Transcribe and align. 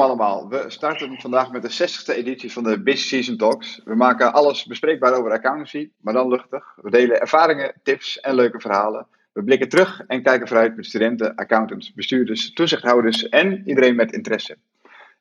Welkom 0.00 0.18
allemaal. 0.18 0.48
We 0.48 0.64
starten 0.70 1.20
vandaag 1.20 1.52
met 1.52 1.62
de 1.62 1.88
60ste 1.88 2.16
editie 2.16 2.52
van 2.52 2.62
de 2.62 2.82
Busy 2.82 3.06
Season 3.06 3.36
Talks. 3.36 3.80
We 3.84 3.94
maken 3.94 4.32
alles 4.32 4.64
bespreekbaar 4.64 5.14
over 5.14 5.32
accountancy, 5.32 5.90
maar 6.00 6.14
dan 6.14 6.28
luchtig. 6.28 6.64
We 6.76 6.90
delen 6.90 7.20
ervaringen, 7.20 7.74
tips 7.82 8.20
en 8.20 8.34
leuke 8.34 8.60
verhalen. 8.60 9.06
We 9.32 9.44
blikken 9.44 9.68
terug 9.68 10.00
en 10.06 10.22
kijken 10.22 10.48
vooruit 10.48 10.76
met 10.76 10.86
studenten, 10.86 11.34
accountants, 11.34 11.94
bestuurders, 11.94 12.52
toezichthouders 12.52 13.28
en 13.28 13.62
iedereen 13.68 13.96
met 13.96 14.12
interesse. 14.12 14.56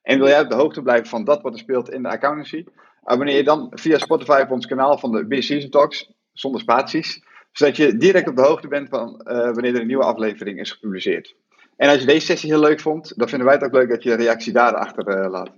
En 0.02 0.18
wil 0.18 0.28
jij 0.28 0.42
op 0.42 0.50
de 0.50 0.55
hoogte 0.55 0.82
blijven 0.82 1.07
van 1.07 1.23
dat 1.23 1.41
wat 1.41 1.54
er 1.54 1.59
speelt 1.59 1.89
in 1.89 2.04
de 2.04 2.09
accountancy? 2.09 2.66
Abonneer 3.04 3.36
je 3.36 3.43
dan 3.43 3.71
via 3.71 3.97
Spotify 3.97 4.39
op 4.43 4.52
ons 4.52 4.66
kanaal 4.66 4.97
van 4.97 5.11
de 5.11 5.25
Busy 5.25 5.41
Season 5.41 5.69
Talks, 5.69 6.11
zonder 6.33 6.61
spaties, 6.61 7.24
zodat 7.52 7.75
je 7.75 7.97
direct 7.97 8.30
op 8.30 8.36
de 8.36 8.41
hoogte 8.41 8.68
bent 8.68 8.89
van 8.89 9.21
uh, 9.24 9.38
wanneer 9.38 9.75
er 9.75 9.82
een 9.82 9.88
nieuwe 9.88 10.04
aflevering 10.04 10.60
is 10.60 10.71
gepubliceerd. 10.71 11.36
En 11.79 11.89
als 11.89 12.00
je 12.00 12.06
deze 12.06 12.25
sessie 12.25 12.50
heel 12.50 12.60
leuk 12.60 12.79
vond, 12.79 13.14
dan 13.15 13.29
vinden 13.29 13.47
wij 13.47 13.56
het 13.56 13.65
ook 13.65 13.74
leuk 13.74 13.89
dat 13.89 14.04
je 14.04 14.11
een 14.11 14.18
reactie 14.18 14.54
daarachter 14.54 15.07
uh, 15.07 15.32
laat. 15.32 15.51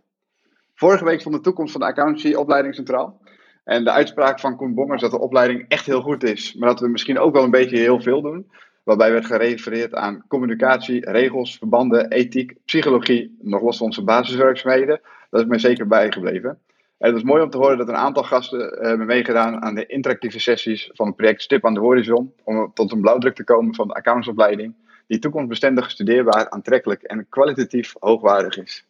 Vorige 0.76 1.06
week 1.06 1.20
stond 1.20 1.36
de 1.36 1.42
toekomst 1.42 1.72
van 1.72 1.82
de 1.82 1.88
accountancy 1.88 2.34
opleiding 2.34 2.76
centraal. 2.76 3.22
En 3.64 3.84
de 3.84 3.92
uitspraak 3.92 4.40
van 4.40 4.56
Koen 4.56 4.74
Bongers 4.74 5.02
dat 5.02 5.12
de 5.12 5.20
opleiding 5.20 5.66
echt 5.68 5.86
heel 5.86 6.02
goed 6.02 6.24
is, 6.24 6.54
maar 6.54 6.70
dat 6.70 6.80
we 6.80 6.88
misschien 6.88 7.20
ook 7.20 7.34
wel 7.34 7.44
een 7.44 7.52
beetje 7.52 7.78
heel 7.78 8.02
veel 8.02 8.22
doen. 8.22 8.52
Waarbij 8.84 9.12
werd 9.12 9.26
gerefereerd 9.26 9.94
aan 9.94 10.24
communicatie, 10.28 11.10
regels, 11.12 11.58
verbanden, 11.58 12.10
ethiek, 12.12 12.56
psychologie, 12.66 13.38
nog 13.42 13.62
los 13.62 13.78
van 13.78 13.86
onze 13.86 14.04
basiswerkzaamheden. 14.04 15.02
Dat 15.30 15.42
is 15.42 15.48
mij 15.48 15.60
zeker 15.60 15.88
bijgebleven. 15.88 16.50
En 16.98 17.08
het 17.08 17.16
is 17.16 17.24
mooi 17.24 17.44
om 17.44 17.50
te 17.50 17.58
horen 17.58 17.78
dat 17.78 17.88
een 17.88 17.96
aantal 17.96 18.24
gasten 18.24 18.74
uh, 18.74 18.88
hebben 18.88 19.08
meegedaan 19.08 19.62
aan 19.62 19.76
de 19.76 19.86
interactieve 19.86 20.40
sessies 20.40 20.90
van 20.94 21.08
het 21.08 21.16
project 21.16 21.42
Stip 21.42 21.66
aan 21.66 21.74
de 21.74 21.80
Horizon. 21.80 22.34
Om 22.44 22.72
tot 22.74 22.92
een 22.92 23.02
blauwdruk 23.02 23.36
te 23.36 23.44
komen 23.44 23.76
van 23.76 23.88
de 23.88 23.94
accountantsopleiding 23.94 24.76
die 25.12 25.20
toekomstbestendig 25.20 25.92
studeerbaar, 25.92 26.50
aantrekkelijk 26.50 27.02
en 27.02 27.30
kwalitatief 27.30 27.94
hoogwaardig 28.00 28.58
is. 28.58 28.86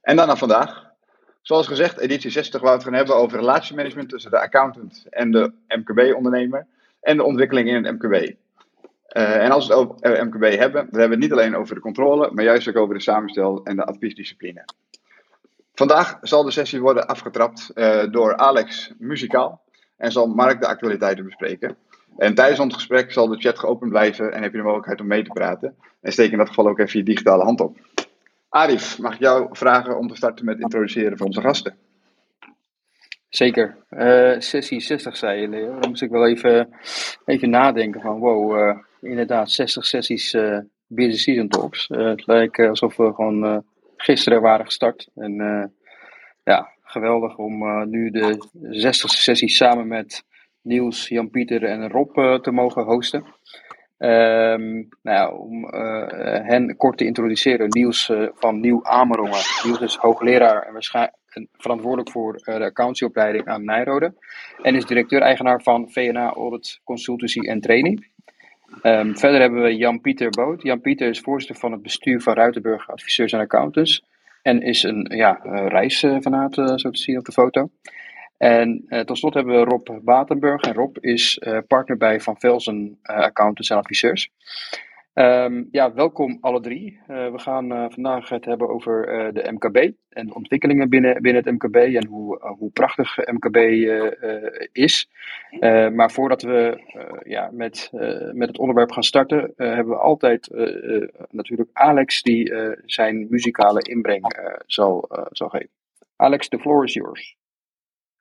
En 0.00 0.16
dan 0.16 0.26
naar 0.26 0.38
vandaag. 0.38 0.86
Zoals 1.42 1.66
gezegd, 1.66 1.98
editie 1.98 2.30
60 2.30 2.60
waar 2.60 2.70
we 2.70 2.76
het 2.76 2.84
gaan 2.84 2.94
hebben 2.94 3.16
over 3.16 3.38
relatiemanagement 3.38 4.08
tussen 4.08 4.30
de 4.30 4.40
accountant 4.40 5.06
en 5.10 5.30
de 5.30 5.52
MKB-ondernemer 5.68 6.66
en 7.00 7.16
de 7.16 7.22
ontwikkeling 7.22 7.68
in 7.68 7.84
het 7.84 7.92
MKB. 7.92 8.12
Uh, 8.12 9.44
en 9.44 9.50
als 9.50 9.66
we 9.66 9.74
het 9.74 9.82
over 9.82 10.26
MKB 10.26 10.42
hebben, 10.42 10.88
dan 10.90 11.00
hebben 11.00 11.18
we 11.18 11.24
het 11.24 11.32
niet 11.32 11.32
alleen 11.32 11.56
over 11.56 11.74
de 11.74 11.80
controle, 11.80 12.30
maar 12.32 12.44
juist 12.44 12.68
ook 12.68 12.76
over 12.76 12.94
de 12.94 13.00
samenstel 13.00 13.60
en 13.64 13.76
de 13.76 13.84
adviesdiscipline. 13.84 14.64
Vandaag 15.74 16.18
zal 16.20 16.42
de 16.44 16.50
sessie 16.50 16.80
worden 16.80 17.06
afgetrapt 17.06 17.70
uh, 17.74 18.02
door 18.10 18.36
Alex 18.36 18.92
Muzikaal 18.98 19.62
en 19.96 20.12
zal 20.12 20.26
Mark 20.26 20.60
de 20.60 20.66
actualiteiten 20.66 21.24
bespreken. 21.24 21.76
En 22.18 22.34
tijdens 22.34 22.60
ons 22.60 22.74
gesprek 22.74 23.12
zal 23.12 23.28
de 23.28 23.38
chat 23.38 23.58
geopend 23.58 23.90
blijven 23.90 24.32
en 24.32 24.42
heb 24.42 24.50
je 24.50 24.56
de 24.56 24.62
mogelijkheid 24.62 25.00
om 25.00 25.06
mee 25.06 25.22
te 25.22 25.30
praten. 25.32 25.74
En 26.00 26.12
steek 26.12 26.32
in 26.32 26.38
dat 26.38 26.48
geval 26.48 26.68
ook 26.68 26.78
even 26.78 26.98
je 26.98 27.04
digitale 27.04 27.44
hand 27.44 27.60
op. 27.60 27.76
Arif, 28.48 28.98
mag 28.98 29.14
ik 29.14 29.20
jou 29.20 29.48
vragen 29.50 29.98
om 29.98 30.08
te 30.08 30.16
starten 30.16 30.44
met 30.44 30.60
introduceren 30.60 31.18
van 31.18 31.26
onze 31.26 31.40
gasten? 31.40 31.76
Zeker. 33.28 33.76
Uh, 33.90 34.34
sessie 34.38 34.80
60 34.80 35.16
zei 35.16 35.40
je, 35.40 35.48
Leo. 35.48 35.78
Dan 35.80 35.88
moest 35.88 36.02
ik 36.02 36.10
wel 36.10 36.26
even, 36.26 36.68
even 37.24 37.50
nadenken 37.50 38.00
van 38.00 38.18
wow, 38.18 38.58
uh, 38.58 38.76
inderdaad 39.00 39.50
60 39.50 39.86
sessies 39.86 40.34
uh, 40.34 40.58
Business 40.86 41.22
Season 41.22 41.48
Talks. 41.48 41.88
het 41.88 42.26
lijkt 42.26 42.58
alsof 42.58 42.96
we 42.96 43.14
gewoon 43.14 43.64
gisteren 43.96 44.40
waren 44.40 44.66
gestart. 44.66 45.08
En 45.14 45.34
ja, 46.44 46.68
geweldig 46.82 47.36
om 47.36 47.88
nu 47.90 48.10
de 48.10 48.48
60ste 48.56 49.20
sessie 49.20 49.48
samen 49.48 49.88
met 49.88 50.24
Niels, 50.68 51.08
Jan-Pieter 51.08 51.64
en 51.64 51.90
Rob 51.90 52.16
uh, 52.16 52.34
te 52.34 52.50
mogen 52.50 52.84
hosten. 52.84 53.24
Um, 53.98 54.88
nou 55.02 55.16
ja, 55.16 55.30
om 55.30 55.64
uh, 55.64 56.06
hen 56.46 56.76
kort 56.76 56.98
te 56.98 57.04
introduceren, 57.04 57.68
Niels 57.68 58.08
uh, 58.08 58.28
van 58.34 58.60
Nieuw 58.60 58.84
Amerongen. 58.84 59.40
Niels 59.64 59.80
is 59.80 59.96
hoogleraar 59.96 60.62
en 60.62 60.72
waarschijnlijk 60.72 61.16
verantwoordelijk 61.52 62.10
voor 62.10 62.32
de 62.32 62.64
accountieopleiding 62.64 63.46
aan 63.46 63.64
Nijrode. 63.64 64.14
En 64.62 64.74
is 64.74 64.84
directeur-eigenaar 64.84 65.62
van 65.62 65.90
VNA 65.90 66.32
Audit 66.32 66.80
Consultancy 66.84 67.40
en 67.40 67.60
Training. 67.60 68.06
Um, 68.82 69.18
verder 69.18 69.40
hebben 69.40 69.62
we 69.62 69.76
Jan-Pieter 69.76 70.30
Boot. 70.30 70.62
Jan-Pieter 70.62 71.08
is 71.08 71.20
voorzitter 71.20 71.56
van 71.56 71.72
het 71.72 71.82
bestuur 71.82 72.20
van 72.20 72.34
Ruitenburg 72.34 72.90
Adviseurs 72.90 73.32
en 73.32 73.40
Accountants. 73.40 74.04
En 74.42 74.62
is 74.62 74.82
een 74.82 75.06
ja, 75.14 75.40
zo 76.76 76.90
te 76.90 76.98
zien 76.98 77.18
op 77.18 77.24
de 77.24 77.32
foto. 77.32 77.70
En 78.38 78.84
uh, 78.88 79.00
tot 79.00 79.18
slot 79.18 79.34
hebben 79.34 79.58
we 79.58 79.64
Rob 79.64 80.04
Batenburg. 80.04 80.62
En 80.62 80.74
Rob 80.74 80.96
is 81.00 81.40
uh, 81.46 81.58
partner 81.66 81.96
bij 81.96 82.20
Van 82.20 82.36
Velzen 82.38 82.98
uh, 83.02 83.16
Accountants 83.16 83.70
en 83.70 83.76
Adviseurs. 83.76 84.30
Um, 85.14 85.68
ja, 85.70 85.92
welkom 85.94 86.38
alle 86.40 86.60
drie. 86.60 87.00
we 87.06 87.38
gaan 87.38 87.92
vandaag 87.92 88.28
het 88.28 88.44
hebben 88.44 88.68
over 88.68 89.06
de 89.32 89.52
MKB 89.52 89.92
en 90.08 90.26
de 90.26 90.34
ontwikkelingen 90.34 90.88
binnen, 90.88 91.22
binnen 91.22 91.44
het 91.44 91.52
MKB 91.52 91.76
en 91.76 92.06
hoe, 92.06 92.54
hoe 92.58 92.70
prachtig 92.70 93.16
MKB 93.16 93.56
is. 94.72 95.10
maar 95.92 96.10
voordat 96.10 96.42
we 96.42 96.82
ja, 97.24 97.50
met, 97.52 97.90
met 98.32 98.48
het 98.48 98.58
onderwerp 98.58 98.92
gaan 98.92 99.02
starten, 99.02 99.52
hebben 99.56 99.94
we 99.94 100.00
altijd 100.00 100.50
natuurlijk 101.30 101.70
Alex 101.72 102.22
die 102.22 102.54
zijn 102.84 103.26
muzikale 103.30 103.80
inbreng 103.80 104.52
zal, 104.66 105.08
zal 105.30 105.48
geven. 105.48 105.70
Alex, 106.16 106.48
the 106.48 106.58
floor 106.58 106.84
is 106.84 106.94
yours. 106.94 107.37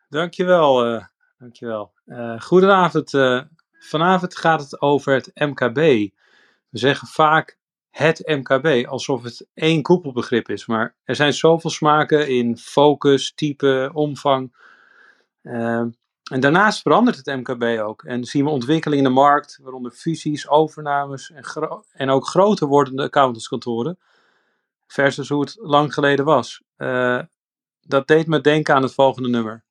Dankjewel, 0.09 0.93
uh, 0.93 1.03
dankjewel. 1.37 1.93
Uh, 2.05 2.41
goedenavond. 2.41 3.13
Uh, 3.13 3.41
vanavond 3.71 4.37
gaat 4.37 4.61
het 4.61 4.81
over 4.81 5.13
het 5.13 5.31
MKB. 5.33 5.75
We 6.69 6.77
zeggen 6.77 7.07
vaak 7.07 7.57
het 7.89 8.21
MKB, 8.25 8.87
alsof 8.87 9.23
het 9.23 9.47
één 9.53 9.81
koepelbegrip 9.81 10.49
is. 10.49 10.65
Maar 10.65 10.95
er 11.03 11.15
zijn 11.15 11.33
zoveel 11.33 11.69
smaken 11.69 12.27
in 12.27 12.57
focus, 12.57 13.33
type, 13.33 13.89
omvang. 13.93 14.55
en 15.41 15.95
daarnaast 16.23 16.81
verandert 16.81 17.17
het 17.17 17.25
MKB 17.25 17.79
ook. 17.79 18.03
En 18.03 18.23
zien 18.23 18.43
we 18.43 18.49
ontwikkelingen 18.49 19.05
in 19.05 19.09
de 19.09 19.19
markt, 19.19 19.59
waaronder 19.61 19.91
fusies, 19.91 20.47
overnames 20.47 21.31
en, 21.31 21.43
en 21.93 22.09
ook 22.09 22.27
groter 22.27 22.67
wordende 22.67 23.03
accountantskantoren. 23.03 23.99
Versus 24.87 25.29
hoe 25.29 25.41
het 25.41 25.55
lang 25.59 25.93
geleden 25.93 26.25
was. 26.25 26.63
dat 27.81 28.07
deed 28.07 28.27
me 28.27 28.41
denken 28.41 28.75
aan 28.75 28.83
het 28.83 28.93
volgende 28.93 29.29
nummer. 29.29 29.65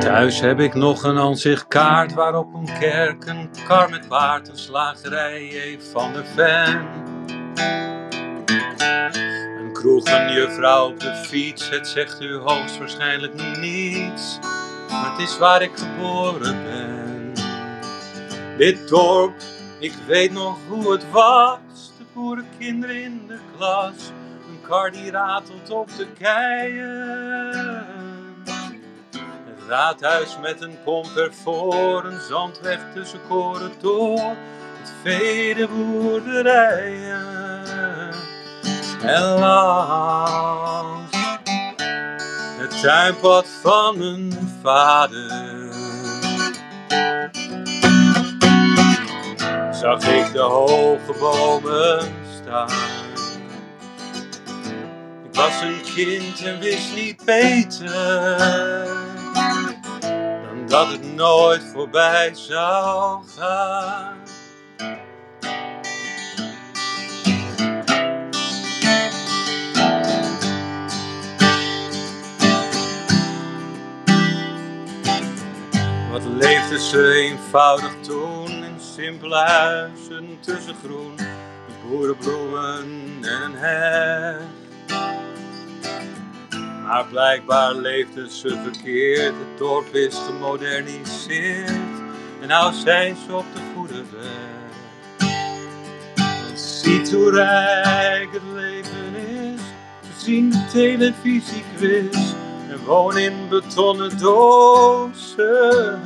Thuis 0.00 0.40
heb 0.40 0.60
ik 0.60 0.74
nog 0.74 1.02
een 1.02 1.18
aanzichtkaart 1.18 2.12
waarop 2.14 2.54
een 2.54 2.78
kerk, 2.78 3.26
een 3.26 3.50
kar 3.66 3.90
met 3.90 4.08
paard, 4.08 4.48
een 4.48 4.58
slagerij 4.58 5.40
heeft 5.40 5.86
van 5.86 6.12
de 6.12 6.24
Ven. 6.24 6.88
Een 9.58 9.72
kroeg, 9.72 10.06
een 10.06 10.32
juffrouw 10.32 10.88
op 10.88 11.00
de 11.00 11.14
fiets, 11.14 11.70
het 11.70 11.88
zegt 11.88 12.22
u 12.22 12.34
hoogstwaarschijnlijk 12.34 13.58
niets. 13.58 14.38
Maar 14.90 15.10
het 15.10 15.20
is 15.20 15.38
waar 15.38 15.62
ik 15.62 15.72
geboren 15.74 16.64
ben. 16.64 17.32
Dit 18.56 18.88
dorp, 18.88 19.34
ik 19.78 19.92
weet 20.06 20.32
nog 20.32 20.58
hoe 20.68 20.92
het 20.92 21.10
was. 21.10 21.92
De 21.98 22.04
boerenkinderen 22.12 23.02
in 23.02 23.24
de 23.26 23.38
klas, 23.56 24.12
een 24.48 24.60
kar 24.68 24.90
die 24.90 25.10
ratelt 25.10 25.70
op 25.70 25.88
de 25.96 26.06
keien 26.18 28.09
raadhuis 29.70 30.38
met 30.40 30.60
een 30.60 30.78
pomp 30.84 31.16
ervoor, 31.16 32.04
een 32.04 32.20
zandweg 32.20 32.78
tussen 32.94 33.20
koren 33.28 33.72
door, 33.80 34.36
het 34.78 34.92
vele. 35.02 35.68
En 39.02 39.22
langs 39.38 41.16
het 42.58 42.80
tuinpad 42.82 43.46
van 43.62 43.98
mijn 43.98 44.58
vader 44.62 45.72
zag 49.72 50.02
ik 50.02 50.32
de 50.32 50.40
hoge 50.40 51.14
bomen 51.18 52.12
staan. 52.40 52.70
Ik 55.24 55.34
was 55.34 55.60
een 55.60 55.80
kind 55.94 56.44
en 56.44 56.58
wist 56.60 56.94
niet 56.94 57.24
beter 57.24 59.09
dat 60.70 60.88
het 60.90 61.14
nooit 61.14 61.62
voorbij 61.72 62.30
zou 62.34 63.22
gaan. 63.36 64.18
Wat 76.10 76.22
leefde 76.24 76.80
ze 76.80 77.12
eenvoudig 77.12 77.94
toen 78.00 78.64
in 78.64 78.80
simpele 78.94 79.36
huizen 79.36 80.38
tussen 80.40 80.74
groen, 80.84 81.14
boerenbloemen 81.88 82.84
en 83.22 83.42
een 83.42 83.54
heg. 83.54 84.59
Maar 86.90 87.06
blijkbaar 87.06 87.74
leefde 87.74 88.30
ze 88.30 88.60
verkeerd, 88.62 89.34
het 89.34 89.58
dorp 89.58 89.94
is 89.94 90.14
gemoderniseerd. 90.26 91.70
En 92.40 92.48
nou 92.48 92.72
zijn 92.72 93.16
ze 93.26 93.34
op 93.36 93.44
de 93.54 93.60
goede 93.74 94.02
weg. 94.10 95.28
Ziet 96.54 97.12
hoe 97.12 97.30
rijk 97.30 98.32
het 98.32 98.42
leven 98.54 99.14
is. 99.14 99.60
Ze 100.00 100.24
zien 100.24 100.50
de 100.50 100.66
televisiequiz 100.72 102.32
en 102.68 102.84
wonen 102.84 103.22
in 103.22 103.48
betonnen 103.48 104.18
dozen. 104.18 106.00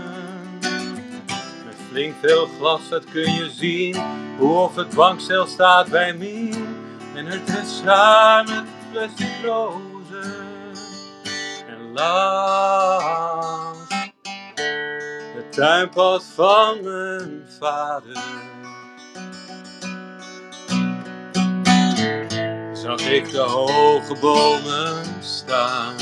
Met 1.65 1.77
flink 1.91 2.15
veel 2.23 2.49
glas, 2.59 2.89
dat 2.89 3.05
kun 3.05 3.33
je 3.33 3.51
zien. 3.51 3.97
Hoe 4.39 4.59
of 4.59 4.77
het 4.77 4.95
bankstel 4.95 5.47
staat 5.47 5.91
bij 5.91 6.15
Mien. 6.15 6.77
En 7.15 7.27
het 7.27 7.49
is 7.49 7.81
haar 7.85 8.45
met 8.45 8.65
plastic. 8.93 9.94
Langs 11.95 13.89
het 15.35 15.53
tuinpad 15.53 16.25
van 16.35 16.83
mijn 16.83 17.43
vader. 17.59 18.23
Zag 22.73 23.01
ik 23.01 23.31
de 23.31 23.39
hoge 23.39 24.17
bomen 24.21 25.05
staan. 25.21 25.95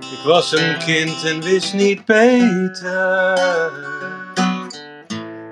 Ik 0.00 0.20
was 0.24 0.52
een 0.52 0.78
kind 0.78 1.24
en 1.24 1.42
wist 1.42 1.72
niet 1.74 2.04
beter 2.04 3.70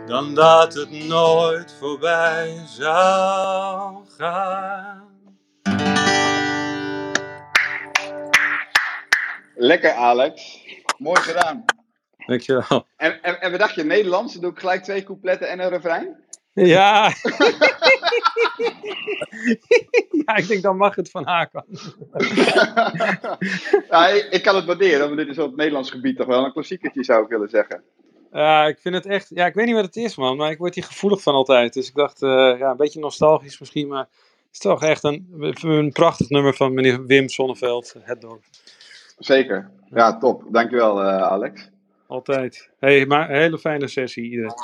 dan 0.07 0.35
dat 0.35 0.75
het 0.75 0.91
nooit 0.91 1.75
voorbij 1.79 2.63
zou 2.67 3.97
gaan. 4.19 5.08
Lekker, 9.61 9.93
Alex. 9.93 10.65
Mooi 10.99 11.21
gedaan. 11.21 11.65
Dankjewel. 12.27 12.87
En, 12.97 13.23
en, 13.23 13.41
en 13.41 13.51
wat 13.51 13.61
dacht 13.61 13.75
je, 13.75 13.85
Nederlands? 13.85 14.33
Dan 14.33 14.43
doe 14.43 14.51
ik 14.51 14.59
gelijk 14.59 14.83
twee 14.83 15.03
coupletten 15.03 15.49
en 15.49 15.61
een 15.61 15.69
refrein? 15.69 16.17
Ja. 16.53 17.05
ja, 20.27 20.37
ik 20.37 20.49
denk 20.49 20.63
dan 20.63 20.77
mag 20.77 20.95
het 20.95 21.11
van 21.11 21.27
Hakan. 21.27 21.65
ja, 23.91 24.09
ik, 24.09 24.27
ik 24.31 24.43
kan 24.43 24.57
het 24.57 24.65
waarderen, 24.65 25.07
want 25.07 25.17
dit 25.17 25.29
is 25.29 25.39
op 25.39 25.47
het 25.47 25.57
Nederlands 25.57 25.91
gebied 25.91 26.17
toch 26.17 26.27
wel 26.27 26.45
een 26.45 26.53
klassiekertje, 26.53 27.05
zou 27.05 27.23
ik 27.23 27.29
willen 27.29 27.49
zeggen. 27.49 27.83
Ja, 28.33 28.67
ik 28.67 28.79
vind 28.79 28.95
het 28.95 29.07
echt. 29.07 29.31
Ja, 29.35 29.47
ik 29.47 29.55
weet 29.55 29.67
niet 29.67 29.75
wat 29.75 29.85
het 29.85 29.97
is, 29.97 30.17
man. 30.17 30.37
Maar 30.37 30.51
ik 30.51 30.59
word 30.59 30.75
hier 30.75 30.85
gevoelig 30.85 31.23
van 31.23 31.35
altijd. 31.35 31.73
Dus 31.73 31.89
ik 31.89 31.95
dacht, 31.95 32.23
eh, 32.23 32.55
ja, 32.59 32.71
een 32.71 32.77
beetje 32.77 33.01
nostalgisch 33.01 33.59
misschien. 33.59 33.89
Maar 33.89 34.09
het 34.47 34.53
is 34.53 34.59
toch 34.59 34.83
echt 34.83 35.05
een, 35.05 35.53
een 35.61 35.93
prachtig 35.93 36.29
nummer 36.29 36.55
van 36.55 36.75
meneer 36.75 37.07
Wim 37.07 37.29
Sonneveld, 37.29 37.95
Het 38.01 38.21
Dorp. 38.21 38.45
Zeker. 39.19 39.71
Ja, 39.85 40.19
top. 40.19 40.45
Dankjewel, 40.51 41.03
uh, 41.03 41.23
Alex. 41.23 41.71
Altijd. 42.07 42.71
Hey, 42.79 43.07
maar 43.07 43.31
een 43.31 43.37
hele 43.37 43.59
fijne 43.59 43.89
sessie, 43.89 44.31
iedereen. 44.31 44.55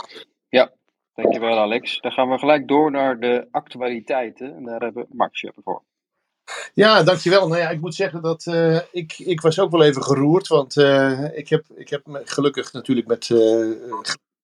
Ja, 0.48 0.72
dankjewel, 1.14 1.58
Alex. 1.58 2.00
Dan 2.00 2.12
gaan 2.12 2.30
we 2.30 2.38
gelijk 2.38 2.68
door 2.68 2.90
naar 2.90 3.20
de 3.20 3.48
actualiteiten. 3.50 4.56
En 4.56 4.64
daar 4.64 4.80
hebben 4.80 5.02
we 5.02 5.16
Max 5.16 5.46
voor. 5.64 5.82
Ja, 6.74 7.02
dankjewel. 7.02 7.48
Nou 7.48 7.60
ja, 7.60 7.68
ik 7.68 7.80
moet 7.80 7.94
zeggen 7.94 8.22
dat 8.22 8.46
uh, 8.46 8.80
ik, 8.90 9.18
ik 9.18 9.40
was 9.40 9.60
ook 9.60 9.70
wel 9.70 9.82
even 9.82 10.02
geroerd. 10.02 10.46
Want 10.46 10.76
uh, 10.76 11.36
ik, 11.36 11.48
heb, 11.48 11.64
ik 11.74 11.88
heb 11.88 12.06
me 12.06 12.20
gelukkig 12.24 12.72
natuurlijk 12.72 13.06
met 13.06 13.28
uh, 13.28 13.76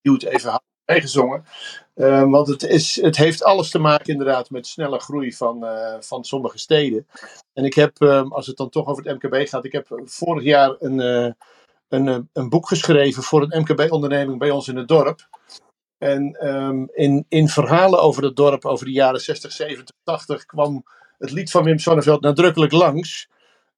even 0.03 0.63
meegezongen. 0.91 1.45
Uh, 1.95 2.31
want 2.31 2.49
het, 2.49 2.63
is, 2.63 3.01
het 3.03 3.17
heeft 3.17 3.45
alles 3.45 3.71
te 3.71 3.79
maken 3.79 4.13
inderdaad 4.13 4.51
met 4.51 4.67
snelle 4.67 4.99
groei 4.99 5.33
van, 5.33 5.65
uh, 5.65 5.95
van 6.01 6.25
sommige 6.25 6.59
steden. 6.59 7.07
En 7.53 7.65
ik 7.65 7.75
heb, 7.75 8.01
um, 8.01 8.33
als 8.33 8.47
het 8.47 8.57
dan 8.57 8.69
toch 8.69 8.87
over 8.87 9.05
het 9.05 9.23
MKB 9.23 9.49
gaat, 9.49 9.65
ik 9.65 9.73
heb 9.73 10.01
vorig 10.05 10.45
jaar 10.45 10.75
een, 10.79 10.99
uh, 11.01 11.33
een, 11.89 12.29
een 12.33 12.49
boek 12.49 12.69
geschreven 12.69 13.23
voor 13.23 13.43
een 13.43 13.61
MKB-onderneming 13.61 14.39
bij 14.39 14.51
ons 14.51 14.69
in 14.69 14.77
het 14.77 14.89
dorp. 14.89 15.29
En 15.99 16.49
um, 16.49 16.89
in, 16.93 17.25
in 17.29 17.49
verhalen 17.49 18.03
over 18.03 18.23
het 18.23 18.37
dorp, 18.37 18.65
over 18.65 18.87
de 18.87 18.93
jaren 18.93 19.21
60, 19.21 19.53
70, 19.53 19.95
80, 20.03 20.47
kwam 20.47 20.85
het 21.19 21.31
lied 21.31 21.51
van 21.51 21.65
Wim 21.65 21.79
Sonneveld 21.79 22.21
nadrukkelijk 22.21 22.73
langs. 22.73 23.29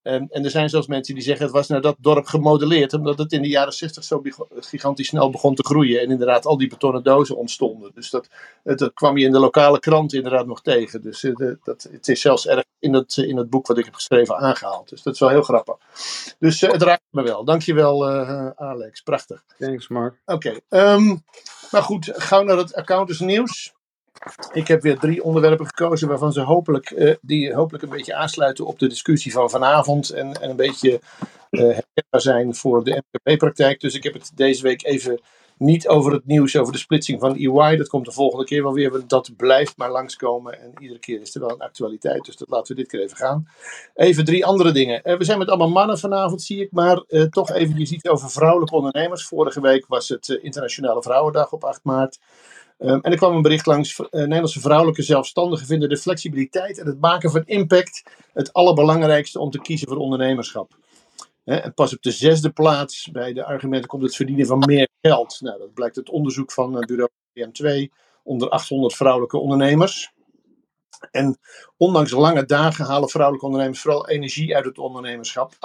En, 0.03 0.29
en 0.31 0.45
er 0.45 0.51
zijn 0.51 0.69
zelfs 0.69 0.87
mensen 0.87 1.15
die 1.15 1.23
zeggen 1.23 1.45
het 1.45 1.55
was 1.55 1.69
naar 1.69 1.81
dat 1.81 1.97
dorp 1.99 2.27
gemodelleerd, 2.27 2.93
omdat 2.93 3.19
het 3.19 3.33
in 3.33 3.43
de 3.43 3.49
jaren 3.49 3.73
60 3.73 4.05
zo 4.05 4.23
gigantisch 4.51 5.09
snel 5.09 5.31
begon 5.31 5.55
te 5.55 5.65
groeien. 5.65 6.01
En 6.01 6.11
inderdaad 6.11 6.47
al 6.47 6.57
die 6.57 6.69
betonnen 6.69 7.03
dozen 7.03 7.37
ontstonden. 7.37 7.91
Dus 7.95 8.11
dat, 8.11 8.29
dat 8.63 8.93
kwam 8.95 9.19
je 9.19 9.27
in 9.27 9.33
de 9.33 9.39
lokale 9.39 9.79
krant 9.79 10.13
inderdaad 10.13 10.47
nog 10.47 10.63
tegen. 10.63 11.03
Dus 11.03 11.27
dat, 11.65 11.89
het 11.93 12.09
is 12.09 12.21
zelfs 12.21 12.47
erg 12.47 12.65
in 12.79 12.95
het, 12.95 13.17
in 13.17 13.37
het 13.37 13.51
boek 13.51 13.67
wat 13.67 13.79
ik 13.79 13.85
heb 13.85 13.95
geschreven 13.95 14.37
aangehaald. 14.37 14.89
Dus 14.89 15.03
dat 15.03 15.15
is 15.15 15.21
wel 15.21 15.29
heel 15.29 15.43
grappig. 15.43 15.77
Dus 16.39 16.61
het 16.61 16.83
raakt 16.83 17.03
me 17.11 17.23
wel. 17.23 17.45
Dankjewel 17.45 18.11
uh, 18.11 18.51
Alex, 18.57 19.01
prachtig. 19.01 19.45
Thanks 19.59 19.89
Mark. 19.89 20.15
Oké, 20.25 20.61
okay. 20.69 20.95
um, 20.95 21.25
nou 21.71 21.85
goed, 21.85 22.11
gauw 22.15 22.43
naar 22.43 22.57
het 22.57 22.75
accountants 22.75 23.21
nieuws. 23.21 23.75
Ik 24.53 24.69
heb 24.69 24.83
weer 24.83 24.99
drie 24.99 25.25
onderwerpen 25.25 25.67
gekozen 25.67 26.09
waarvan 26.09 26.33
ze 26.33 26.41
hopelijk, 26.41 26.91
uh, 26.91 27.15
die 27.21 27.55
hopelijk 27.55 27.85
een 27.85 27.91
beetje 27.91 28.15
aansluiten 28.15 28.67
op 28.67 28.79
de 28.79 28.87
discussie 28.87 29.33
van 29.33 29.51
vanavond. 29.51 30.11
En, 30.11 30.41
en 30.41 30.51
een 30.51 30.57
beetje 30.57 31.01
uh, 31.51 31.61
herkenbaar 31.61 32.21
zijn 32.21 32.55
voor 32.55 32.85
de 32.85 33.03
MKB-praktijk. 33.11 33.81
Dus 33.81 33.95
ik 33.95 34.03
heb 34.03 34.13
het 34.13 34.31
deze 34.35 34.63
week 34.63 34.85
even 34.85 35.21
niet 35.57 35.89
over 35.89 36.13
het 36.13 36.27
nieuws 36.27 36.57
over 36.57 36.73
de 36.73 36.79
splitsing 36.79 37.21
van 37.21 37.37
EY. 37.37 37.77
Dat 37.77 37.89
komt 37.89 38.05
de 38.05 38.13
volgende 38.13 38.45
keer 38.45 38.63
wel 38.63 38.73
weer. 38.73 39.03
Dat 39.07 39.37
blijft 39.37 39.77
maar 39.77 39.91
langskomen. 39.91 40.61
En 40.61 40.73
iedere 40.79 41.01
keer 41.01 41.21
is 41.21 41.35
er 41.35 41.41
wel 41.41 41.51
een 41.51 41.61
actualiteit. 41.61 42.25
Dus 42.25 42.37
dat 42.37 42.49
laten 42.49 42.77
we 42.77 42.81
dit 42.83 42.91
keer 42.91 43.01
even 43.01 43.17
gaan. 43.17 43.49
Even 43.95 44.25
drie 44.25 44.47
andere 44.47 44.73
dingen. 44.73 45.01
Uh, 45.05 45.17
we 45.17 45.25
zijn 45.25 45.39
met 45.39 45.49
allemaal 45.49 45.71
mannen 45.71 45.99
vanavond, 45.99 46.43
zie 46.43 46.61
ik. 46.61 46.73
Maar 46.73 47.03
toch 47.31 47.51
even 47.51 47.81
iets 47.81 48.09
over 48.09 48.31
vrouwelijke 48.31 48.75
ondernemers. 48.75 49.27
Vorige 49.27 49.61
week 49.61 49.87
was 49.87 50.09
het 50.09 50.29
Internationale 50.29 51.03
Vrouwendag 51.03 51.53
op 51.53 51.65
8 51.65 51.81
maart. 51.83 52.19
Um, 52.79 53.01
en 53.01 53.11
er 53.13 53.17
kwam 53.17 53.37
een 53.37 53.43
bericht 53.43 53.67
langs: 53.67 53.99
uh, 53.99 54.07
Nederlandse 54.11 54.61
vrouwelijke 54.61 55.03
zelfstandigen 55.03 55.67
vinden 55.67 55.89
de 55.89 55.97
flexibiliteit 55.97 56.79
en 56.79 56.87
het 56.87 57.01
maken 57.01 57.31
van 57.31 57.43
impact 57.45 58.03
het 58.33 58.53
allerbelangrijkste 58.53 59.39
om 59.39 59.51
te 59.51 59.61
kiezen 59.61 59.89
voor 59.89 59.97
ondernemerschap. 59.97 60.77
En 61.45 61.75
pas 61.75 61.95
op 61.95 62.03
de 62.03 62.11
zesde 62.11 62.51
plaats 62.51 63.11
bij 63.11 63.33
de 63.33 63.45
argumenten 63.45 63.89
komt 63.89 64.03
het 64.03 64.17
verdienen 64.17 64.47
van 64.47 64.59
meer 64.67 64.89
geld. 65.01 65.41
Nou, 65.41 65.59
dat 65.59 65.75
blijkt 65.75 65.97
uit 65.97 66.11
onderzoek 66.11 66.53
van 66.53 66.77
uh, 66.77 66.81
bureau 66.81 67.11
PM2 67.39 67.93
onder 68.23 68.49
800 68.49 68.95
vrouwelijke 68.95 69.39
ondernemers. 69.39 70.13
En 71.11 71.39
ondanks 71.77 72.11
lange 72.11 72.45
dagen 72.45 72.85
halen 72.85 73.09
vrouwelijke 73.09 73.47
ondernemers 73.47 73.81
vooral 73.81 74.09
energie 74.09 74.57
uit 74.57 74.65
het 74.65 74.79
ondernemerschap. 74.79 75.53
68% 75.55 75.59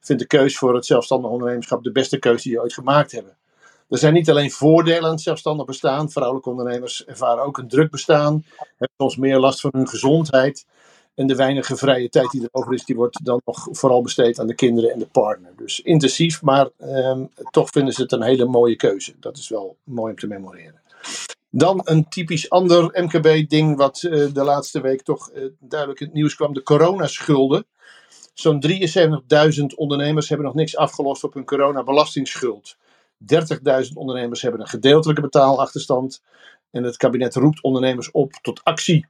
vindt 0.00 0.22
de 0.22 0.26
keus 0.26 0.58
voor 0.58 0.74
het 0.74 0.86
zelfstandig 0.86 1.30
ondernemerschap 1.30 1.82
de 1.82 1.92
beste 1.92 2.18
keuze 2.18 2.42
die 2.42 2.52
ze 2.52 2.60
ooit 2.60 2.72
gemaakt 2.72 3.12
hebben. 3.12 3.38
Er 3.88 3.98
zijn 3.98 4.12
niet 4.14 4.30
alleen 4.30 4.50
voordelen 4.50 5.04
aan 5.04 5.10
het 5.10 5.20
zelfstandig 5.20 5.66
bestaan. 5.66 6.10
Vrouwelijke 6.10 6.50
ondernemers 6.50 7.04
ervaren 7.04 7.44
ook 7.44 7.58
een 7.58 7.68
druk 7.68 7.90
bestaan. 7.90 8.44
Hebben 8.56 8.96
soms 8.96 9.16
meer 9.16 9.38
last 9.38 9.60
van 9.60 9.70
hun 9.74 9.88
gezondheid. 9.88 10.66
En 11.14 11.26
de 11.26 11.34
weinige 11.34 11.76
vrije 11.76 12.08
tijd 12.08 12.30
die 12.30 12.42
er 12.42 12.48
over 12.52 12.74
is, 12.74 12.84
die 12.84 12.96
wordt 12.96 13.24
dan 13.24 13.40
nog 13.44 13.68
vooral 13.70 14.02
besteed 14.02 14.40
aan 14.40 14.46
de 14.46 14.54
kinderen 14.54 14.92
en 14.92 14.98
de 14.98 15.06
partner. 15.06 15.52
Dus 15.56 15.80
intensief, 15.80 16.42
maar 16.42 16.68
eh, 16.76 17.20
toch 17.50 17.70
vinden 17.70 17.94
ze 17.94 18.02
het 18.02 18.12
een 18.12 18.22
hele 18.22 18.44
mooie 18.44 18.76
keuze. 18.76 19.14
Dat 19.20 19.36
is 19.36 19.48
wel 19.48 19.76
mooi 19.84 20.12
om 20.12 20.18
te 20.18 20.26
memoreren. 20.26 20.80
Dan 21.50 21.80
een 21.84 22.08
typisch 22.08 22.50
ander 22.50 22.90
MKB-ding, 23.04 23.76
wat 23.76 24.02
uh, 24.02 24.32
de 24.32 24.42
laatste 24.42 24.80
week 24.80 25.02
toch 25.02 25.30
uh, 25.34 25.44
duidelijk 25.58 26.00
in 26.00 26.06
het 26.06 26.14
nieuws 26.14 26.34
kwam: 26.34 26.54
de 26.54 26.62
coronaschulden. 26.62 27.66
Zo'n 28.34 28.64
73.000 29.58 29.64
ondernemers 29.74 30.28
hebben 30.28 30.46
nog 30.46 30.54
niks 30.54 30.76
afgelost 30.76 31.24
op 31.24 31.34
hun 31.34 31.44
coronabelastingsschuld. 31.44 32.76
30.000 33.20 33.92
ondernemers 33.94 34.42
hebben 34.42 34.60
een 34.60 34.68
gedeeltelijke 34.68 35.22
betaalachterstand. 35.22 36.22
En 36.70 36.82
het 36.82 36.96
kabinet 36.96 37.34
roept 37.34 37.62
ondernemers 37.62 38.10
op 38.10 38.32
tot 38.32 38.60
actie. 38.64 39.06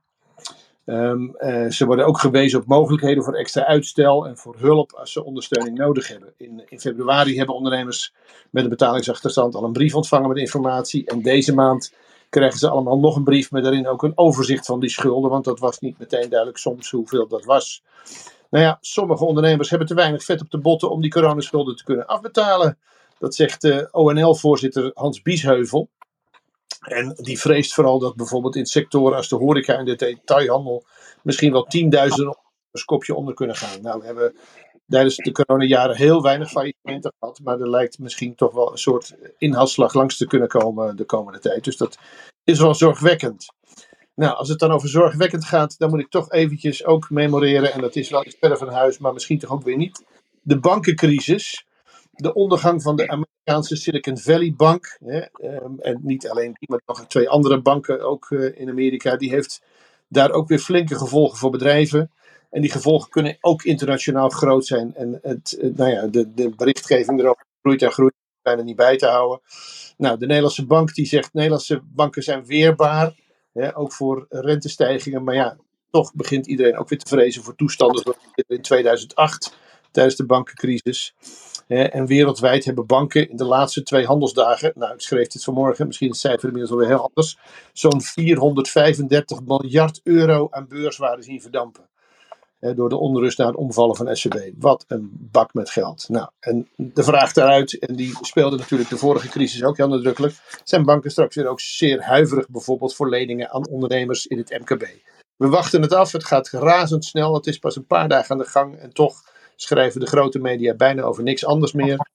Um, 0.84 1.34
uh, 1.38 1.70
ze 1.70 1.86
worden 1.86 2.06
ook 2.06 2.18
gewezen 2.18 2.60
op 2.60 2.66
mogelijkheden 2.66 3.24
voor 3.24 3.34
extra 3.34 3.64
uitstel 3.64 4.26
en 4.26 4.36
voor 4.36 4.56
hulp 4.58 4.92
als 4.92 5.12
ze 5.12 5.24
ondersteuning 5.24 5.78
nodig 5.78 6.08
hebben. 6.08 6.32
In, 6.36 6.62
in 6.68 6.80
februari 6.80 7.36
hebben 7.36 7.54
ondernemers 7.54 8.12
met 8.50 8.64
een 8.64 8.70
betalingsachterstand 8.70 9.54
al 9.54 9.64
een 9.64 9.72
brief 9.72 9.94
ontvangen 9.94 10.28
met 10.28 10.38
informatie. 10.38 11.06
En 11.06 11.22
deze 11.22 11.54
maand 11.54 11.92
krijgen 12.28 12.58
ze 12.58 12.68
allemaal 12.68 12.98
nog 12.98 13.16
een 13.16 13.24
brief 13.24 13.50
met 13.50 13.62
daarin 13.62 13.88
ook 13.88 14.02
een 14.02 14.18
overzicht 14.18 14.66
van 14.66 14.80
die 14.80 14.90
schulden. 14.90 15.30
Want 15.30 15.44
dat 15.44 15.58
was 15.58 15.78
niet 15.78 15.98
meteen 15.98 16.28
duidelijk 16.28 16.58
soms 16.58 16.90
hoeveel 16.90 17.28
dat 17.28 17.44
was. 17.44 17.82
Nou 18.50 18.64
ja, 18.64 18.78
sommige 18.80 19.24
ondernemers 19.24 19.70
hebben 19.70 19.88
te 19.88 19.94
weinig 19.94 20.24
vet 20.24 20.40
op 20.40 20.50
de 20.50 20.58
botten 20.58 20.90
om 20.90 21.00
die 21.00 21.10
coronaschulden 21.10 21.76
te 21.76 21.84
kunnen 21.84 22.06
afbetalen. 22.06 22.78
Dat 23.18 23.34
zegt 23.34 23.64
uh, 23.64 23.84
ONL-voorzitter 23.90 24.90
Hans 24.94 25.22
Biesheuvel. 25.22 25.88
En 26.80 27.14
die 27.16 27.40
vreest 27.40 27.74
vooral 27.74 27.98
dat 27.98 28.16
bijvoorbeeld 28.16 28.56
in 28.56 28.66
sectoren 28.66 29.16
als 29.16 29.28
de 29.28 29.36
horeca 29.36 29.74
en 29.74 29.84
de 29.84 29.96
detailhandel 29.96 30.84
misschien 31.22 31.52
wel 31.52 31.62
tienduizenden 31.62 32.38
een 32.72 32.84
kopje 32.84 33.14
onder 33.14 33.34
kunnen 33.34 33.56
gaan. 33.56 33.82
Nou, 33.82 34.00
we 34.00 34.06
hebben 34.06 34.34
tijdens 34.88 35.16
de 35.16 35.32
coronajaren 35.32 35.96
heel 35.96 36.22
weinig 36.22 36.50
faillissementen 36.50 37.12
gehad, 37.18 37.40
maar 37.42 37.60
er 37.60 37.70
lijkt 37.70 37.98
misschien 37.98 38.34
toch 38.34 38.52
wel 38.52 38.70
een 38.72 38.78
soort 38.78 39.14
inhaalslag 39.38 39.94
langs 39.94 40.16
te 40.16 40.26
kunnen 40.26 40.48
komen 40.48 40.96
de 40.96 41.04
komende 41.04 41.38
tijd. 41.38 41.64
Dus 41.64 41.76
dat 41.76 41.98
is 42.44 42.58
wel 42.58 42.74
zorgwekkend. 42.74 43.46
Nou, 44.14 44.36
als 44.36 44.48
het 44.48 44.58
dan 44.58 44.70
over 44.70 44.88
zorgwekkend 44.88 45.44
gaat, 45.44 45.78
dan 45.78 45.90
moet 45.90 46.00
ik 46.00 46.10
toch 46.10 46.30
eventjes 46.32 46.84
ook 46.84 47.10
memoreren, 47.10 47.72
en 47.72 47.80
dat 47.80 47.96
is 47.96 48.10
wel 48.10 48.26
iets 48.26 48.36
verder 48.40 48.58
van 48.58 48.68
huis, 48.68 48.98
maar 48.98 49.12
misschien 49.12 49.38
toch 49.38 49.50
ook 49.50 49.64
weer 49.64 49.76
niet. 49.76 50.04
De 50.42 50.58
bankencrisis. 50.58 51.66
De 52.18 52.34
ondergang 52.34 52.82
van 52.82 52.96
de 52.96 53.08
Amerikaanse 53.08 53.76
Silicon 53.76 54.18
Valley 54.18 54.54
Bank. 54.56 54.98
Hè, 55.04 55.18
ehm, 55.18 55.78
en 55.78 55.98
niet 56.02 56.28
alleen 56.28 56.56
die, 56.58 56.68
maar 56.68 56.80
nog 56.86 57.06
twee 57.06 57.28
andere 57.28 57.62
banken 57.62 58.00
ook 58.00 58.30
eh, 58.30 58.60
in 58.60 58.68
Amerika. 58.68 59.16
Die 59.16 59.30
heeft 59.30 59.62
daar 60.08 60.30
ook 60.30 60.48
weer 60.48 60.58
flinke 60.58 60.94
gevolgen 60.94 61.38
voor 61.38 61.50
bedrijven. 61.50 62.10
En 62.50 62.60
die 62.60 62.70
gevolgen 62.70 63.10
kunnen 63.10 63.38
ook 63.40 63.62
internationaal 63.62 64.28
groot 64.28 64.66
zijn. 64.66 64.94
En 64.94 65.18
het, 65.22 65.58
nou 65.60 65.90
ja, 65.90 66.06
de, 66.06 66.34
de 66.34 66.50
berichtgeving 66.56 67.20
erover 67.20 67.44
groeit 67.62 67.82
en 67.82 67.92
groeit, 67.92 68.14
bijna 68.42 68.62
niet 68.62 68.76
bij 68.76 68.96
te 68.96 69.06
houden. 69.06 69.40
Nou, 69.96 70.18
de 70.18 70.26
Nederlandse 70.26 70.66
bank 70.66 70.94
die 70.94 71.06
zegt, 71.06 71.32
Nederlandse 71.32 71.80
banken 71.84 72.22
zijn 72.22 72.44
weerbaar. 72.46 73.14
Hè, 73.52 73.76
ook 73.76 73.92
voor 73.92 74.26
rentestijgingen. 74.28 75.24
Maar 75.24 75.34
ja, 75.34 75.56
toch 75.90 76.14
begint 76.14 76.46
iedereen 76.46 76.76
ook 76.76 76.88
weer 76.88 76.98
te 76.98 77.08
vrezen 77.08 77.42
voor 77.42 77.54
toestanden 77.54 78.02
zoals 78.02 78.18
in 78.46 78.62
2008 78.62 79.56
tijdens 79.90 80.16
de 80.16 80.26
bankencrisis. 80.26 81.14
En 81.68 82.06
wereldwijd 82.06 82.64
hebben 82.64 82.86
banken 82.86 83.30
in 83.30 83.36
de 83.36 83.44
laatste 83.44 83.82
twee 83.82 84.06
handelsdagen, 84.06 84.72
nou 84.74 84.92
ik 84.94 85.00
schreef 85.00 85.26
dit 85.26 85.44
vanmorgen, 85.44 85.86
misschien 85.86 86.08
het 86.08 86.18
cijfer 86.18 86.44
inmiddels 86.44 86.72
alweer 86.72 86.88
heel 86.88 87.10
anders, 87.14 87.38
zo'n 87.72 88.02
435 88.02 89.40
miljard 89.42 90.00
euro 90.04 90.46
aan 90.50 90.68
beurswaarde 90.68 91.22
zien 91.22 91.40
verdampen. 91.40 91.86
Door 92.60 92.88
de 92.88 92.96
onrust 92.96 93.38
na 93.38 93.46
het 93.46 93.56
omvallen 93.56 93.96
van 93.96 94.16
SCB. 94.16 94.36
Wat 94.58 94.84
een 94.88 95.10
bak 95.12 95.54
met 95.54 95.70
geld. 95.70 96.08
Nou, 96.08 96.28
en 96.40 96.68
de 96.76 97.02
vraag 97.02 97.32
daaruit, 97.32 97.78
en 97.78 97.96
die 97.96 98.18
speelde 98.20 98.56
natuurlijk 98.56 98.90
de 98.90 98.96
vorige 98.96 99.28
crisis 99.28 99.64
ook 99.64 99.76
heel 99.76 99.88
nadrukkelijk, 99.88 100.34
zijn 100.64 100.84
banken 100.84 101.10
straks 101.10 101.34
weer 101.34 101.46
ook 101.46 101.60
zeer 101.60 102.02
huiverig 102.02 102.48
bijvoorbeeld 102.48 102.94
voor 102.94 103.08
leningen 103.08 103.50
aan 103.50 103.68
ondernemers 103.68 104.26
in 104.26 104.38
het 104.38 104.58
MKB. 104.58 104.86
We 105.36 105.48
wachten 105.48 105.82
het 105.82 105.92
af, 105.92 106.12
het 106.12 106.24
gaat 106.24 106.48
razendsnel, 106.48 107.34
het 107.34 107.46
is 107.46 107.58
pas 107.58 107.76
een 107.76 107.86
paar 107.86 108.08
dagen 108.08 108.30
aan 108.30 108.38
de 108.38 108.44
gang 108.44 108.76
en 108.76 108.92
toch 108.92 109.22
schrijven 109.60 110.00
de 110.00 110.06
grote 110.06 110.38
media 110.38 110.74
bijna 110.74 111.02
over 111.02 111.22
niks 111.22 111.44
anders 111.44 111.72
meer. 111.72 112.06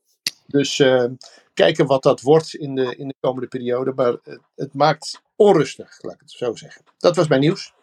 Dus 0.47 0.79
uh, 0.79 1.05
kijken 1.53 1.85
wat 1.85 2.03
dat 2.03 2.21
wordt 2.21 2.53
in 2.53 2.75
de, 2.75 2.95
in 2.97 3.07
de 3.07 3.15
komende 3.19 3.47
periode. 3.47 3.93
Maar 3.95 4.11
het, 4.23 4.39
het, 4.55 4.73
maakt 4.73 5.21
onrustig, 5.35 6.01
laat 6.01 6.13
ik 6.13 6.19
het 6.19 6.31
zo 6.31 6.55
zeggen. 6.55 6.83
Dat 6.97 7.15
was 7.15 7.27
mijn 7.27 7.41
nieuws. 7.41 7.73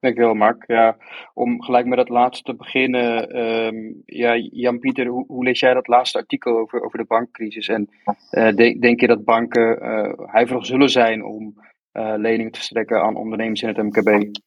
Dankjewel, 0.00 0.34
Mark. 0.34 0.64
Ja, 0.66 0.96
om 1.34 1.62
gelijk 1.62 1.86
met 1.86 1.98
dat 1.98 2.08
laatste 2.08 2.42
te 2.42 2.54
beginnen. 2.54 3.38
Um, 3.38 4.02
ja, 4.06 4.36
Jan-Pieter, 4.36 5.06
hoe, 5.06 5.24
hoe, 5.26 5.44
lees 5.44 5.60
jij 5.60 5.74
dat 5.74 5.86
laatste 5.86 6.18
artikel 6.18 6.58
over, 6.58 6.82
over 6.82 6.98
de 6.98 7.04
bankcrisis? 7.04 7.68
En 7.68 7.88
de, 8.30 8.76
denk 8.80 9.00
je 9.00 9.06
dat 9.06 9.24
banken 9.24 9.82
uh, 9.82 10.26
huiverig 10.26 10.66
zullen 10.66 10.90
zijn 10.90 11.24
om 11.24 11.66
leningen 11.92 12.52
te 12.52 12.58
verstrekken 12.58 13.02
aan 13.02 13.16
ondernemers 13.16 13.62
in 13.62 13.68
het 13.68 13.76
MKB? 13.76 14.38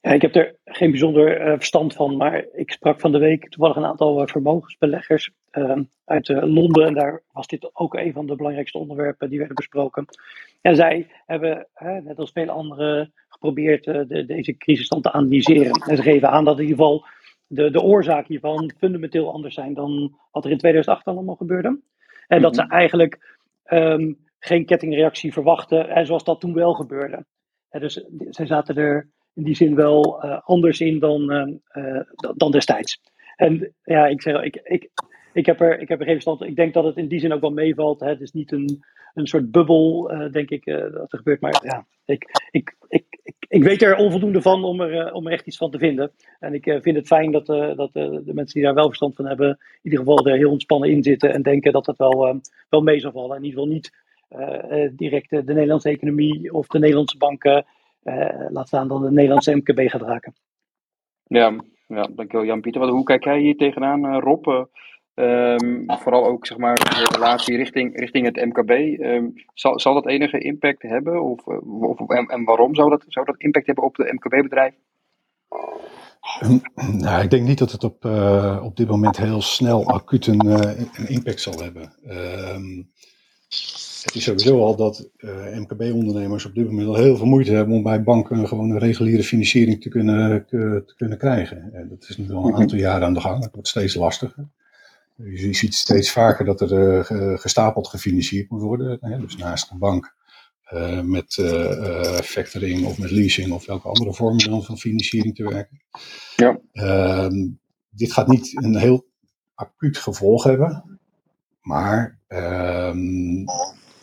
Ja, 0.00 0.10
ik 0.10 0.22
heb 0.22 0.34
er 0.34 0.56
geen 0.64 0.90
bijzonder 0.90 1.46
uh, 1.46 1.52
verstand 1.52 1.94
van, 1.94 2.16
maar 2.16 2.44
ik 2.52 2.70
sprak 2.70 3.00
van 3.00 3.12
de 3.12 3.18
week 3.18 3.48
toevallig 3.48 3.76
een 3.76 3.84
aantal 3.84 4.20
uh, 4.20 4.26
vermogensbeleggers 4.26 5.30
uh, 5.52 5.78
uit 6.04 6.28
Londen. 6.28 6.86
En 6.86 6.94
daar 6.94 7.22
was 7.32 7.46
dit 7.46 7.70
ook 7.72 7.94
een 7.94 8.12
van 8.12 8.26
de 8.26 8.36
belangrijkste 8.36 8.78
onderwerpen 8.78 9.28
die 9.28 9.38
werden 9.38 9.56
besproken. 9.56 10.04
En 10.60 10.76
zij 10.76 11.10
hebben, 11.26 11.68
net 12.02 12.18
als 12.18 12.32
vele 12.32 12.50
anderen, 12.50 13.12
geprobeerd 13.28 13.84
de, 13.84 14.24
deze 14.26 14.56
crisisstand 14.56 15.02
te 15.02 15.12
analyseren. 15.12 15.72
En 15.72 15.96
ze 15.96 16.02
geven 16.02 16.30
aan 16.30 16.44
dat 16.44 16.58
in 16.58 16.62
ieder 16.62 16.76
geval 16.76 17.04
de, 17.46 17.70
de 17.70 17.80
oorzaken 17.80 18.26
hiervan 18.26 18.72
fundamenteel 18.78 19.32
anders 19.32 19.54
zijn 19.54 19.74
dan 19.74 20.18
wat 20.30 20.44
er 20.44 20.50
in 20.50 20.58
2008 20.58 21.06
allemaal 21.06 21.34
gebeurde. 21.34 21.80
En 22.26 22.42
dat 22.42 22.54
ze 22.54 22.62
mhm. 22.62 22.70
eigenlijk 22.70 23.38
um, 23.66 24.18
geen 24.38 24.64
kettingreactie 24.64 25.32
verwachten, 25.32 25.88
en 25.88 26.06
zoals 26.06 26.24
dat 26.24 26.40
toen 26.40 26.54
wel 26.54 26.74
gebeurde. 26.74 27.24
En 27.68 27.80
dus 27.80 28.04
zij 28.28 28.46
zaten 28.46 28.76
er 28.76 29.08
in 29.40 29.46
die 29.46 29.56
zin 29.56 29.74
wel 29.74 30.24
uh, 30.24 30.40
anders 30.44 30.80
in 30.80 30.98
dan, 30.98 31.30
uh, 31.72 32.00
dan 32.36 32.50
destijds. 32.50 33.00
En 33.36 33.74
ja, 33.84 34.06
ik 34.06 34.22
zeg, 34.22 34.42
ik, 34.42 34.60
ik, 34.64 34.88
ik, 35.32 35.46
heb 35.46 35.60
er, 35.60 35.80
ik 35.80 35.88
heb 35.88 35.98
er 35.98 36.04
geen 36.04 36.20
verstand. 36.20 36.42
Ik 36.42 36.56
denk 36.56 36.74
dat 36.74 36.84
het 36.84 36.96
in 36.96 37.08
die 37.08 37.20
zin 37.20 37.32
ook 37.32 37.40
wel 37.40 37.50
meevalt. 37.50 38.00
Hè. 38.00 38.08
Het 38.08 38.20
is 38.20 38.32
niet 38.32 38.52
een, 38.52 38.84
een 39.14 39.26
soort 39.26 39.50
bubbel, 39.50 40.12
denk 40.32 40.50
ik, 40.50 40.64
dat 40.64 41.12
er 41.12 41.18
gebeurt. 41.18 41.40
Maar 41.40 41.60
ja, 41.62 41.86
ik, 42.04 42.24
ik, 42.50 42.76
ik, 42.88 43.04
ik, 43.48 43.62
weet 43.62 43.82
er 43.82 43.96
onvoldoende 43.96 44.42
van 44.42 44.64
om 44.64 44.80
er, 44.80 45.12
om 45.12 45.26
er 45.26 45.32
echt 45.32 45.46
iets 45.46 45.56
van 45.56 45.70
te 45.70 45.78
vinden. 45.78 46.10
En 46.38 46.54
ik 46.54 46.64
vind 46.82 46.96
het 46.96 47.06
fijn 47.06 47.30
dat, 47.30 47.46
dat 47.76 47.92
de 47.92 48.32
mensen 48.34 48.54
die 48.54 48.62
daar 48.62 48.74
wel 48.74 48.86
verstand 48.86 49.16
van 49.16 49.26
hebben, 49.26 49.48
in 49.48 49.56
ieder 49.82 49.98
geval 49.98 50.26
er 50.26 50.36
heel 50.36 50.50
ontspannen 50.50 50.90
in 50.90 51.02
zitten 51.02 51.32
en 51.32 51.42
denken 51.42 51.72
dat 51.72 51.86
het 51.86 51.96
wel, 51.96 52.40
wel 52.68 52.82
mee 52.82 53.00
zal 53.00 53.12
vallen. 53.12 53.36
In 53.36 53.44
ieder 53.44 53.60
geval 53.60 53.74
niet 53.74 53.92
direct 54.96 55.30
de 55.30 55.42
Nederlandse 55.52 55.88
economie 55.88 56.52
of 56.52 56.66
de 56.66 56.78
Nederlandse 56.78 57.18
banken 57.18 57.64
laat 58.48 58.66
staan 58.66 58.88
dan 58.88 59.02
de 59.02 59.10
Nederlandse 59.10 59.56
MKB 59.56 59.88
gaat 59.88 60.02
raken. 60.02 60.34
Ja, 61.24 61.54
ja 61.86 62.08
dankjewel 62.10 62.46
Jan-Pieter. 62.46 62.88
Hoe 62.88 63.04
kijk 63.04 63.24
jij 63.24 63.40
hier 63.40 63.56
tegenaan, 63.56 64.04
uh, 64.04 64.18
Rob? 64.20 64.66
Um, 65.14 65.84
vooral 65.86 66.26
ook 66.26 66.46
zeg 66.46 66.58
maar, 66.58 66.74
de 66.74 67.08
relatie 67.12 67.56
richting, 67.56 67.98
richting 67.98 68.26
het 68.26 68.44
MKB. 68.46 68.70
Um, 69.00 69.32
zal, 69.54 69.80
zal 69.80 69.94
dat 69.94 70.06
enige 70.06 70.38
impact 70.38 70.82
hebben? 70.82 71.22
Of, 71.22 71.46
of, 71.80 72.08
en, 72.08 72.26
en, 72.26 72.44
waarom 72.44 72.74
zou 72.74 72.90
dat, 72.90 73.04
zou 73.08 73.26
dat 73.26 73.38
impact 73.38 73.66
hebben 73.66 73.84
op 73.84 73.94
de 73.96 74.12
MKB-bedrijven? 74.12 74.78
Nou, 76.92 77.22
ik 77.22 77.30
denk 77.30 77.46
niet 77.46 77.58
dat 77.58 77.72
het 77.72 77.84
op, 77.84 78.04
uh, 78.04 78.60
op 78.64 78.76
dit 78.76 78.88
moment 78.88 79.16
heel 79.16 79.42
snel 79.42 79.86
acuut 79.86 80.26
een, 80.26 80.46
een 80.46 81.08
impact 81.08 81.40
zal 81.40 81.62
hebben. 81.62 81.92
Uh, 82.06 82.82
het 84.02 84.14
is 84.14 84.22
sowieso 84.22 84.60
al 84.60 84.76
dat 84.76 85.10
uh, 85.16 85.58
MKB-ondernemers 85.58 86.44
op 86.44 86.54
dit 86.54 86.66
moment 86.66 86.88
al 86.88 86.94
heel 86.94 87.16
veel 87.16 87.26
moeite 87.26 87.52
hebben 87.52 87.74
om 87.74 87.82
bij 87.82 88.02
banken 88.02 88.48
gewoon 88.48 88.70
een 88.70 88.78
reguliere 88.78 89.22
financiering 89.22 89.82
te 89.82 89.88
kunnen, 89.88 90.46
te 90.46 90.94
kunnen 90.96 91.18
krijgen. 91.18 91.72
En 91.72 91.88
dat 91.88 92.06
is 92.08 92.16
nu 92.16 92.30
al 92.32 92.46
een 92.46 92.54
aantal 92.54 92.78
jaren 92.78 93.06
aan 93.06 93.14
de 93.14 93.20
gang. 93.20 93.42
Het 93.42 93.52
wordt 93.52 93.68
steeds 93.68 93.94
lastiger. 93.94 94.48
Je 95.16 95.54
ziet 95.54 95.74
steeds 95.74 96.10
vaker 96.10 96.44
dat 96.44 96.60
er 96.60 96.70
uh, 97.12 97.38
gestapeld 97.38 97.88
gefinancierd 97.88 98.50
moet 98.50 98.62
worden. 98.62 98.98
Hè? 99.00 99.20
Dus 99.20 99.36
naast 99.36 99.70
de 99.70 99.76
bank 99.76 100.14
uh, 100.72 101.00
met 101.00 101.34
factoring 102.24 102.86
of 102.86 102.98
met 102.98 103.10
leasing 103.10 103.52
of 103.52 103.66
welke 103.66 103.88
andere 103.88 104.14
vormen 104.14 104.50
dan 104.50 104.64
van 104.64 104.78
financiering 104.78 105.34
te 105.34 105.48
werken. 105.48 105.82
Ja. 106.36 106.60
Ehm, 106.72 107.48
dit 107.90 108.12
gaat 108.12 108.28
niet 108.28 108.64
een 108.64 108.76
heel 108.76 109.06
acuut 109.54 109.98
gevolg 109.98 110.44
hebben. 110.44 110.98
Maar 111.60 112.18
um, 112.28 113.44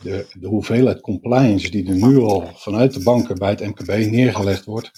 de, 0.02 0.26
de 0.40 0.48
hoeveelheid 0.48 1.02
compliance 1.02 1.72
die 1.72 1.88
er 1.88 2.08
nu 2.08 2.18
al 2.18 2.46
vanuit 2.54 2.94
de 2.94 3.04
banken 3.04 3.38
bij 3.38 3.50
het 3.50 3.66
MKB 3.66 3.88
neergelegd 3.88 4.66
wordt, 4.66 4.92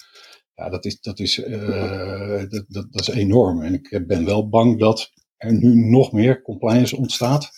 ja, 0.60 0.70
dat 0.70 0.86
is, 0.86 1.02
dat 1.02 1.20
is, 1.20 1.38
uh, 1.38 2.40
dat, 2.50 2.66
dat, 2.68 2.92
dat, 2.92 3.02
is 3.02 3.08
enorm. 3.08 3.62
En 3.62 3.74
ik 3.74 4.04
ben 4.08 4.26
wel 4.26 4.50
bang 4.50 4.80
dat 4.80 5.12
er 5.38 5.54
nu 5.54 5.90
nog 5.90 6.12
meer 6.12 6.42
compliance 6.42 6.98
ontstaat, 6.98 7.50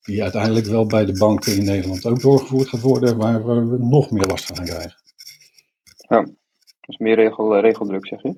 die 0.00 0.22
uiteindelijk 0.22 0.66
wel 0.66 0.86
bij 0.86 1.04
de 1.04 1.18
banken 1.18 1.56
in 1.56 1.64
Nederland 1.64 2.06
ook 2.06 2.20
doorgevoerd 2.20 2.68
gaat 2.68 2.80
worden, 2.80 3.16
waar 3.16 3.46
we 3.46 3.76
nog 3.78 4.10
meer 4.10 4.26
last 4.26 4.46
van 4.46 4.56
gaan 4.56 4.64
krijgen. 4.64 4.94
Ja, 6.08 6.26
dus 6.80 6.98
meer 6.98 7.14
regel, 7.14 7.54
eh, 7.54 7.62
regeldruk, 7.62 8.06
zeg 8.06 8.22
je. 8.22 8.34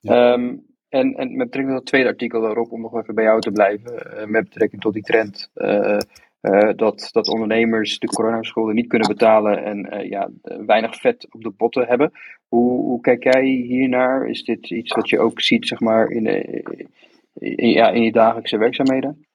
Ja. 0.00 0.32
Um, 0.32 0.70
en, 0.88 1.14
en 1.14 1.36
met 1.36 1.46
betrekking 1.46 1.68
tot 1.68 1.78
het 1.78 1.86
tweede 1.86 2.08
artikel 2.08 2.40
daarop, 2.40 2.72
om 2.72 2.80
nog 2.80 2.96
even 3.00 3.14
bij 3.14 3.24
jou 3.24 3.40
te 3.40 3.50
blijven, 3.50 3.92
uh, 3.92 4.26
met 4.26 4.44
betrekking 4.44 4.82
tot 4.82 4.92
die 4.92 5.02
trend. 5.02 5.50
Uh, 5.54 5.98
uh, 6.42 6.70
dat, 6.76 7.08
dat 7.12 7.28
ondernemers 7.28 7.98
de 7.98 8.06
coronaschulden 8.06 8.74
niet 8.74 8.86
kunnen 8.86 9.08
betalen 9.08 9.64
en 9.64 9.94
uh, 9.94 10.08
ja, 10.08 10.30
weinig 10.66 10.96
vet 10.96 11.26
op 11.30 11.42
de 11.42 11.52
botten 11.56 11.86
hebben. 11.86 12.12
Hoe, 12.48 12.80
hoe 12.80 13.00
kijk 13.00 13.22
jij 13.22 13.44
hiernaar? 13.44 14.26
Is 14.26 14.44
dit 14.44 14.70
iets 14.70 14.94
wat 14.94 15.08
je 15.08 15.20
ook 15.20 15.40
ziet 15.40 15.66
zeg 15.66 15.80
maar, 15.80 16.08
in, 16.08 16.24
de, 16.24 16.62
ja, 17.56 17.90
in 17.90 18.02
je 18.02 18.12
dagelijkse 18.12 18.56
werkzaamheden? 18.56 19.26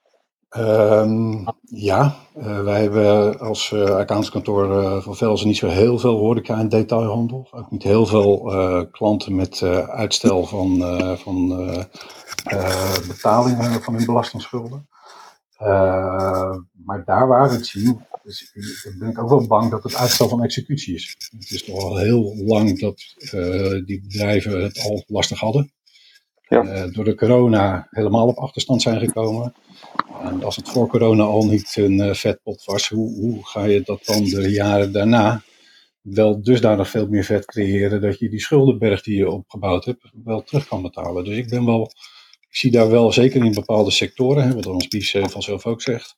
Um, 0.58 1.44
ja, 1.62 2.16
uh, 2.38 2.64
wij 2.64 2.82
hebben 2.82 3.40
als 3.40 3.74
accountskantoor 3.74 5.02
van 5.02 5.16
Velzen 5.16 5.48
niet 5.48 5.58
zo 5.58 5.68
heel 5.68 5.98
veel 5.98 6.18
horeca 6.18 6.58
en 6.58 6.70
detailhandel. 6.70 7.48
Ook 7.52 7.72
niet 7.72 7.84
heel 7.84 8.06
veel 8.06 8.52
klanten 8.92 9.36
met 9.36 9.62
uitstel 9.90 10.44
van, 10.44 10.82
van 11.18 11.48
betalingen 13.08 13.84
van 13.84 13.94
hun 13.96 14.06
belastingsschulden. 14.06 14.88
Uh, 15.60 16.56
maar 16.86 17.04
daar 17.06 17.28
waar 17.28 17.52
het 17.52 17.68
zien, 17.68 18.06
dus, 18.24 18.52
ben 19.00 19.10
ik 19.10 19.20
ook 19.20 19.30
wel 19.30 19.48
bang 19.48 19.72
dat 19.72 19.84
het 19.84 19.96
uitstel 19.96 20.30
van 20.30 20.44
executie 20.44 20.96
is. 20.96 21.16
Het 21.38 21.52
is 21.52 21.64
toch 21.64 21.84
al 21.84 21.98
heel 21.98 22.36
lang 22.36 22.80
dat 22.80 23.16
uh, 23.34 23.86
die 23.86 24.02
bedrijven 24.02 24.64
het 24.64 24.80
al 24.80 25.04
lastig 25.08 25.40
hadden. 25.40 25.72
Ja. 26.48 26.64
Uh, 26.64 26.94
door 26.94 27.06
de 27.06 27.16
corona 27.16 27.88
helemaal 27.90 28.28
op 28.28 28.38
achterstand 28.38 28.82
zijn 28.82 29.00
gekomen. 29.00 29.54
En 30.24 30.44
als 30.44 30.56
het 30.56 30.70
voor 30.70 30.88
corona 30.88 31.24
al 31.24 31.46
niet 31.46 31.76
een 31.76 32.16
vetpot 32.16 32.66
was, 32.66 32.90
hoe, 32.90 33.16
hoe 33.20 33.46
ga 33.46 33.64
je 33.64 33.82
dat 33.82 34.06
dan 34.06 34.24
de 34.24 34.50
jaren 34.50 34.92
daarna 34.92 35.42
wel 36.02 36.42
dusdanig 36.42 36.90
veel 36.90 37.08
meer 37.08 37.24
vet 37.24 37.46
creëren 37.46 38.02
dat 38.02 38.20
je 38.20 38.30
die 38.30 38.40
schuldenberg 38.40 39.02
die 39.02 39.18
je 39.18 39.32
opgebouwd 39.32 39.86
hebt 39.86 40.12
wel 40.24 40.44
terug 40.44 40.68
kan 40.68 40.82
betalen. 40.82 41.24
Dus 41.24 41.38
ik 41.38 41.50
ben 41.50 41.66
wel 41.66 41.92
zie 42.58 42.72
daar 42.72 42.90
wel, 42.90 43.12
zeker 43.12 43.46
in 43.46 43.52
bepaalde 43.52 43.92
sectoren, 43.92 44.44
hè, 44.44 44.54
wat 44.54 44.66
ons 44.66 44.88
Bies 44.88 45.14
uh, 45.14 45.28
vanzelf 45.28 45.66
ook 45.66 45.82
zegt, 45.82 46.16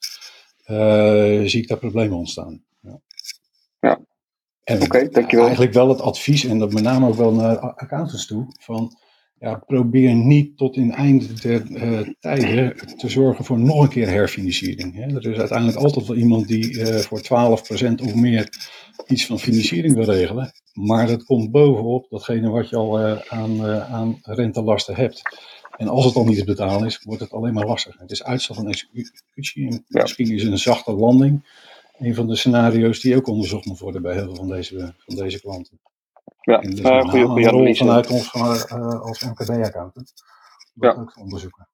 uh, 0.66 1.42
zie 1.46 1.62
ik 1.62 1.68
daar 1.68 1.78
problemen 1.78 2.18
ontstaan. 2.18 2.64
Ja. 2.82 3.02
ja. 3.80 4.00
En 4.64 4.82
okay, 4.82 5.10
dankjewel. 5.10 5.46
eigenlijk 5.46 5.74
wel 5.74 5.90
het 5.90 6.02
advies, 6.02 6.44
en 6.44 6.60
dat 6.60 6.74
met 6.74 6.84
name 6.84 7.08
ook 7.08 7.16
wel 7.16 7.34
naar 7.34 7.58
accountants 7.58 8.28
toe, 8.28 8.46
van 8.60 8.98
ja, 9.40 9.56
probeer 9.56 10.16
niet 10.16 10.58
tot 10.58 10.76
in 10.76 10.92
eind 10.92 11.42
der 11.42 11.70
uh, 11.70 12.10
tijden 12.20 12.98
te 12.98 13.10
zorgen 13.10 13.46
voor 13.46 13.60
nog 13.60 13.82
een 13.82 13.90
keer 13.90 14.08
herfinanciering. 14.08 14.96
Hè. 14.96 15.16
Er 15.16 15.32
is 15.32 15.38
uiteindelijk 15.38 15.78
altijd 15.78 16.08
wel 16.08 16.18
iemand 16.18 16.48
die 16.48 16.74
uh, 16.74 16.96
voor 16.96 17.20
12% 17.20 18.04
of 18.04 18.16
meer 18.16 18.50
iets 19.08 19.26
van 19.26 19.40
financiering 19.40 19.96
wil 19.96 20.04
regelen. 20.04 20.52
Maar 20.74 21.08
dat 21.08 21.24
komt 21.24 21.52
bovenop 21.52 22.10
datgene 22.10 22.50
wat 22.50 22.70
je 22.70 22.76
al 22.76 23.00
uh, 23.00 23.20
aan, 23.28 23.66
aan 23.66 24.20
rentelasten 24.22 24.96
hebt. 24.96 25.22
En 25.80 25.88
als 25.88 26.06
het 26.06 26.16
al 26.16 26.26
niet 26.26 26.38
te 26.38 26.44
betalen 26.44 26.86
is, 26.86 27.02
wordt 27.04 27.22
het 27.22 27.32
alleen 27.32 27.54
maar 27.54 27.66
lastiger. 27.66 28.02
Het 28.02 28.12
is 28.12 28.24
uitstel 28.24 28.56
van 28.56 28.68
executie. 28.68 29.68
En 29.70 29.86
ja. 29.88 30.02
Misschien 30.02 30.32
is 30.32 30.44
een 30.44 30.58
zachte 30.58 30.92
landing 30.92 31.44
een 32.00 32.16
van 32.16 32.28
de 32.28 32.36
scenario's 32.36 33.00
die 33.00 33.16
ook 33.16 33.28
onderzocht 33.28 33.66
moet 33.66 33.80
worden 33.80 34.02
bij 34.02 34.14
heel 34.14 34.26
veel 34.26 34.36
van 34.36 34.48
deze, 34.48 34.94
van 34.98 35.16
deze 35.16 35.42
klanten. 35.42 35.80
Ja, 36.42 36.62
en 36.62 36.70
dus 36.70 36.80
uh, 36.80 37.02
goede, 37.02 37.26
goede 37.26 37.50
analyse. 37.50 37.86
Vanuit 37.86 38.10
ons 38.10 38.34
uh, 38.34 39.02
als 39.02 39.24
MKB-accountant. 39.24 40.14
Ja. 40.74 40.92
ook 40.92 41.18
onderzoeken. 41.20 41.68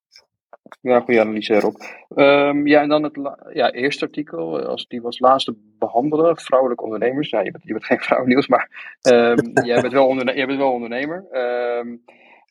Ja, 0.80 1.00
goede 1.00 1.20
analyse 1.20 1.54
erop. 1.54 2.06
Um, 2.14 2.66
ja, 2.66 2.82
en 2.82 2.88
dan 2.88 3.02
het 3.02 3.18
ja, 3.52 3.72
eerste 3.72 4.04
artikel, 4.04 4.66
als 4.66 4.86
die 4.86 5.02
was 5.02 5.18
laatste 5.18 5.56
behandelen, 5.78 6.36
vrouwelijke 6.36 6.84
ondernemers. 6.84 7.30
Ja, 7.30 7.40
je 7.40 7.50
bent, 7.50 7.64
je 7.64 7.72
bent 7.72 7.84
geen 7.84 8.00
vrouw 8.08 8.24
nieuws, 8.24 8.46
maar 8.46 8.98
um, 9.02 9.50
jij, 9.66 9.80
bent 9.80 9.92
wel 9.92 10.24
jij 10.24 10.46
bent 10.46 10.58
wel 10.58 10.72
ondernemer. 10.72 11.26
Um, 11.32 12.02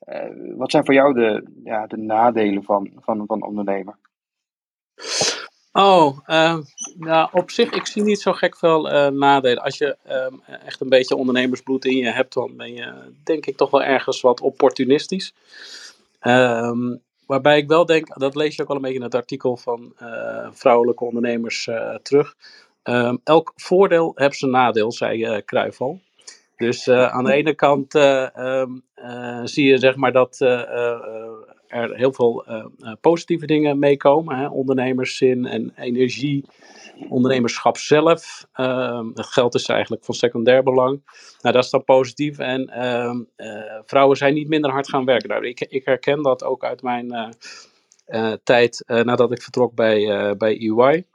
uh, 0.08 0.58
wat 0.58 0.72
zijn 0.72 0.86
voor 0.86 0.94
jou 0.94 1.14
de, 1.14 1.44
ja, 1.64 1.88
de 1.88 1.98
nadelen 1.98 2.64
van, 2.64 2.92
van, 2.96 3.24
van 3.28 3.44
ondernemer? 3.44 3.98
Oh, 5.72 6.18
uh, 6.28 7.28
op 7.32 7.52
zich, 7.52 7.72
ik 7.72 7.86
zie 7.86 8.04
niet 8.04 8.22
zo 8.22 8.34
gek 8.34 8.58
veel 8.58 8.92
uh, 8.92 9.08
nadelen. 9.08 9.64
Als 9.64 9.78
je 9.78 9.98
um, 10.10 10.42
echt 10.66 10.82
een 10.82 10.90
beetje 10.90 11.16
ondernemersbloed 11.16 11.86
in 11.86 11.98
je 11.98 12.10
hebt, 12.10 12.34
dan 12.34 12.58
ben 12.58 12.74
je 12.74 13.14
denk 13.24 13.46
ik 13.46 13.58
toch 13.58 13.70
wel 13.70 13.84
ergens 13.84 14.22
wat 14.22 14.42
opportunistisch. 14.42 15.34
Um, 16.22 17.02
waarbij 17.26 17.58
ik 17.58 17.68
wel 17.68 17.86
denk, 17.86 18.20
dat 18.20 18.36
lees 18.36 18.56
je 18.56 18.62
ook 18.62 18.70
al 18.70 18.76
een 18.76 18.82
beetje 18.82 18.98
in 18.98 19.04
het 19.04 19.16
artikel 19.16 19.58
van 19.58 19.94
uh, 20.02 20.48
vrouwelijke 20.52 21.04
ondernemers 21.04 21.70
terug. 22.02 22.36
Elk 23.24 23.52
voordeel 23.56 24.12
heeft 24.16 24.38
zijn 24.38 24.52
nadeel, 24.52 24.92
zei 24.92 25.42
Cruijff 25.46 25.82
al. 25.82 26.00
Dus 26.58 26.90
aan 26.90 27.24
de 27.24 27.34
ene 27.34 27.54
kant 27.54 27.92
zie 29.44 29.66
je 29.66 29.78
zeg 29.78 29.96
maar 29.96 30.12
dat 30.12 30.40
er 31.68 31.96
heel 31.96 32.14
veel 32.14 32.46
positieve 33.02 33.46
dingen 33.46 33.80
meekomen. 33.80 34.52
Ondernemerszin 34.52 35.46
en 35.46 35.74
energie, 35.76 36.46
ondernemerschap 37.10 37.78
zelf. 37.78 38.46
Uh, 38.56 39.02
dat 39.14 39.26
geld 39.26 39.56
is 39.56 39.66
eigenlijk 39.66 40.06
van 40.06 40.16
secundair 40.16 40.64
belang. 40.64 41.02
Nou, 41.42 41.56
dat 41.56 41.64
is 41.64 41.70
dan 41.70 41.84
positief. 41.84 42.38
En 42.38 42.68
ehm, 42.70 43.22
vrouwen 43.86 44.18
zijn 44.18 44.34
niet 44.34 44.48
minder 44.48 44.72
hard 44.72 44.90
gaan 44.90 45.06
werken. 45.06 45.30
Nou, 45.30 45.48
ik, 45.48 45.60
ik 45.60 45.86
herken 45.86 46.24
dat 46.24 46.44
ook 46.44 46.64
uit 46.64 46.82
mijn 46.82 47.36
tijd 48.44 48.84
nadat 48.86 49.32
ik 49.32 49.42
vertrok 49.42 49.74
bij, 49.74 50.36
bij 50.38 50.58
EY. 50.58 51.06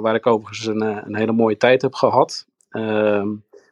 waar 0.00 0.14
ik 0.14 0.26
overigens 0.26 0.66
een, 0.66 0.80
een 0.80 1.16
hele 1.16 1.32
mooie 1.32 1.56
tijd 1.56 1.82
heb 1.82 1.94
gehad. 1.94 2.46
Ehm, 2.70 3.28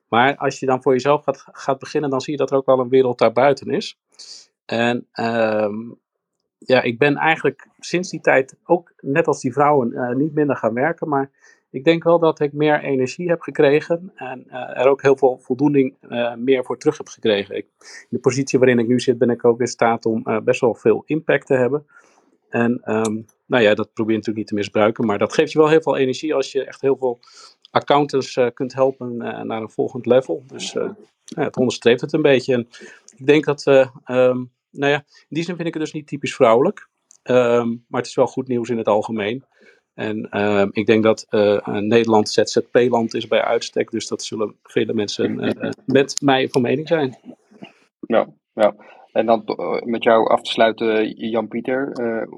maar 0.09 0.37
als 0.37 0.59
je 0.59 0.67
dan 0.67 0.83
voor 0.83 0.93
jezelf 0.93 1.25
gaat, 1.25 1.45
gaat 1.53 1.79
beginnen, 1.79 2.11
dan 2.11 2.21
zie 2.21 2.33
je 2.33 2.39
dat 2.39 2.51
er 2.51 2.57
ook 2.57 2.67
wel 2.67 2.81
een 2.81 2.89
wereld 2.89 3.19
daarbuiten 3.19 3.71
is. 3.71 3.99
En 4.65 5.07
um, 5.15 5.99
ja, 6.59 6.83
ik 6.83 6.99
ben 6.99 7.17
eigenlijk 7.17 7.69
sinds 7.79 8.11
die 8.11 8.21
tijd 8.21 8.57
ook, 8.65 8.93
net 9.01 9.27
als 9.27 9.41
die 9.41 9.53
vrouwen, 9.53 9.93
uh, 9.93 10.11
niet 10.11 10.35
minder 10.35 10.57
gaan 10.57 10.75
werken. 10.75 11.09
Maar 11.09 11.31
ik 11.71 11.85
denk 11.85 12.05
wel 12.05 12.19
dat 12.19 12.41
ik 12.41 12.53
meer 12.53 12.83
energie 12.83 13.29
heb 13.29 13.41
gekregen 13.41 14.13
en 14.15 14.45
uh, 14.49 14.79
er 14.79 14.89
ook 14.89 15.03
heel 15.03 15.17
veel 15.17 15.39
voldoening 15.39 15.97
uh, 16.09 16.35
meer 16.35 16.65
voor 16.65 16.79
terug 16.79 16.99
heb 16.99 17.09
gekregen. 17.09 17.57
Ik, 17.57 17.67
in 17.79 18.07
de 18.09 18.19
positie 18.19 18.59
waarin 18.59 18.79
ik 18.79 18.87
nu 18.87 19.01
zit, 19.01 19.19
ben 19.19 19.31
ik 19.31 19.45
ook 19.45 19.61
in 19.61 19.67
staat 19.67 20.07
om 20.07 20.23
best 20.45 20.61
wel 20.61 20.75
veel 20.75 21.03
impact 21.07 21.47
te 21.47 21.55
hebben. 21.55 21.87
En 22.49 22.83
um, 22.85 23.27
nou 23.47 23.63
ja, 23.63 23.75
dat 23.75 23.93
probeer 23.93 24.13
je 24.13 24.19
natuurlijk 24.19 24.37
niet 24.37 24.47
te 24.47 24.55
misbruiken, 24.55 25.07
maar 25.07 25.19
dat 25.19 25.35
geeft 25.35 25.53
je 25.53 25.59
wel 25.59 25.69
heel 25.69 25.83
veel 25.83 25.97
energie 25.97 26.35
als 26.35 26.53
je 26.53 26.65
echt 26.65 26.81
heel 26.81 26.97
veel 26.97 27.19
accountants 27.71 28.41
kunt 28.55 28.75
helpen 28.75 29.17
naar 29.17 29.63
een 29.63 29.71
volgend 29.71 30.07
level. 30.07 30.43
Dus 30.47 30.77
ja, 31.25 31.43
het 31.43 31.57
onderstreept 31.57 32.01
het 32.01 32.13
een 32.13 32.23
beetje. 32.23 32.55
En 32.55 32.69
ik 33.17 33.27
denk 33.27 33.45
dat 33.45 33.63
we, 33.63 33.91
um, 34.07 34.53
nou 34.71 34.93
ja, 34.93 34.97
in 34.97 35.27
die 35.29 35.45
zin 35.45 35.55
vind 35.57 35.69
ik 35.69 35.75
het 35.75 35.83
dus 35.83 35.93
niet 35.93 36.07
typisch 36.07 36.35
vrouwelijk. 36.35 36.89
Um, 37.23 37.85
maar 37.89 38.01
het 38.01 38.11
is 38.11 38.15
wel 38.15 38.27
goed 38.27 38.49
nieuws 38.49 38.69
in 38.69 38.79
het 38.79 38.89
algemeen. 38.89 39.45
En 39.95 40.41
um, 40.41 40.69
ik 40.73 40.87
denk 40.87 41.03
dat 41.03 41.27
uh, 41.31 41.67
Nederland 41.67 42.29
ZZP-land 42.29 43.15
is 43.15 43.27
bij 43.27 43.43
uitstek. 43.43 43.91
Dus 43.91 44.09
dat 44.09 44.23
zullen 44.23 44.57
vele 44.63 44.95
mensen 44.95 45.45
uh, 45.45 45.71
met 45.85 46.21
mij 46.21 46.49
van 46.49 46.63
mening 46.63 46.89
zijn. 46.89 47.19
Ja, 48.01 48.29
ja. 48.53 48.75
En 49.13 49.27
dan 49.27 49.43
met 49.85 50.05
jou 50.05 50.29
af 50.29 50.43
te 50.43 50.51
sluiten, 50.51 51.11
Jan-Pieter. 51.31 51.93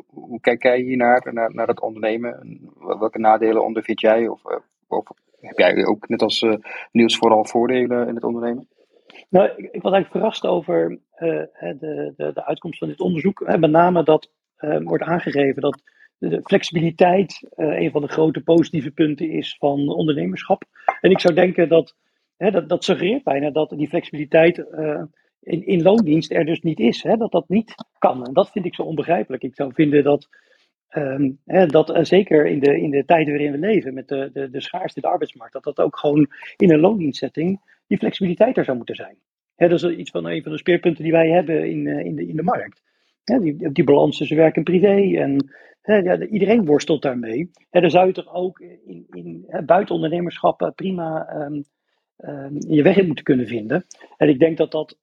hoe 0.06 0.40
kijk 0.40 0.62
jij 0.62 0.80
hier 0.80 0.96
naar, 0.96 1.28
naar, 1.32 1.54
naar 1.54 1.66
het 1.66 1.80
ondernemen? 1.80 2.60
Welke 2.78 3.18
nadelen 3.18 3.64
ondervind 3.64 4.00
jij? 4.00 4.28
Of, 4.28 4.42
of 4.90 5.08
heb 5.40 5.58
jij 5.58 5.84
ook 5.84 6.08
net 6.08 6.22
als 6.22 6.46
Niels 6.92 7.16
vooral 7.16 7.44
voordelen 7.44 8.08
in 8.08 8.14
het 8.14 8.24
ondernemen? 8.24 8.68
Nou, 9.28 9.48
ik, 9.56 9.72
ik 9.72 9.82
was 9.82 9.92
eigenlijk 9.92 10.10
verrast 10.10 10.46
over 10.46 10.90
uh, 10.90 10.98
de, 11.18 12.12
de, 12.16 12.30
de 12.34 12.44
uitkomst 12.44 12.78
van 12.78 12.88
dit 12.88 13.00
onderzoek. 13.00 13.42
Hè, 13.46 13.58
met 13.58 13.70
name 13.70 14.02
dat 14.02 14.30
uh, 14.58 14.76
wordt 14.82 15.04
aangegeven 15.04 15.62
dat 15.62 15.82
de 16.18 16.40
flexibiliteit 16.44 17.48
uh, 17.56 17.80
een 17.80 17.90
van 17.90 18.02
de 18.02 18.08
grote 18.08 18.40
positieve 18.40 18.90
punten 18.90 19.30
is 19.30 19.56
van 19.58 19.88
ondernemerschap. 19.88 20.62
En 21.00 21.10
ik 21.10 21.20
zou 21.20 21.34
denken 21.34 21.68
dat 21.68 21.94
hè, 22.36 22.50
dat, 22.50 22.68
dat 22.68 22.84
suggereert 22.84 23.24
bijna 23.24 23.50
dat 23.50 23.70
die 23.70 23.88
flexibiliteit 23.88 24.58
in, 25.40 25.66
in 25.66 25.82
loondienst 25.82 26.32
er 26.32 26.44
dus 26.44 26.60
niet 26.60 26.78
is. 26.78 27.02
Hè, 27.02 27.16
dat 27.16 27.32
dat 27.32 27.48
niet 27.48 27.74
kan. 27.98 28.26
En 28.26 28.32
dat 28.32 28.50
vind 28.50 28.64
ik 28.64 28.74
zo 28.74 28.82
onbegrijpelijk. 28.82 29.42
Ik 29.42 29.54
zou 29.54 29.74
vinden 29.74 30.04
dat 30.04 30.28
Um, 30.96 31.38
hè, 31.44 31.66
dat 31.66 31.90
uh, 31.90 32.04
zeker 32.04 32.46
in 32.46 32.60
de, 32.60 32.80
in 32.80 32.90
de 32.90 33.04
tijden 33.04 33.32
waarin 33.32 33.52
we 33.52 33.58
leven, 33.58 33.94
met 33.94 34.08
de, 34.08 34.30
de, 34.32 34.50
de 34.50 34.60
schaarste 34.60 35.00
in 35.00 35.02
de 35.02 35.08
arbeidsmarkt, 35.08 35.52
dat 35.52 35.64
dat 35.64 35.80
ook 35.80 35.96
gewoon 35.98 36.28
in 36.56 36.70
een 36.70 36.80
loondienstzetting 36.80 37.60
die 37.86 37.98
flexibiliteit 37.98 38.56
er 38.56 38.64
zou 38.64 38.76
moeten 38.76 38.94
zijn. 38.94 39.16
Hè, 39.54 39.68
dat 39.68 39.82
is 39.82 39.96
iets 39.96 40.10
van 40.10 40.26
een 40.26 40.42
van 40.42 40.52
de 40.52 40.58
speerpunten 40.58 41.02
die 41.02 41.12
wij 41.12 41.30
hebben 41.30 41.70
in, 41.70 41.86
uh, 41.86 42.04
in, 42.04 42.14
de, 42.14 42.26
in 42.26 42.36
de 42.36 42.42
markt. 42.42 42.82
Hè, 43.24 43.38
die, 43.38 43.72
die 43.72 43.84
balans 43.84 44.16
tussen 44.16 44.36
werk 44.36 44.56
en 44.56 44.62
privé. 44.62 45.16
En 45.18 45.50
hè, 45.80 45.96
ja, 45.96 46.18
iedereen 46.18 46.64
worstelt 46.64 47.02
daarmee. 47.02 47.50
Hè, 47.70 47.80
dan 47.80 47.90
zou 47.90 48.06
je 48.06 48.12
toch 48.12 48.34
ook 48.34 48.60
in, 48.60 49.06
in, 49.10 49.46
buiten 49.66 49.94
ondernemerschap 49.94 50.62
uh, 50.62 50.68
prima 50.74 51.34
um, 51.34 51.64
je 52.68 52.82
weg 52.82 52.96
in 52.96 53.06
moeten 53.06 53.24
kunnen 53.24 53.46
vinden. 53.46 53.86
En 54.16 54.28
ik 54.28 54.38
denk 54.38 54.56
dat 54.56 54.70
dat 54.70 54.98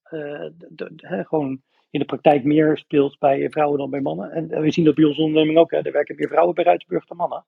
de, 0.69 1.23
gewoon 1.27 1.61
in 1.89 1.99
de 1.99 2.05
praktijk 2.05 2.43
meer 2.43 2.77
speelt 2.77 3.19
bij 3.19 3.49
vrouwen 3.49 3.77
dan 3.77 3.89
bij 3.89 4.01
mannen. 4.01 4.31
En 4.31 4.61
we 4.61 4.71
zien 4.71 4.85
dat 4.85 4.95
bij 4.95 5.05
onze 5.05 5.21
onderneming 5.21 5.57
ook. 5.57 5.71
Hè, 5.71 5.77
er 5.77 5.91
werken 5.91 6.15
meer 6.15 6.27
vrouwen 6.27 6.55
bij 6.55 6.63
Ruitsburg 6.63 7.05
dan 7.05 7.17
mannen. 7.17 7.45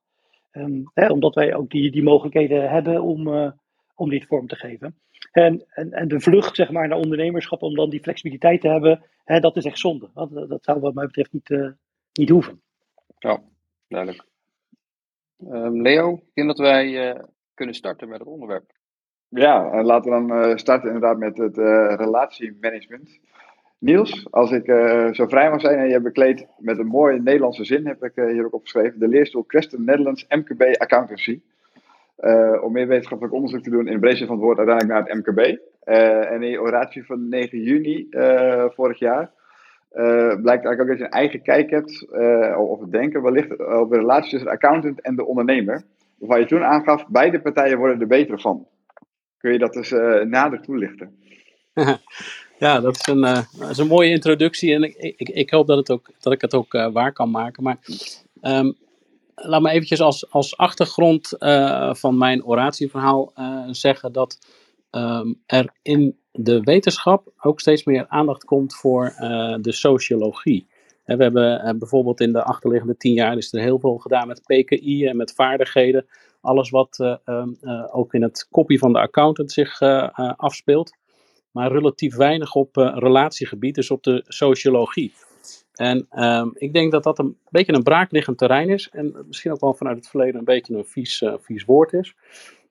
Um, 0.52 0.92
hè, 0.94 1.08
omdat 1.08 1.36
wij 1.36 1.56
ook 1.56 1.70
die, 1.70 1.92
die 1.92 2.04
mogelijkheden 2.04 2.70
hebben 2.70 3.02
om, 3.02 3.28
uh, 3.28 3.52
om 3.96 4.10
dit 4.10 4.26
vorm 4.28 4.48
te 4.48 4.56
geven. 4.56 4.96
En, 5.32 5.66
en, 5.70 5.92
en 5.92 6.08
de 6.08 6.20
vlucht 6.20 6.56
zeg 6.56 6.72
maar, 6.72 6.88
naar 6.88 6.98
ondernemerschap 6.98 7.62
om 7.62 7.76
dan 7.76 7.90
die 7.90 8.02
flexibiliteit 8.02 8.62
te 8.62 8.68
hebben, 8.68 9.04
hè, 9.24 9.40
dat 9.40 9.56
is 9.56 9.66
echt 9.66 9.80
zonde. 9.80 10.10
Dat, 10.14 10.50
dat 10.50 10.64
zou 10.64 10.80
wat 10.80 10.94
mij 10.94 11.06
betreft 11.06 11.34
niet, 11.34 11.50
uh, 11.50 11.70
niet 12.14 12.30
hoeven. 12.30 12.62
Ja, 13.20 13.42
duidelijk. 13.88 14.26
Um, 15.48 15.82
Leo, 15.82 16.14
ik 16.14 16.34
denk 16.34 16.48
dat 16.48 16.60
wij 16.60 17.10
uh, 17.10 17.22
kunnen 17.54 17.76
starten 17.76 18.10
met 18.10 18.20
het 18.20 18.28
onderwerp. 18.28 18.72
Ja, 19.28 19.84
laten 19.84 20.12
we 20.12 20.28
dan 20.28 20.60
starten 20.60 20.88
inderdaad 20.94 21.18
met 21.18 21.38
het 21.38 21.58
relatiemanagement. 22.00 23.20
Niels, 23.80 24.28
als 24.32 24.52
ik 24.52 24.68
uh, 24.68 25.12
zo 25.12 25.28
vrij 25.28 25.50
mag 25.50 25.62
zijn 25.62 25.80
en 25.80 25.90
je 25.90 26.02
bekleed 26.02 26.48
met 26.58 26.78
een 26.78 26.88
mooie 26.88 27.22
Nederlandse 27.22 27.66
zin, 27.66 27.88
heb 27.88 28.04
ik 28.04 28.16
uh, 28.16 28.32
hier 28.32 28.46
ook 28.46 28.54
opgeschreven, 28.54 29.00
de 29.00 29.08
leerstoel 29.08 29.46
Creston 29.46 29.84
Netherlands 29.84 30.26
MKB 30.30 30.62
Accountancy. 30.78 31.42
Uh, 32.20 32.64
om 32.64 32.72
meer 32.72 32.88
wetenschappelijk 32.88 33.36
onderzoek 33.36 33.64
te 33.64 33.70
doen 33.70 33.88
in 33.88 33.94
de 33.94 34.00
breedte 34.00 34.26
van 34.26 34.36
het 34.36 34.44
woord 34.44 34.58
uiteindelijk 34.58 35.00
naar 35.00 35.16
het 35.16 35.28
MKB. 35.28 35.60
en 36.30 36.44
in 36.44 36.50
je 36.50 36.62
oratie 36.62 37.06
van 37.06 37.30
9 37.30 37.62
juni 37.62 38.08
vorig 38.76 39.00
jaar 39.00 39.32
blijkt 40.42 40.46
eigenlijk 40.46 40.82
ook 40.82 40.88
dat 40.88 40.98
je 40.98 41.04
een 41.04 41.10
eigen 41.10 41.42
kijk 41.42 41.70
hebt, 41.70 42.08
of 42.58 42.80
het 42.80 42.92
denken 42.92 43.22
wellicht, 43.22 43.60
over 43.60 43.90
de 43.90 44.02
relatie 44.02 44.30
tussen 44.30 44.48
de 44.48 44.56
accountant 44.56 45.02
en 45.02 45.16
de 45.16 45.26
ondernemer. 45.26 45.84
Waarvan 46.18 46.40
je 46.40 46.46
toen 46.46 46.64
aangaf, 46.64 47.08
beide 47.08 47.42
partijen 47.42 47.78
worden 47.78 48.02
er 48.02 48.08
beter 48.08 48.40
van. 48.40 48.68
Kun 49.38 49.52
je 49.52 49.60
dat 49.60 49.74
dus 49.74 49.92
nader 50.24 50.62
toelichten? 50.62 51.18
Ja, 52.60 52.80
dat 52.80 52.96
is 52.96 53.08
een, 53.08 53.22
dat 53.58 53.70
is 53.70 53.78
een 53.78 53.88
mooie 53.88 54.10
introductie 54.10 54.74
en 54.74 54.84
ik, 54.84 54.96
ik, 54.96 55.30
ik 55.30 55.50
hoop 55.50 55.68
dat, 55.68 55.78
het 55.78 55.92
ook, 55.92 56.10
dat 56.20 56.34
ik 56.34 56.42
het 56.42 56.54
ook 56.54 56.74
uh, 56.74 56.92
waar 56.92 57.14
kan 57.14 57.32
maken. 57.32 57.64
Maar 57.64 57.80
um, 58.42 58.78
laat 59.36 59.62
me 59.62 59.70
eventjes 59.70 60.02
als, 60.02 60.32
als 60.32 60.58
achtergrond 60.58 61.36
uh, 61.40 61.94
van 61.94 62.18
mijn 62.18 62.46
oratieverhaal 62.46 63.34
zeggen 63.72 64.12
dat 64.12 64.38
um, 64.92 65.42
er 65.46 65.74
in 65.82 66.18
de 66.32 66.62
wetenschap 66.62 67.32
ook 67.38 67.60
steeds 67.60 67.84
meer 67.84 68.06
aandacht 68.08 68.44
komt 68.44 68.76
voor 68.76 69.14
de 69.62 69.72
sociologie. 69.72 70.68
We 71.06 71.24
hebben 71.24 71.78
bijvoorbeeld 71.80 72.22
in 72.22 72.32
de 72.32 72.44
achterliggende 72.44 72.98
tien 72.98 73.14
jaar 73.14 73.38
is 73.38 73.54
er 73.54 73.62
heel 73.62 73.80
veel 73.80 73.98
gedaan 73.98 74.28
met 74.28 74.42
PKI 74.42 75.06
en 75.06 75.18
met 75.18 75.34
vaardigheden. 75.34 76.06
Alles 76.42 76.70
wat 76.70 77.20
um, 77.26 77.58
ook 77.92 78.14
in 78.14 78.22
het 78.22 78.48
kopie 78.52 78.80
van 78.80 78.94
de 78.94 79.00
accountant 79.00 79.52
zich 79.52 79.82
afspeelt. 80.38 80.98
Maar 81.52 81.72
relatief 81.72 82.16
weinig 82.16 82.56
op 82.56 82.76
relatiegebied, 82.76 83.76
dus 83.76 83.92
op 83.92 84.04
de 84.04 84.24
sociologie. 84.28 85.14
En 85.74 86.06
ehm, 86.10 86.50
ik 86.54 86.74
denk 86.74 86.92
dat 86.92 87.04
dat 87.04 87.20
een 87.20 87.38
beetje 87.50 87.74
een 87.74 87.84
braakliggend 87.84 88.38
terrein 88.38 88.70
is. 88.70 88.90
En 88.92 89.24
misschien 89.28 89.52
ook 89.52 89.60
wel 89.60 89.74
vanuit 89.74 89.98
het 89.98 90.10
verleden 90.10 90.40
een 90.40 90.46
beetje 90.46 90.76
een 90.76 90.86
vies, 90.86 91.24
vies 91.40 91.66
woord 91.66 91.94
is. 91.94 92.16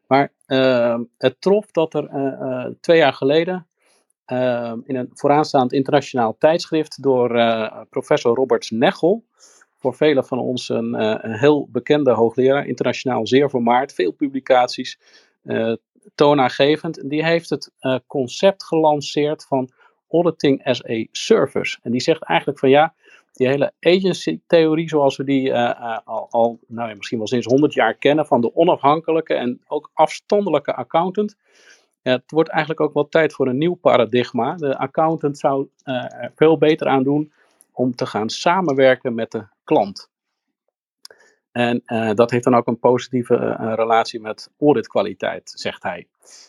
Maar 0.07 0.33
ehm, 0.47 1.03
het 1.19 1.41
trof 1.41 1.71
dat 1.71 1.95
er 1.95 2.77
twee 2.81 2.99
jaar 2.99 3.13
geleden 3.13 3.69
Ehm, 4.29 4.79
in 4.85 4.97
een 4.97 5.11
vooraanstaand 5.13 5.73
internationaal 5.73 6.37
tijdschrift 6.39 7.03
door 7.03 7.29
professor 7.91 8.35
Robert 8.35 8.71
Nechel. 8.71 9.25
Voor 9.79 9.95
velen 9.95 10.25
van 10.25 10.39
ons 10.39 10.69
een, 10.69 11.03
een, 11.25 11.39
heel 11.39 11.69
bekende 11.71 12.13
hoogleraar, 12.13 12.67
internationaal 12.67 13.27
zeer 13.27 13.51
vermaard, 13.51 13.95
veel 13.95 14.13
publicaties, 14.13 14.99
toonaangevend. 16.15 17.11
Die 17.11 17.25
heeft 17.25 17.51
het 17.51 17.71
concept 18.07 18.65
gelanceerd 18.65 19.45
van 19.45 19.71
auditing 20.11 20.65
as 20.65 20.85
a 20.85 21.07
service. 21.13 21.79
En 21.83 21.91
die 21.91 22.01
zegt 22.01 22.23
eigenlijk 22.23 22.59
van 22.59 22.71
ja, 22.71 22.95
die 23.33 23.49
hele 23.49 23.73
agency-theorie 23.81 24.89
zoals 24.89 25.17
we 25.17 25.25
die 25.25 25.55
al, 26.05 26.27
al 26.31 26.59
nou 26.67 26.89
ja, 26.89 26.95
misschien 26.95 27.19
wel 27.19 27.27
sinds 27.27 27.47
100 27.47 27.75
jaar 27.75 27.95
kennen, 27.95 28.27
van 28.27 28.41
de 28.41 28.55
onafhankelijke 28.55 29.35
en 29.35 29.61
ook 29.67 29.91
afstandelijke 29.95 30.75
accountant, 30.75 31.37
het 32.03 32.31
wordt 32.31 32.49
eigenlijk 32.49 32.81
ook 32.81 32.95
wel 32.95 33.09
tijd 33.09 33.33
voor 33.33 33.47
een 33.47 33.59
nieuw 33.59 33.75
paradigma. 33.75 34.55
De 34.55 34.79
accountant 34.79 35.39
zou 35.39 35.69
er 35.83 36.33
veel 36.35 36.59
beter 36.59 36.87
aan 36.87 37.03
doen 37.03 37.33
om 37.73 37.95
te 37.95 38.07
gaan 38.07 38.31
samenwerken 38.31 39.15
met 39.15 39.31
de 39.31 39.47
klant. 39.65 40.11
En 41.53 41.83
uh, 41.87 42.15
dat 42.15 42.31
heeft 42.31 42.45
dan 42.45 42.55
ook 42.55 42.67
een 42.67 42.79
positieve 42.79 43.35
uh, 43.35 43.73
relatie 43.75 44.21
met 44.21 44.51
auditkwaliteit, 44.59 45.53
zegt 45.55 45.83
hij. 45.83 46.07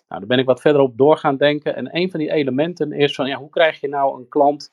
Nou, 0.07 0.19
daar 0.19 0.25
ben 0.25 0.39
ik 0.39 0.45
wat 0.45 0.61
verder 0.61 0.81
op 0.81 0.97
door 0.97 1.17
gaan 1.17 1.37
denken. 1.37 1.75
En 1.75 1.95
een 1.97 2.11
van 2.11 2.19
die 2.19 2.31
elementen 2.31 2.91
is 2.91 3.15
van, 3.15 3.27
ja, 3.27 3.37
hoe 3.37 3.49
krijg 3.49 3.79
je 3.79 3.87
nou 3.87 4.19
een 4.19 4.27
klant 4.27 4.71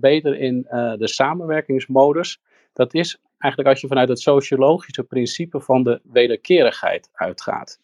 beter 0.00 0.36
in 0.36 0.62
de 0.98 1.08
samenwerkingsmodus? 1.08 2.40
Dat 2.72 2.94
is 2.94 3.18
eigenlijk 3.38 3.72
als 3.72 3.80
je 3.80 3.86
vanuit 3.86 4.08
het 4.08 4.20
sociologische 4.20 5.02
principe 5.02 5.60
van 5.60 5.82
de 5.82 6.00
wederkerigheid 6.02 7.10
uitgaat. 7.12 7.80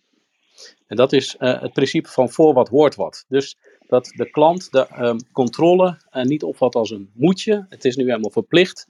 En 0.86 0.96
dat 0.96 1.12
is 1.12 1.34
het 1.38 1.72
principe 1.72 2.08
van 2.08 2.30
voor 2.30 2.54
wat 2.54 2.68
hoort 2.68 2.94
wat. 2.94 3.24
Dus 3.28 3.58
dat 3.86 4.06
de 4.06 4.30
klant 4.30 4.72
de 4.72 4.86
um, 4.98 5.18
controle 5.32 5.96
niet 6.22 6.42
opvat 6.42 6.74
als 6.74 6.90
een 6.90 7.10
moetje. 7.14 7.66
Het 7.68 7.84
is 7.84 7.96
nu 7.96 8.04
helemaal 8.04 8.30
verplicht. 8.30 8.88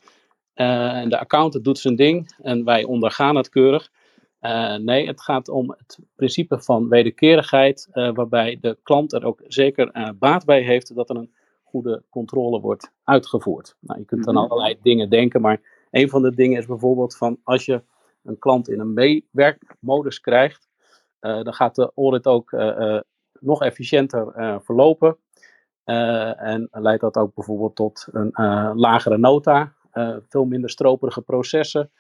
Uh, 0.60 0.96
en 0.96 1.08
de 1.08 1.18
accountant 1.18 1.64
doet 1.64 1.78
zijn 1.78 1.96
ding 1.96 2.34
en 2.42 2.64
wij 2.64 2.84
ondergaan 2.84 3.36
het 3.36 3.48
keurig. 3.48 3.90
nee, 4.78 5.06
het 5.06 5.20
gaat 5.20 5.48
om 5.48 5.70
het 5.78 5.98
principe 6.16 6.60
van 6.60 6.88
wederkerigheid, 6.88 7.88
waarbij 7.92 8.58
de 8.60 8.78
klant 8.82 9.12
er 9.12 9.24
ook 9.24 9.42
zeker 9.46 10.14
baat 10.18 10.44
bij 10.44 10.62
heeft 10.62 10.94
dat 10.94 11.10
er 11.10 11.16
een 11.16 11.32
goede 11.70 12.02
controle 12.10 12.60
wordt 12.60 12.92
uitgevoerd. 13.04 13.76
Nou, 13.80 13.98
je 13.98 14.04
kunt 14.04 14.28
aan 14.28 14.34
mhm. 14.34 14.42
allerlei 14.44 14.78
dingen 14.82 15.10
denken, 15.10 15.40
maar 15.40 15.60
een 15.90 16.08
van 16.08 16.22
de 16.22 16.34
dingen 16.34 16.58
is 16.58 16.66
bijvoorbeeld 16.66 17.16
van 17.16 17.38
als 17.42 17.64
je 17.64 17.82
een 18.22 18.38
klant 18.38 18.68
in 18.68 18.80
een 18.80 18.92
meewerkmodus 18.92 20.20
krijgt, 20.20 20.68
eh, 21.20 21.42
dan 21.42 21.54
gaat 21.54 21.74
de 21.74 21.92
audit 21.94 22.26
ook 22.26 22.52
eh, 22.52 22.96
eh, 22.96 23.02
nog 23.40 23.62
efficiënter 23.62 24.32
verlopen. 24.64 25.16
en 25.84 26.68
leidt 26.70 27.00
dat 27.00 27.16
ook 27.16 27.34
bijvoorbeeld 27.34 27.76
tot 27.76 28.06
een 28.12 28.30
lagere 28.74 29.18
nota, 29.18 29.74
veel 30.28 30.44
minder 30.44 30.70
stroperige 30.70 31.22
processen, 31.22 31.90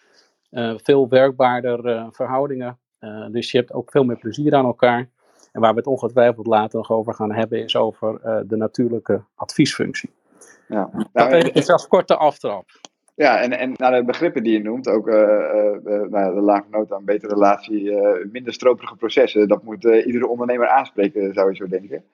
veel 0.76 1.08
werkbaarder 1.08 2.08
verhoudingen. 2.12 2.78
dus 3.30 3.50
je 3.50 3.58
hebt 3.58 3.72
ook 3.72 3.90
veel 3.90 4.04
meer 4.04 4.18
plezier 4.18 4.54
aan 4.54 4.64
elkaar. 4.64 5.08
En 5.52 5.60
waar 5.60 5.72
we 5.72 5.78
het 5.78 5.86
ongetwijfeld 5.86 6.46
later 6.46 6.78
nog 6.78 6.90
over 6.90 7.14
gaan 7.14 7.32
hebben, 7.32 7.64
is 7.64 7.76
over 7.76 8.20
de 8.46 8.56
natuurlijke 8.56 9.22
adviesfunctie. 9.34 10.10
Ja. 10.68 10.90
Nou, 11.12 11.30
dat 11.30 11.54
is 11.54 11.70
als 11.70 11.88
korte 11.88 12.16
aftrap. 12.16 12.64
Ja, 13.14 13.40
en, 13.40 13.58
en 13.58 13.72
naar 13.76 13.92
de 13.92 14.04
begrippen 14.04 14.42
die 14.42 14.52
je 14.52 14.62
noemt, 14.62 14.88
ook 14.88 15.08
uh, 15.08 15.14
uh, 15.14 16.00
nou, 16.08 16.34
de 16.34 16.40
lage 16.40 16.66
nota, 16.70 16.96
een 16.96 17.04
betere 17.04 17.34
relatie, 17.34 17.92
minder 18.32 18.52
stroperige 18.52 18.96
processen, 18.96 19.48
dat 19.48 19.62
moet 19.62 19.84
iedere 19.84 20.28
ondernemer 20.28 20.68
aanspreken, 20.68 21.34
zou 21.34 21.50
je 21.50 21.56
zo 21.56 21.66
denken. 21.66 22.04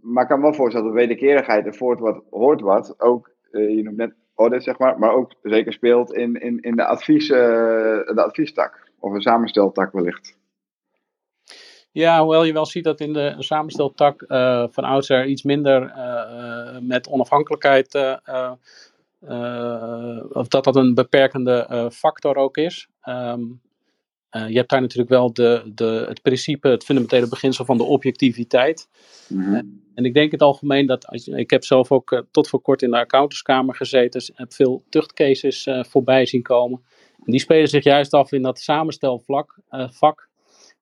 maar 0.00 0.22
ik 0.22 0.28
kan 0.28 0.38
me 0.38 0.44
wel 0.44 0.54
voorstellen 0.54 0.86
dat 0.86 0.96
wederkerigheid 0.96 1.66
en 1.66 1.74
voort 1.74 2.00
wat 2.00 2.22
hoort 2.30 2.60
wat, 2.60 2.94
ook, 3.00 3.30
je 3.50 3.80
noemt 3.82 3.96
net 3.96 4.14
audit 4.34 4.62
zeg 4.62 4.78
maar, 4.78 4.98
maar 4.98 5.12
ook 5.12 5.34
zeker 5.42 5.72
speelt 5.72 6.12
in, 6.12 6.34
in, 6.40 6.60
in 6.60 6.76
de, 6.76 6.84
advies, 6.84 7.28
de 7.28 8.22
adviestak, 8.26 8.90
of 8.98 9.12
een 9.12 9.20
samensteltak 9.20 9.92
wellicht. 9.92 10.36
Ja, 11.92 12.20
hoewel 12.20 12.44
je 12.44 12.52
wel 12.52 12.66
ziet 12.66 12.84
dat 12.84 13.00
in 13.00 13.12
de 13.12 13.34
samensteltak 13.38 14.24
van 14.70 14.84
oudsher 14.84 15.26
iets 15.26 15.42
minder 15.42 15.92
met 16.82 17.08
onafhankelijkheid 17.08 17.94
of 20.32 20.48
dat 20.48 20.64
dat 20.64 20.76
een 20.76 20.94
beperkende 20.94 21.90
factor 21.92 22.36
ook 22.36 22.56
is. 22.56 22.88
Um, 23.08 23.60
je 24.30 24.56
hebt 24.56 24.70
daar 24.70 24.80
natuurlijk 24.80 25.08
wel 25.08 25.32
de, 25.32 25.70
de, 25.74 26.04
het 26.08 26.22
principe, 26.22 26.68
het 26.68 26.84
fundamentele 26.84 27.28
beginsel 27.28 27.64
van 27.64 27.76
de 27.76 27.82
objectiviteit. 27.82 28.88
Mm 29.28 29.42
-hmm. 29.42 29.82
en 29.94 30.04
ik 30.04 30.14
denk 30.14 30.26
in 30.26 30.32
het 30.32 30.42
algemeen 30.42 30.86
dat, 30.86 31.06
als, 31.06 31.28
ik 31.28 31.50
heb 31.50 31.64
zelf 31.64 31.92
ook 31.92 32.24
tot 32.30 32.48
voor 32.48 32.60
kort 32.60 32.82
in 32.82 32.90
de 32.90 32.98
accountantskamer 32.98 33.74
gezeten, 33.74 34.10
dus 34.10 34.30
heb 34.34 34.52
veel 34.52 34.84
tuchtcases 34.88 35.68
voorbij 35.80 36.26
zien 36.26 36.42
komen. 36.42 36.82
En 37.24 37.32
die 37.32 37.40
spelen 37.40 37.68
zich 37.68 37.84
juist 37.84 38.12
af 38.12 38.32
in 38.32 38.42
dat 38.42 38.58
samenstelvlak, 38.58 39.58
vak, 39.70 40.28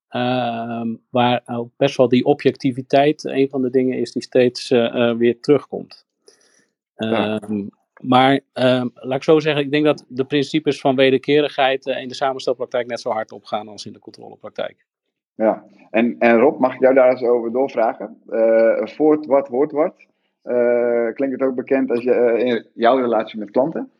ehm, 0.09 0.95
waar 1.11 1.43
best 1.77 1.97
wel 1.97 2.09
die 2.09 2.25
objectiviteit 2.25 3.25
een 3.25 3.49
van 3.49 3.63
de 3.63 3.71
dingen 3.71 3.99
is 3.99 4.13
die 4.13 4.23
steeds 4.23 4.69
weer 5.19 5.41
terugkomt. 5.41 6.07
Ja. 6.97 7.41
Maar 8.01 8.33
um, 8.33 8.91
laat 8.95 9.17
ik 9.17 9.23
zo 9.23 9.41
zeggen, 9.41 9.65
ik 9.65 9.71
denk 9.71 9.85
dat 9.85 10.05
de 10.09 10.25
principes 10.25 10.81
van 10.81 10.97
wederkerigheid 10.97 11.87
uh, 11.87 12.01
in 12.01 12.09
de 12.09 12.15
samenstelpraktijk 12.15 12.87
net 12.87 13.01
zo 13.01 13.11
hard 13.11 13.33
opgaan 13.33 13.69
als 13.69 13.87
in 13.87 13.93
de 13.93 13.99
controlepraktijk. 13.99 14.85
Ja, 15.35 15.65
en, 15.91 16.17
en 16.19 16.39
Rob, 16.39 16.61
mag 16.61 16.75
ik 16.75 16.81
jou 16.81 16.95
daar 16.95 17.11
eens 17.11 17.23
over 17.23 17.53
doorvragen? 17.53 18.23
Uh, 18.29 18.87
voort 18.87 19.27
wat, 19.27 19.49
hoort 19.49 19.73
wat. 19.73 20.07
Uh, 20.45 21.13
klinkt 21.13 21.41
het 21.41 21.49
ook 21.49 21.55
bekend 21.55 21.91
als 21.91 22.03
je, 22.03 22.39
in 22.39 22.67
jouw 22.75 22.97
relatie 22.97 23.39
met 23.39 23.51
klanten? 23.51 23.91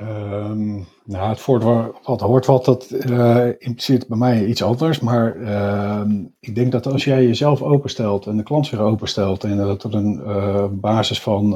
Um, 0.00 0.86
nou, 1.04 1.28
het 1.28 1.40
voort 1.40 1.62
wat 2.02 2.20
hoort 2.20 2.46
wat, 2.46 2.64
dat 2.64 2.90
uh, 2.90 3.46
impliceert 3.46 4.08
bij 4.08 4.18
mij 4.18 4.46
iets 4.46 4.62
anders. 4.62 5.00
Maar 5.00 5.36
uh, 5.36 6.02
ik 6.40 6.54
denk 6.54 6.72
dat 6.72 6.86
als 6.86 7.04
jij 7.04 7.26
jezelf 7.26 7.62
openstelt 7.62 8.26
en 8.26 8.36
de 8.36 8.42
klant 8.42 8.66
zich 8.66 8.78
openstelt 8.78 9.44
en 9.44 9.56
dat 9.56 9.84
er 9.84 9.94
een 9.94 10.22
uh, 10.26 10.66
basis 10.70 11.20
van 11.20 11.52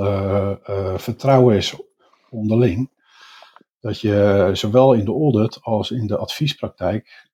vertrouwen 0.96 1.56
is 1.56 1.76
onderling, 2.30 2.90
dat 3.80 4.00
je 4.00 4.50
zowel 4.52 4.92
in 4.92 5.04
de 5.04 5.12
audit 5.12 5.58
als 5.62 5.90
in 5.90 6.06
de 6.06 6.16
adviespraktijk 6.16 7.28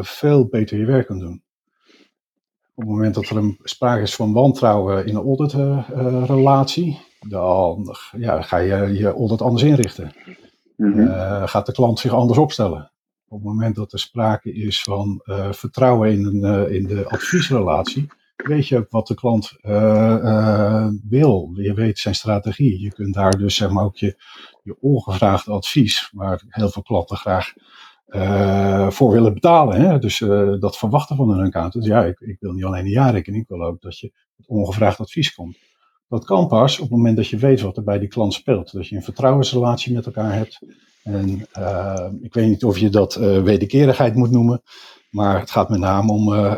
veel 0.00 0.46
beter 0.46 0.78
je 0.78 0.84
werk 0.84 1.06
kunt 1.06 1.20
doen. 1.20 1.42
Op 2.74 2.86
het 2.86 2.88
moment 2.88 3.14
dat 3.14 3.28
er 3.28 3.36
een 3.36 3.58
sprake 3.62 4.02
is 4.02 4.14
van 4.14 4.32
wantrouwen 4.32 5.06
in 5.06 5.16
een 5.16 5.22
auditrelatie, 5.22 7.00
dan 7.28 7.96
ja, 8.16 8.42
ga 8.42 8.56
je 8.56 8.92
je 8.98 9.12
audit 9.12 9.42
anders 9.42 9.62
inrichten. 9.62 10.12
Mm 10.80 10.92
-hmm. 10.92 11.46
gaat 11.46 11.66
de 11.66 11.72
klant 11.72 11.98
zich 11.98 12.12
anders 12.12 12.38
opstellen. 12.38 12.92
Op 13.28 13.38
het 13.38 13.46
moment 13.46 13.74
dat 13.74 13.92
er 13.92 13.98
sprake 13.98 14.52
is 14.52 14.82
van 14.82 15.22
uh, 15.24 15.52
vertrouwen 15.52 16.12
in, 16.12 16.36
uh, 16.36 16.72
in 16.72 16.86
de 16.86 17.08
adviesrelatie, 17.08 18.06
weet 18.36 18.68
je 18.68 18.86
wat 18.88 19.06
de 19.06 19.14
klant 19.14 19.52
wil. 21.08 21.50
Je 21.54 21.72
weet 21.74 21.98
zijn 21.98 22.14
strategie. 22.14 22.80
Je 22.80 22.92
kunt 22.92 23.14
daar 23.14 23.38
dus 23.38 23.54
zeg 23.54 23.70
maar 23.70 23.84
ook 23.84 23.96
je, 23.96 24.22
je 24.62 24.76
ongevraagd 24.80 25.48
advies, 25.48 26.10
waar 26.12 26.42
heel 26.48 26.68
veel 26.68 26.82
klanten 26.82 27.16
graag 27.16 27.52
voor 28.92 29.12
willen 29.12 29.34
betalen. 29.34 29.80
Hè? 29.80 29.98
Dus 29.98 30.18
dat 30.60 30.78
verwachten 30.78 31.16
van 31.16 31.30
een 31.30 31.46
accountant. 31.46 31.84
Ja, 31.84 32.04
ik, 32.04 32.20
ik 32.20 32.36
wil 32.40 32.52
niet 32.52 32.64
alleen 32.64 32.84
een 32.84 32.90
jaarrekening, 32.90 33.42
ik 33.42 33.48
wil 33.48 33.62
ook 33.62 33.80
dat 33.80 33.98
je 33.98 34.12
het 34.36 34.48
ongevraagd 34.48 35.00
advies 35.00 35.34
komt. 35.34 35.56
Dat 36.10 36.24
kan 36.24 36.46
pas 36.46 36.76
op 36.76 36.88
het 36.88 36.96
moment 36.96 37.16
dat 37.16 37.28
je 37.28 37.36
weet 37.36 37.60
wat 37.60 37.76
er 37.76 37.84
bij 37.84 37.98
die 37.98 38.08
klant 38.08 38.34
speelt. 38.34 38.72
Dat 38.72 38.88
je 38.88 38.96
een 38.96 39.02
vertrouwensrelatie 39.02 39.94
met 39.94 40.06
elkaar 40.06 40.34
hebt. 40.34 40.60
En 41.02 41.46
uh, 41.58 42.08
ik 42.20 42.34
weet 42.34 42.48
niet 42.48 42.64
of 42.64 42.78
je 42.78 42.88
dat 42.88 43.16
uh, 43.16 43.42
wederkerigheid 43.42 44.14
moet 44.14 44.30
noemen. 44.30 44.62
Maar 45.10 45.40
het 45.40 45.50
gaat 45.50 45.68
met 45.68 45.78
name 45.78 46.12
om 46.12 46.32
uh, 46.32 46.56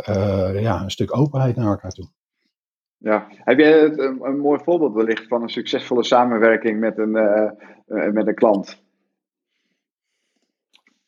ja, 0.62 0.83
een 0.83 0.91
stuk 0.91 1.17
openheid 1.17 1.57
naar 1.57 1.67
elkaar 1.67 1.91
toe. 1.91 2.09
Ja, 2.97 3.27
heb 3.29 3.59
je 3.59 3.95
een, 3.99 4.19
een, 4.23 4.38
mooi 4.38 4.61
voorbeeld 4.65 4.95
wellicht 4.95 5.29
van 5.29 5.43
een 5.43 5.49
succesvolle 5.49 6.05
samenwerking 6.05 6.81
met 6.81 6.99
een, 6.99 7.12
met 8.12 8.27
een 8.27 8.35
klant? 8.35 8.83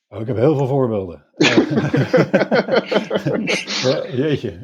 Oh, 0.08 0.20
ik 0.20 0.26
heb 0.26 0.36
heel 0.36 0.56
veel 0.56 0.66
voorbeelden. 0.66 1.24
jeetje. 4.22 4.58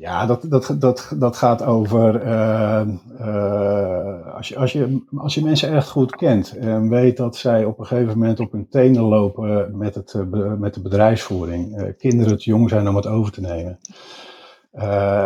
Ehm, 0.00 0.10
ja, 0.10 0.26
dat, 0.26 0.46
dat, 0.48 0.76
dat, 0.78 1.12
dat 1.18 1.36
gaat 1.36 1.62
over 1.62 2.26
uh, 2.26 2.82
uh, 3.20 4.34
als, 4.34 4.48
je, 4.48 4.56
als, 4.56 4.72
je, 4.72 5.02
als 5.16 5.34
je 5.34 5.42
mensen 5.42 5.72
echt 5.72 5.88
goed 5.88 6.16
kent 6.16 6.56
en 6.56 6.88
weet 6.88 7.16
dat 7.16 7.36
zij 7.36 7.64
op 7.64 7.78
een 7.78 7.86
gegeven 7.86 8.18
moment 8.18 8.40
op 8.40 8.52
hun 8.52 8.68
tenen 8.68 9.02
lopen 9.02 9.76
met, 9.78 9.94
het, 9.94 10.14
uh, 10.14 10.52
met 10.52 10.74
de 10.74 10.80
bedrijfsvoering, 10.80 11.94
kinderen 11.98 12.38
te 12.38 12.44
jong 12.44 12.68
zijn 12.68 12.88
om 12.88 12.96
het 12.96 13.06
over 13.06 13.32
te 13.32 13.40
nemen. 13.40 13.78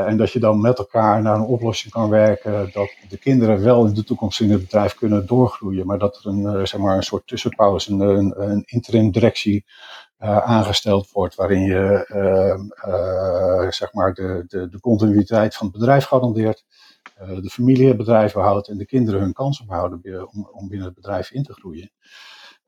En 0.06 0.16
dat 0.16 0.32
je 0.32 0.40
dan 0.40 0.60
met 0.60 0.78
elkaar 0.78 1.22
naar 1.22 1.34
een 1.34 1.42
oplossing 1.42 1.92
kan 1.92 2.08
werken. 2.08 2.70
Dat 2.72 2.90
de 3.08 3.18
kinderen 3.18 3.62
wel 3.62 3.86
in 3.86 3.94
de 3.94 4.04
toekomst 4.04 4.40
in 4.40 4.50
het 4.50 4.60
bedrijf 4.60 4.94
kunnen 4.94 5.26
doorgroeien. 5.26 5.86
Maar 5.86 5.98
dat 5.98 6.20
er 6.22 6.30
een, 6.30 6.66
zeg 6.66 6.80
maar 6.80 6.96
een 6.96 7.02
soort 7.02 7.26
tussenpauze, 7.26 7.92
een, 7.92 8.42
een 8.50 8.62
interim 8.66 9.10
directie 9.10 9.64
uh, 10.24 10.38
aangesteld 10.38 11.10
wordt. 11.12 11.34
Waarin 11.34 11.62
je 11.62 12.06
ehm, 12.06 13.70
zeg 13.70 13.92
maar 13.92 14.14
de, 14.14 14.44
de, 14.46 14.68
de 14.68 14.80
continuïteit 14.80 15.54
van 15.54 15.66
het 15.66 15.76
bedrijf 15.76 16.04
garandeert. 16.04 16.64
de 17.40 17.50
familie 17.50 17.88
het 17.88 17.96
bedrijf 17.96 18.32
behoudt 18.32 18.68
en 18.68 18.78
de 18.78 18.86
kinderen 18.86 19.20
hun 19.20 19.32
kansen 19.32 19.66
behouden 19.66 20.28
om, 20.32 20.48
om 20.52 20.68
binnen 20.68 20.86
het 20.86 20.96
bedrijf 20.96 21.30
in 21.30 21.42
te 21.42 21.52
groeien. 21.52 21.90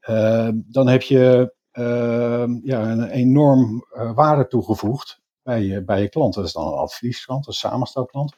Ehm, 0.00 0.54
dan 0.66 0.88
heb 0.88 1.02
je 1.02 1.54
ehm, 1.72 2.58
ja, 2.62 2.90
een 2.90 3.08
enorm 3.08 3.84
waarde 4.14 4.46
toegevoegd 4.46 5.20
bij 5.42 5.62
je, 5.62 5.84
bij 5.84 6.00
je 6.00 6.08
klant. 6.08 6.34
Dat 6.34 6.44
is 6.44 6.52
dan 6.52 6.66
een 6.66 6.78
adviesklant, 6.78 7.46
een 7.46 7.52
samenstelklant. 7.52 8.34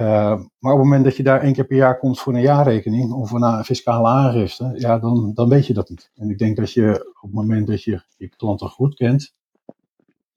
Uh, 0.00 0.06
maar 0.58 0.72
op 0.72 0.78
het 0.78 0.86
moment 0.88 1.04
dat 1.04 1.16
je 1.16 1.22
daar 1.22 1.40
één 1.40 1.52
keer 1.52 1.66
per 1.66 1.76
jaar 1.76 1.98
komt 1.98 2.20
voor 2.20 2.34
een 2.34 2.40
jaarrekening 2.40 3.12
of 3.12 3.30
een 3.30 3.64
fiscale 3.64 4.08
aangifte, 4.08 4.72
ja, 4.74 4.98
dan, 4.98 5.32
dan 5.34 5.48
weet 5.48 5.66
je 5.66 5.72
dat 5.72 5.88
niet. 5.88 6.10
En 6.14 6.30
ik 6.30 6.38
denk 6.38 6.56
dat 6.56 6.72
je 6.72 7.12
op 7.20 7.22
het 7.22 7.32
moment 7.32 7.66
dat 7.66 7.82
je 7.82 8.02
je 8.16 8.28
klanten 8.28 8.68
goed 8.68 8.94
kent, 8.94 9.34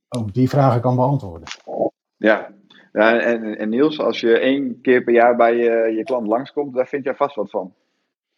ook 0.10 0.34
die 0.34 0.50
vragen 0.50 0.82
kan 0.82 0.96
beantwoorden. 0.96 1.48
Ja, 2.18 2.54
ja 2.92 3.20
en, 3.20 3.58
en 3.58 3.70
Niels, 3.70 4.00
als 4.00 4.20
je 4.20 4.40
één 4.40 4.82
keer 4.82 5.04
per 5.04 5.14
jaar 5.14 5.36
bij 5.36 5.56
je, 5.56 5.94
je 5.98 6.04
klant 6.04 6.28
langskomt, 6.28 6.74
daar 6.74 6.88
vind 6.88 7.04
jij 7.04 7.16
vast 7.16 7.36
wat 7.36 7.50
van. 7.50 7.74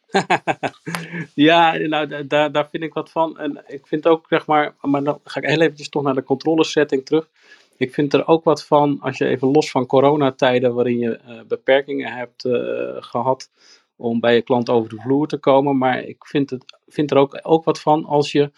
ja, 1.50 1.78
nou, 1.78 2.28
daar, 2.28 2.52
daar 2.52 2.70
vind 2.70 2.84
ik 2.84 2.94
wat 2.94 3.12
van. 3.12 3.38
En 3.38 3.64
ik 3.68 3.88
vind 3.88 4.08
ook, 4.08 4.26
zeg 4.30 4.48
maar, 4.48 4.76
maar 4.82 5.04
dan 5.04 5.20
ga 5.24 5.42
ik 5.42 5.50
heel 5.50 5.62
eventjes 5.62 5.90
toch 5.90 6.04
naar 6.04 6.16
de 6.16 6.24
controlesetting 6.24 7.06
terug. 7.06 7.30
Ik 7.78 7.94
vind 7.94 8.14
er 8.14 8.28
ook 8.28 8.44
wat 8.44 8.66
van, 8.66 8.98
als 9.00 9.18
je 9.18 9.26
even 9.26 9.48
los 9.48 9.72
van 9.72 9.86
coronatijden, 9.86 10.74
waarin 10.74 10.98
je 10.98 11.20
uh, 11.28 11.40
beperkingen 11.48 12.12
hebt 12.12 12.46
uh, 12.46 12.54
gehad 13.00 13.50
om 13.96 14.20
bij 14.20 14.36
je 14.36 14.42
klant 14.42 14.70
over 14.70 14.90
de 14.90 15.02
vloer 15.02 15.28
te 15.28 15.38
komen. 15.38 15.78
Maar 15.78 16.04
ik 16.04 16.26
vind, 16.26 16.50
het, 16.50 16.78
vind 16.88 17.12
er 17.12 17.18
ook, 17.18 17.40
ook 17.42 17.64
wat 17.64 17.82
van 17.82 18.06
als 18.06 18.32
je 18.32 18.52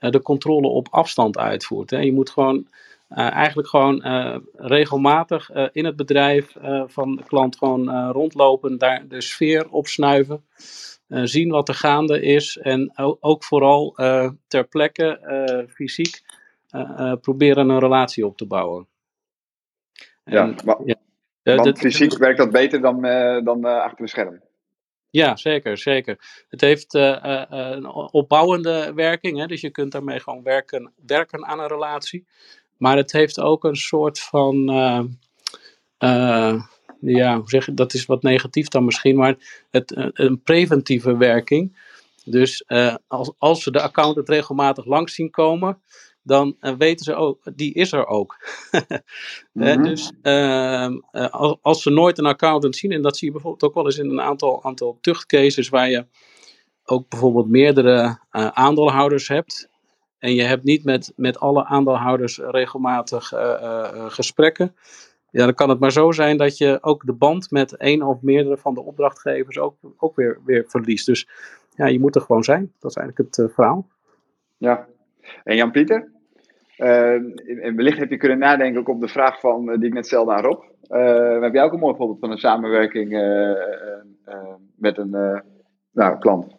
uh, 0.00 0.10
de 0.10 0.22
controle 0.22 0.68
op 0.68 0.88
afstand 0.90 1.38
uitvoert. 1.38 1.90
Hè. 1.90 1.98
Je 1.98 2.12
moet 2.12 2.30
gewoon 2.30 2.68
eigenlijk 3.14 3.68
gewoon 3.68 4.02
regelmatig 4.54 5.50
in 5.72 5.84
het 5.84 5.96
bedrijf 5.96 6.56
van 6.86 7.16
de 7.16 7.22
klant 7.24 7.56
gewoon 7.56 8.10
rondlopen, 8.10 8.78
daar 8.78 9.08
de 9.08 9.20
sfeer 9.20 9.68
opsnuiven. 9.70 10.44
Zien 11.08 11.50
wat 11.50 11.68
er 11.68 11.74
gaande 11.74 12.20
is 12.22 12.56
en 12.56 12.92
ook 13.20 13.44
vooral 13.44 13.94
uh, 13.96 14.30
ter 14.46 14.64
plekke 14.64 15.18
fysiek 15.68 16.22
proberen 17.20 17.68
een 17.68 17.78
relatie 17.78 18.26
op 18.26 18.36
te 18.36 18.46
bouwen. 18.46 18.86
En, 20.24 20.34
ja, 20.34 20.54
maar, 20.64 20.76
ja, 20.84 20.96
want 21.42 21.64
dit, 21.64 21.78
fysiek 21.78 22.18
werkt 22.18 22.38
dat 22.38 22.50
beter 22.50 22.80
dan, 22.80 23.02
dan 23.44 23.64
achter 23.64 24.00
een 24.00 24.08
scherm. 24.08 24.40
Ja, 25.10 25.36
zeker, 25.36 25.78
zeker. 25.78 26.44
Het 26.48 26.60
heeft 26.60 26.94
een 26.94 27.86
opbouwende 27.86 28.92
werking, 28.94 29.38
hè, 29.38 29.46
dus 29.46 29.60
je 29.60 29.70
kunt 29.70 29.92
daarmee 29.92 30.20
gewoon 30.20 30.42
werken, 30.42 30.92
werken 31.06 31.44
aan 31.44 31.60
een 31.60 31.68
relatie. 31.68 32.26
Maar 32.76 32.96
het 32.96 33.12
heeft 33.12 33.40
ook 33.40 33.64
een 33.64 33.76
soort 33.76 34.20
van 34.20 34.56
ja, 37.00 37.36
hoe 37.36 37.48
zeg 37.48 37.66
je, 37.66 37.74
dat 37.74 37.94
is 37.94 38.06
wat 38.06 38.22
negatief 38.22 38.68
dan 38.68 38.84
misschien, 38.84 39.16
maar 39.16 39.36
het, 39.70 39.92
eh, 39.94 40.06
een 40.12 40.42
preventieve 40.42 41.16
werking. 41.16 41.88
Dus 42.24 42.64
als, 43.06 43.32
als 43.38 43.62
ze 43.62 43.70
de 43.70 43.80
accountant 43.80 44.28
regelmatig 44.28 44.84
langs 44.84 45.14
zien 45.14 45.30
komen, 45.30 45.82
dan 46.30 46.56
uh, 46.60 46.72
weten 46.78 47.04
ze 47.04 47.14
ook, 47.14 47.42
die 47.54 47.74
is 47.74 47.92
er 47.92 48.06
ook. 48.06 48.36
mm-hmm. 49.52 49.82
dus 49.82 50.12
uh, 50.22 50.88
als, 51.12 51.58
als, 51.62 51.82
ze 51.82 51.90
nooit 51.90 52.18
een 52.18 52.26
accountant 52.26 52.76
zien, 52.76 52.92
en 52.92 53.02
dat 53.02 53.16
zie 53.16 53.26
je 53.26 53.32
bijvoorbeeld 53.32 53.64
ook 53.64 53.74
wel 53.74 53.84
eens 53.84 53.98
in 53.98 54.10
een 54.10 54.20
aantal, 54.20 54.64
aantal 54.64 54.98
tuchtcases 55.00 55.68
waar 55.68 55.90
je 55.90 56.06
ook 56.84 57.08
bijvoorbeeld 57.08 57.48
meerdere 57.48 58.18
aandeelhouders 58.30 59.28
hebt. 59.28 59.68
En 60.18 60.34
je 60.34 60.42
hebt 60.42 60.64
niet 60.64 60.84
met, 60.84 61.12
met 61.16 61.38
alle 61.38 61.64
aandeelhouders 61.64 62.38
regelmatig 62.38 63.32
gesprekken 64.08 64.74
ja, 65.30 65.44
dan 65.44 65.54
kan 65.54 65.68
het 65.68 65.78
maar 65.78 65.92
zo 65.92 66.12
zijn 66.12 66.36
dat 66.36 66.58
je 66.58 66.78
ook 66.80 67.06
de 67.06 67.12
band 67.12 67.50
met 67.50 67.76
één 67.76 68.02
of 68.02 68.22
meerdere 68.22 68.56
van 68.56 68.74
de 68.74 68.82
opdrachtgevers 68.82 69.58
ook, 69.58 69.76
ook 69.96 70.16
weer, 70.16 70.40
weer 70.44 70.64
verliest. 70.68 71.06
Dus 71.06 71.28
ja, 71.74 71.86
je 71.86 72.00
moet 72.00 72.14
er 72.14 72.20
gewoon 72.20 72.44
zijn. 72.44 72.72
Dat 72.78 72.90
is 72.90 72.96
eigenlijk 72.96 73.28
het 73.28 73.46
uh, 73.46 73.54
verhaal. 73.54 73.88
Ja, 74.56 74.88
en 75.44 75.56
Jan-Pieter? 75.56 76.12
Uh, 76.82 77.14
in, 77.64 77.76
wellicht 77.76 77.98
heb 77.98 78.10
je 78.10 78.16
kunnen 78.16 78.38
nadenken 78.38 78.80
ook 78.80 78.88
op 78.88 79.00
de 79.00 79.08
vraag 79.08 79.40
van, 79.40 79.68
uh, 79.68 79.78
die 79.78 79.86
ik 79.86 79.94
net 79.94 80.06
stelde 80.06 80.32
aan 80.32 80.42
Rob. 80.42 80.62
Uh, 80.88 81.42
heb 81.42 81.54
jij 81.54 81.62
ook 81.62 81.72
een 81.72 81.78
mooi 81.78 81.96
voorbeeld 81.96 82.18
van 82.18 82.30
een 82.30 82.38
samenwerking 82.38 83.10
met 84.76 84.98
een 84.98 85.42
nou, 85.92 86.18
klant? 86.18 86.56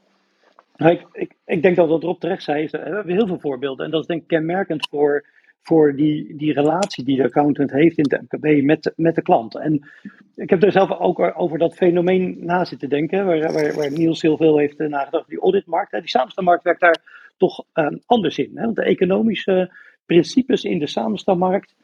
Nou, 0.76 0.94
ik, 0.94 1.06
ik, 1.12 1.34
ik, 1.46 1.62
denk 1.62 1.76
dat 1.76 1.88
wat 1.88 2.04
Rob 2.04 2.20
terecht 2.20 2.44
zei, 2.44 2.68
we 2.72 2.78
hebben 2.78 3.16
heel 3.16 3.28
veel 3.28 3.40
voorbeelden. 3.40 3.86
En 3.86 3.92
dat 3.92 4.02
is 4.02 4.08
denk 4.08 4.22
ik 4.22 4.28
kenmerkend 4.28 4.88
voor 4.90 5.26
voor 5.62 5.96
die, 5.96 6.36
die 6.38 6.54
relatie 6.54 7.04
die 7.04 7.18
de 7.18 7.24
accountant 7.24 7.72
heeft 7.72 7.98
in 7.98 8.06
het 8.10 8.22
MKB 8.22 8.64
met, 8.64 8.94
met 8.96 9.16
de 9.16 9.22
klant. 9.22 9.56
En 9.56 9.92
ik 10.36 10.50
heb 10.50 10.64
er 10.64 10.72
zelf 10.72 11.00
ook 11.00 11.32
over 11.36 11.58
dat 11.58 11.76
fenomeen 11.76 12.38
na 12.40 12.66
zitten 12.66 12.90
denken, 12.90 13.26
waar, 13.26 13.54
waar, 13.54 13.74
waar 13.76 13.92
Niels 13.92 14.22
heel 14.22 14.38
veel 14.38 14.58
heeft 14.58 14.78
nagedacht. 14.78 15.30
Die 15.30 15.40
auditmarkt, 15.40 15.92
die 15.92 16.10
samenstelmarkt 16.10 16.64
werkt 16.64 16.82
daar 16.82 17.30
toch 17.38 17.64
um, 17.74 18.02
anders 18.06 18.38
in. 18.38 18.52
Hè? 18.56 18.64
Want 18.64 18.76
de 18.76 18.84
economische 18.84 19.72
principes 20.12 20.64
in 20.64 20.80
de 20.80 20.88
samenstelmarkt, 20.88 21.76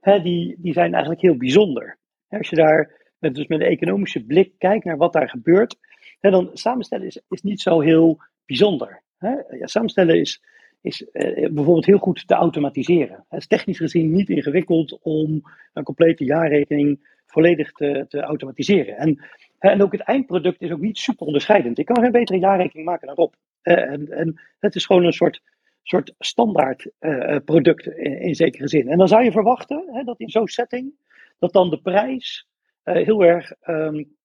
hè, 0.00 0.20
die, 0.20 0.54
die 0.58 0.72
zijn 0.72 0.92
eigenlijk 0.92 1.22
heel 1.22 1.36
bijzonder. 1.36 1.96
Als 2.28 2.48
je 2.48 2.56
daar 2.56 2.90
met, 3.18 3.34
dus 3.34 3.46
met 3.46 3.60
een 3.60 3.66
economische 3.66 4.24
blik 4.24 4.52
kijkt 4.58 4.84
naar 4.84 4.96
wat 4.96 5.12
daar 5.12 5.28
gebeurt, 5.28 5.76
hè, 6.20 6.30
dan 6.30 6.50
samenstellen 6.52 7.06
is, 7.06 7.20
is 7.28 7.42
niet 7.42 7.60
zo 7.60 7.80
heel 7.80 8.22
bijzonder. 8.46 9.02
Hè? 9.18 9.30
Ja, 9.30 9.66
samenstellen 9.66 10.20
is 10.20 10.42
is 10.80 11.06
uh, 11.12 11.48
bijvoorbeeld 11.50 11.86
heel 11.86 11.98
goed 11.98 12.26
te 12.26 12.34
automatiseren. 12.34 13.24
Het 13.28 13.40
is 13.40 13.46
technisch 13.46 13.78
gezien 13.78 14.12
niet 14.12 14.28
ingewikkeld 14.28 14.98
om 15.02 15.42
een 15.72 15.82
complete 15.82 16.24
jaarrekening 16.24 17.08
volledig 17.26 17.72
te, 17.72 18.04
te 18.08 18.20
automatiseren. 18.20 18.96
En, 18.96 19.24
en 19.58 19.82
ook 19.82 19.92
het 19.92 20.00
eindproduct 20.00 20.62
is 20.62 20.70
ook 20.70 20.80
niet 20.80 20.98
super 20.98 21.26
onderscheidend. 21.26 21.78
Ik 21.78 21.86
kan 21.86 22.02
geen 22.02 22.12
betere 22.12 22.38
jaarrekening 22.38 22.86
maken 22.86 23.06
dan 23.06 23.16
Rob. 23.16 23.32
Uh, 23.62 23.92
en, 23.92 24.10
en 24.10 24.40
het 24.58 24.74
is 24.74 24.86
gewoon 24.86 25.04
een 25.04 25.12
soort, 25.12 25.42
soort 25.88 26.14
standaard 26.18 26.90
uh, 27.00 27.36
product 27.44 27.86
in, 27.86 28.20
in, 28.20 28.34
zekere 28.34 28.68
zin. 28.68 28.88
En 28.88 28.98
dan 28.98 29.08
zou 29.08 29.24
je 29.24 29.32
verwachten 29.32 29.88
hè, 29.92 30.02
dat 30.02 30.20
in 30.20 30.28
zo'n 30.28 30.48
setting, 30.48 30.92
dat 31.38 31.52
dan 31.52 31.70
de 31.70 31.80
prijs 31.80 32.46
heel 32.82 33.24
erg 33.24 33.52
um, 33.68 34.16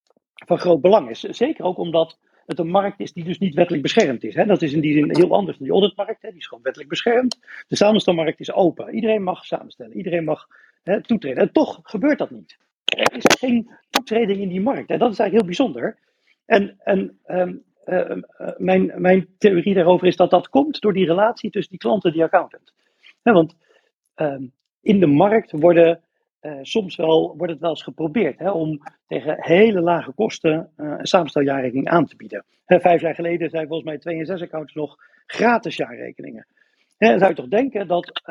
van 0.46 0.58
groot 0.58 0.82
belang 0.82 1.10
is. 1.10 1.20
Zeker 1.20 1.66
ook 1.66 1.78
omdat 1.78 2.18
het 2.46 2.60
een 2.60 2.70
markt 2.70 3.00
is 3.00 3.14
die 3.14 3.24
dus 3.24 3.38
niet 3.38 3.54
wettelijk 3.54 3.84
beschermd 3.84 4.24
is. 4.24 4.36
Hè. 4.36 4.46
Dat 4.46 4.62
is 4.62 4.74
in 4.74 4.82
die 4.82 4.94
zin 4.94 5.18
heel 5.18 5.34
anders 5.34 5.58
dan 5.58 5.68
die 5.68 5.76
auditmarkt. 5.76 6.22
Hè. 6.22 6.30
Die 6.30 6.40
is 6.40 6.48
gewoon 6.48 6.64
wettelijk 6.64 6.90
beschermd. 6.90 7.40
De 7.68 7.76
samenstelmarkt 7.76 8.40
is 8.40 8.52
open. 8.52 8.94
Iedereen 8.94 9.24
mag 9.24 9.46
samenstellen. 9.46 9.98
Iedereen 9.98 10.24
mag 10.24 10.48
hè, 10.84 11.02
toetreden. 11.02 11.44
En 11.44 11.52
toch 11.52 11.80
gebeurt 11.84 12.18
dat 12.18 12.32
niet. 12.32 12.58
Er 12.86 13.16
is 13.16 13.24
geen 13.40 13.70
toetreding 13.90 14.42
in 14.42 14.50
die 14.50 14.62
markt. 14.62 14.90
En 14.90 15.00
dat 15.00 15.12
is 15.12 15.20
eigenlijk 15.20 15.32
heel 15.32 15.46
bijzonder. 15.46 15.98
En, 16.46 16.76
en 16.84 17.20
um, 17.28 17.64
uh, 17.86 18.18
mijn, 18.58 18.92
mijn 18.96 19.28
theorie 19.38 19.74
daarover 19.74 20.08
is 20.08 20.16
dat 20.16 20.30
dat 20.30 20.50
komt 20.50 20.82
door 20.82 20.94
die 20.94 21.06
relatie 21.06 21.50
tussen 21.50 21.72
die 21.72 21.80
klant 21.80 22.06
en 22.06 22.12
die 22.12 22.24
accountant. 22.24 22.74
want 23.24 23.56
um, 24.16 24.52
in 24.82 25.00
de 25.00 25.08
markt 25.08 25.52
worden 25.52 26.02
uh, 26.42 26.58
soms 26.62 26.96
wel, 26.96 27.34
wordt 27.38 27.52
het 27.52 27.62
wel 27.62 27.70
eens 27.70 27.84
geprobeerd 27.84 28.40
hè, 28.40 28.52
om 28.52 28.82
tegen 29.08 29.36
hele 29.40 29.82
lage 29.82 30.12
kosten 30.12 30.70
een 30.76 31.06
samensteljaarrekening 31.06 31.90
aan 31.90 32.06
te 32.06 32.16
bieden. 32.16 32.46
Vijf 32.66 33.02
jaar 33.02 33.16
geleden 33.16 33.50
zijn 33.50 33.68
volgens 33.68 33.88
mij 33.90 33.98
twee 33.98 34.20
en 34.20 34.26
zes 34.26 34.42
accounts 34.42 34.74
nog 34.74 34.96
gratis 35.26 35.76
jaarrekeningen. 35.76 36.48
Dan 36.98 37.20
zou 37.20 37.30
je 37.30 37.36
toch 37.36 37.48
denken 37.48 37.88
dat 37.88 38.22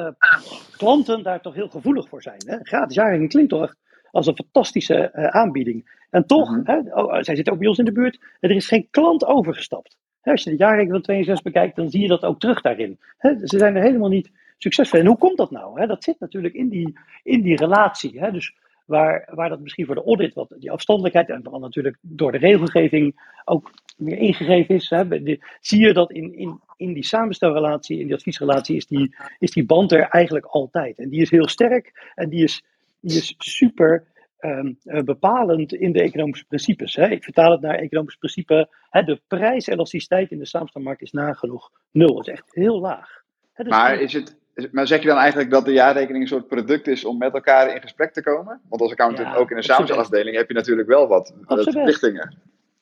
klanten 0.76 1.22
daar 1.22 1.40
toch 1.40 1.54
heel 1.54 1.68
gevoelig 1.68 2.08
voor 2.08 2.22
zijn. 2.22 2.42
Hè? 2.46 2.58
Gratis 2.62 2.94
jaarrekening 2.94 3.30
klinkt 3.30 3.50
toch 3.50 3.74
als 4.10 4.26
een 4.26 4.36
fantastische 4.36 5.12
aanbieding. 5.12 5.98
En 6.10 6.26
toch, 6.26 6.50
mm 6.50 6.62
-hmm. 6.64 6.84
hè, 6.84 7.00
oh, 7.00 7.22
zij 7.22 7.34
zitten 7.34 7.52
ook 7.52 7.58
bij 7.58 7.68
ons 7.68 7.78
in 7.78 7.84
de 7.84 7.92
buurt, 7.92 8.20
er 8.40 8.50
is 8.50 8.66
geen 8.66 8.88
klant 8.90 9.24
overgestapt. 9.24 9.96
Hè, 10.20 10.30
als 10.30 10.44
je 10.44 10.50
de 10.50 10.56
jaarrekening 10.56 10.92
van 10.92 11.02
62 11.02 11.52
bekijkt, 11.52 11.76
dan 11.76 11.90
zie 11.90 12.00
je 12.00 12.08
dat 12.08 12.24
ook 12.24 12.40
terug 12.40 12.60
daarin. 12.60 12.98
Hè, 13.18 13.46
ze 13.46 13.58
zijn 13.58 13.76
er 13.76 13.82
helemaal 13.82 14.08
niet 14.08 14.30
succesvol. 14.58 14.98
En 14.98 15.06
hoe 15.06 15.18
komt 15.18 15.36
dat 15.36 15.50
nou? 15.50 15.80
Hè? 15.80 15.86
Dat 15.86 16.04
zit 16.04 16.20
natuurlijk 16.20 16.54
in 16.54 16.68
die, 16.68 16.98
in 17.22 17.42
die 17.42 17.56
relatie. 17.56 18.20
Hè? 18.20 18.30
Dus 18.30 18.54
waar, 18.84 19.28
waar 19.34 19.48
dat 19.48 19.60
misschien 19.60 19.86
voor 19.86 19.94
de 19.94 20.04
audit, 20.04 20.34
wat 20.34 20.54
die 20.58 20.70
afstandelijkheid 20.70 21.28
en 21.28 21.42
dan 21.42 21.60
natuurlijk 21.60 21.96
door 22.00 22.32
de 22.32 22.38
regelgeving 22.38 23.14
ook 23.44 23.70
meer 23.96 24.18
ingegeven 24.18 24.74
is, 24.74 24.90
hè? 24.90 25.08
De, 25.08 25.38
zie 25.60 25.80
je 25.80 25.92
dat 25.92 26.12
in, 26.12 26.34
in, 26.34 26.60
in 26.76 26.92
die 26.92 27.04
samenstelrelatie, 27.04 27.98
in 27.98 28.06
die 28.06 28.14
adviesrelatie, 28.14 28.76
is 28.76 28.86
die, 28.86 29.14
is 29.38 29.50
die 29.50 29.64
band 29.64 29.92
er 29.92 30.00
eigenlijk 30.00 30.46
altijd. 30.46 30.98
En 30.98 31.08
die 31.08 31.20
is 31.20 31.30
heel 31.30 31.48
sterk 31.48 32.12
en 32.14 32.28
die 32.28 32.42
is, 32.42 32.64
die 33.00 33.16
is 33.16 33.34
super 33.38 34.04
um, 34.40 34.78
bepalend 35.04 35.72
in 35.74 35.92
de 35.92 36.02
economische 36.02 36.44
principes. 36.44 36.96
Hè. 36.96 37.08
Ik 37.08 37.24
vertaal 37.24 37.50
het 37.50 37.60
naar 37.60 37.74
economisch 37.74 38.16
principe. 38.16 38.68
Hè, 38.90 39.02
de 39.02 39.20
prijselasticiteit 39.26 40.30
in 40.30 40.38
de 40.38 40.46
samenstelmarkt 40.46 41.02
is 41.02 41.12
nagenoeg 41.12 41.70
nul. 41.90 42.14
Dat 42.14 42.26
is 42.26 42.32
echt 42.32 42.54
heel 42.54 42.80
laag. 42.80 43.22
Hè, 43.52 43.64
dus 43.64 43.72
maar 43.72 44.00
is 44.00 44.12
het, 44.12 44.38
maar 44.72 44.86
zeg 44.86 45.00
je 45.00 45.08
dan 45.08 45.16
eigenlijk 45.16 45.50
dat 45.50 45.64
de 45.64 45.72
jaarrekening 45.72 46.22
een 46.22 46.28
soort 46.28 46.46
product 46.48 46.86
is 46.86 47.04
om 47.04 47.18
met 47.18 47.34
elkaar 47.34 47.74
in 47.74 47.80
gesprek 47.80 48.12
te 48.12 48.22
komen? 48.22 48.60
Want 48.68 48.82
als 48.82 48.90
accountant 48.90 49.28
Ja, 49.28 49.34
ook 49.36 49.50
in 49.50 49.56
een 49.56 49.62
samenstelafdeling 49.62 50.36
heb 50.36 50.48
je 50.48 50.54
natuurlijk 50.54 50.88
wel 50.88 51.06
wat 51.08 51.34
eh, 51.46 51.58
verplichtingen. 51.58 52.38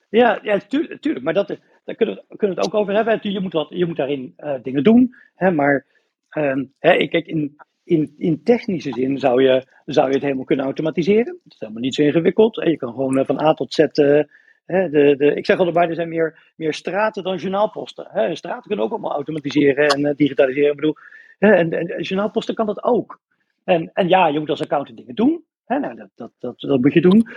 Ja, 0.09 0.39
ja 0.41 0.57
tuurlijk, 0.57 1.01
tuurlijk. 1.01 1.25
Maar 1.25 1.33
dat, 1.33 1.47
daar 1.85 1.95
kunnen 1.95 2.15
we, 2.15 2.35
kunnen 2.37 2.55
we 2.55 2.61
het 2.61 2.73
ook 2.73 2.79
over 2.81 2.93
hebben. 2.93 3.19
Je 3.21 3.39
moet, 3.39 3.53
wat, 3.53 3.67
je 3.69 3.85
moet 3.85 3.95
daarin 3.97 4.33
eh, 4.37 4.53
dingen 4.63 4.83
doen. 4.83 5.15
Hè, 5.35 5.51
maar 5.51 5.85
ehm, 6.29 6.65
hè, 6.79 6.93
ik- 6.93 7.09
kijk, 7.09 7.25
in, 7.25 7.55
in, 7.89 8.13
in 8.17 8.43
technische 8.43 8.93
zin 8.93 9.19
zou 9.19 9.43
je, 9.43 9.65
zou 9.85 10.07
je 10.07 10.13
het 10.13 10.23
helemaal 10.23 10.45
kunnen 10.45 10.65
automatiseren. 10.65 11.39
Het 11.43 11.53
is 11.53 11.59
helemaal 11.59 11.81
niet 11.81 11.95
zo 11.95 12.01
ingewikkeld. 12.01 12.59
En 12.59 12.69
je 12.69 12.77
kan 12.77 12.93
gewoon 12.93 13.17
eh, 13.17 13.25
van 13.25 13.41
A 13.41 13.53
tot 13.53 13.73
Z. 13.73 13.79
eh, 13.79 14.23
de, 14.65 15.15
de, 15.17 15.33
ik 15.35 15.45
zeg 15.45 15.59
al 15.59 15.67
erbij, 15.67 15.87
er 15.87 15.95
zijn 15.95 16.09
meer, 16.09 16.53
meer 16.55 16.73
straten 16.73 17.23
dan 17.23 17.37
journaalposten. 17.37 18.07
Hè. 18.09 18.35
Straten 18.35 18.67
kunnen 18.67 18.85
ook 18.85 18.91
allemaal 18.91 19.13
automatiseren 19.13 19.87
en 19.87 20.05
eh, 20.05 20.15
digitaliseren. 20.15 20.69
Ik 20.69 20.75
bedoel, 20.75 20.95
en, 21.39 21.73
en, 21.73 21.87
en 21.87 22.01
journaalposten 22.01 22.55
kan 22.55 22.65
dat 22.65 22.83
ook. 22.83 23.19
En, 23.63 23.91
en 23.93 24.07
ja, 24.07 24.27
je 24.27 24.39
moet 24.39 24.49
als 24.49 24.61
accountant 24.61 24.97
dingen 24.97 25.15
doen. 25.15 25.43
Nou, 25.67 25.95
dat, 25.95 26.31
dat, 26.39 26.59
dat, 26.59 26.81
moet 26.81 26.93
je 26.93 27.01
doen. 27.01 27.27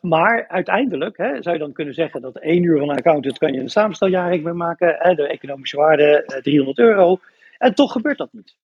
Maar 0.00 0.48
uiteindelijk 0.48 1.16
zou 1.16 1.52
je 1.52 1.58
dan 1.58 1.72
kunnen 1.72 1.94
zeggen 1.94 2.20
dat 2.20 2.38
één 2.38 2.62
uur 2.62 2.78
van 2.78 2.90
een 2.90 2.96
accountant 2.96 3.38
kan 3.38 3.52
je 3.52 3.60
een 3.60 3.68
samensteljaarrekening 3.68 4.44
mee 4.44 4.66
maken. 4.66 5.16
De 5.16 5.28
economische 5.28 5.76
waarde 5.76 6.24
uh, 6.26 6.42
300 6.42 6.78
euro. 6.78 7.18
En 7.58 7.74
toch 7.74 7.92
gebeurt 7.92 8.18
dat 8.18 8.32
niet. 8.32 8.56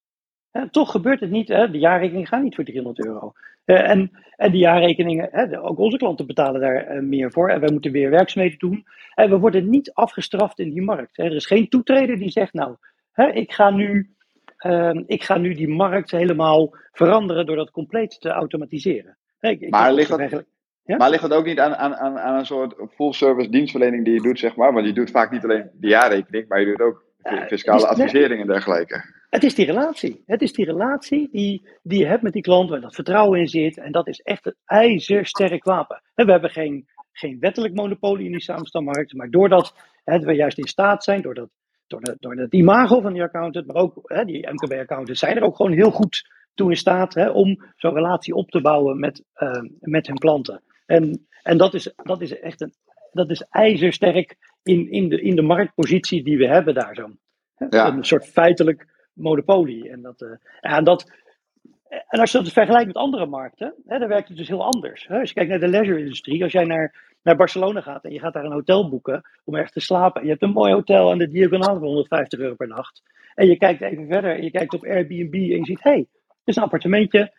Toch 0.71 0.91
gebeurt 0.91 1.19
het 1.19 1.31
niet. 1.31 1.47
Hè, 1.47 1.71
de 1.71 1.79
jaarrekeningen 1.79 2.27
gaan 2.27 2.43
niet 2.43 2.55
voor 2.55 2.63
300 2.63 3.05
euro. 3.05 3.33
Uh, 3.65 3.89
en, 3.89 4.11
en 4.35 4.51
die 4.51 4.59
jaarrekeningen, 4.59 5.29
hè, 5.31 5.47
de, 5.47 5.61
ook 5.61 5.79
onze 5.79 5.97
klanten 5.97 6.27
betalen 6.27 6.61
daar 6.61 6.95
uh, 6.95 7.01
meer 7.01 7.31
voor. 7.31 7.49
En 7.49 7.59
wij 7.59 7.71
moeten 7.71 7.91
weer 7.91 8.09
werkzaamheden 8.09 8.59
doen. 8.59 8.85
En 9.15 9.29
we 9.29 9.37
worden 9.39 9.69
niet 9.69 9.93
afgestraft 9.93 10.59
in 10.59 10.69
die 10.69 10.81
markt. 10.81 11.17
Hè. 11.17 11.23
Er 11.23 11.35
is 11.35 11.45
geen 11.45 11.69
toetreder 11.69 12.17
die 12.17 12.29
zegt, 12.29 12.53
nou, 12.53 12.75
hè, 13.11 13.27
ik 13.31 13.51
ga 13.51 13.69
nu 13.69 14.15
uh, 14.65 14.99
ik 15.05 15.23
ga 15.23 15.37
nu 15.37 15.53
die 15.53 15.67
markt 15.67 16.11
helemaal 16.11 16.75
veranderen 16.91 17.45
door 17.45 17.55
dat 17.55 17.71
compleet 17.71 18.21
te 18.21 18.29
automatiseren. 18.29 19.17
Ik, 19.39 19.61
ik 19.61 19.69
maar, 19.69 19.93
ligt 19.93 20.09
dat, 20.09 20.43
ja? 20.83 20.97
maar 20.97 21.09
ligt 21.09 21.21
dat 21.21 21.33
ook 21.33 21.45
niet 21.45 21.59
aan, 21.59 21.75
aan, 21.75 21.95
aan, 21.95 22.19
aan 22.19 22.35
een 22.35 22.45
soort 22.45 22.75
full-service 22.95 23.49
dienstverlening 23.49 24.05
die 24.05 24.13
je 24.13 24.21
doet, 24.21 24.39
zeg 24.39 24.55
maar? 24.55 24.73
Want 24.73 24.85
je 24.85 24.93
doet 24.93 25.11
vaak 25.11 25.31
niet 25.31 25.43
alleen 25.43 25.69
de 25.73 25.87
jaarrekening, 25.87 26.47
maar 26.47 26.59
je 26.59 26.65
doet 26.65 26.81
ook 26.81 27.03
fiscale 27.47 27.81
uh, 27.81 27.89
advisering 27.89 28.41
en 28.41 28.47
dergelijke. 28.47 29.16
Het 29.29 29.43
is 29.43 29.55
die 29.55 29.65
relatie. 29.65 30.23
Het 30.25 30.41
is 30.41 30.53
die 30.53 30.65
relatie 30.65 31.29
die, 31.31 31.67
die 31.83 31.99
je 31.99 32.05
hebt 32.05 32.21
met 32.21 32.33
die 32.33 32.41
klant, 32.41 32.69
waar 32.69 32.81
dat 32.81 32.95
vertrouwen 32.95 33.39
in 33.39 33.47
zit. 33.47 33.77
En 33.77 33.91
dat 33.91 34.07
is 34.07 34.19
echt 34.19 34.45
een 34.45 34.55
ijzersterk 34.65 35.63
wapen. 35.63 36.01
We 36.15 36.31
hebben 36.31 36.49
geen, 36.49 36.87
geen 37.11 37.39
wettelijk 37.39 37.73
monopolie 37.73 38.25
in 38.25 38.31
die 38.31 38.41
samenstelmarkt, 38.41 39.13
maar 39.13 39.29
doordat 39.29 39.73
hè, 40.03 40.19
we 40.19 40.33
juist 40.33 40.57
in 40.57 40.67
staat 40.67 41.03
zijn, 41.03 41.21
doordat 41.21 41.49
door, 41.87 42.01
de, 42.01 42.15
door 42.19 42.35
het 42.35 42.53
imago 42.53 43.01
van 43.01 43.13
die 43.13 43.23
accountant, 43.23 43.67
maar 43.67 43.75
ook 43.75 43.99
hè, 44.03 44.25
die 44.25 44.47
MKB-accountants 44.51 45.19
zijn 45.19 45.35
er 45.35 45.43
ook 45.43 45.55
gewoon 45.55 45.71
heel 45.71 45.91
goed 45.91 46.35
toe 46.53 46.69
in 46.69 46.77
staat 46.77 47.13
hè, 47.13 47.29
om 47.29 47.63
zo'n 47.75 47.93
relatie 47.93 48.33
op 48.33 48.49
te 48.49 48.61
bouwen 48.61 48.99
met, 48.99 49.23
uh, 49.37 49.61
met 49.79 50.07
hun 50.07 50.17
klanten. 50.17 50.63
En, 50.85 51.27
en 51.43 51.57
dat, 51.57 51.73
is, 51.73 51.93
dat 51.95 52.21
is 52.21 52.39
echt 52.39 52.61
een, 52.61 52.73
dat 53.11 53.29
is 53.29 53.41
ijzersterk 53.49 54.35
in, 54.63 54.91
in, 54.91 55.09
de, 55.09 55.21
in 55.21 55.35
de 55.35 55.41
marktpositie 55.41 56.23
die 56.23 56.37
we 56.37 56.47
hebben 56.47 56.73
daar 56.73 56.95
zo. 56.95 57.09
Ja. 57.69 57.87
Een 57.87 58.03
soort 58.03 58.27
feitelijk 58.27 58.96
monopolie. 59.17 59.89
En, 59.89 60.01
dat, 60.01 60.21
uh, 60.21 60.29
ja, 60.61 60.81
dat, 60.81 61.11
en 61.89 62.19
als 62.19 62.31
je 62.31 62.37
dat 62.37 62.51
vergelijkt 62.51 62.87
met 62.87 62.95
andere 62.95 63.25
markten, 63.25 63.73
hè, 63.85 63.99
dan 63.99 64.07
werkt 64.07 64.27
het 64.27 64.37
dus 64.37 64.47
heel 64.47 64.63
anders. 64.63 65.07
Hè. 65.07 65.19
Als 65.19 65.29
je 65.29 65.35
kijkt 65.35 65.49
naar 65.49 65.59
de 65.59 65.67
leisure-industrie, 65.67 66.43
als 66.43 66.51
jij 66.51 66.63
naar, 66.63 67.15
naar 67.23 67.35
Barcelona 67.35 67.81
gaat 67.81 68.03
en 68.03 68.11
je 68.11 68.19
gaat 68.19 68.33
daar 68.33 68.45
een 68.45 68.51
hotel 68.51 68.89
boeken 68.89 69.29
om 69.43 69.53
ergens 69.53 69.73
te 69.73 69.79
slapen. 69.79 70.23
Je 70.23 70.29
hebt 70.29 70.41
een 70.41 70.49
mooi 70.49 70.73
hotel 70.73 71.11
aan 71.11 71.17
de 71.17 71.27
diagonaal 71.27 71.77
voor 71.77 71.87
150 71.87 72.39
euro 72.39 72.55
per 72.55 72.67
nacht. 72.67 73.01
En 73.35 73.47
je 73.47 73.57
kijkt 73.57 73.81
even 73.81 74.07
verder 74.07 74.35
en 74.35 74.43
je 74.43 74.51
kijkt 74.51 74.73
op 74.73 74.83
Airbnb 74.83 75.33
en 75.33 75.57
je 75.57 75.65
ziet, 75.65 75.83
hé, 75.83 75.89
hey, 75.89 76.07
dit 76.27 76.37
is 76.43 76.55
een 76.55 76.63
appartementje, 76.63 77.33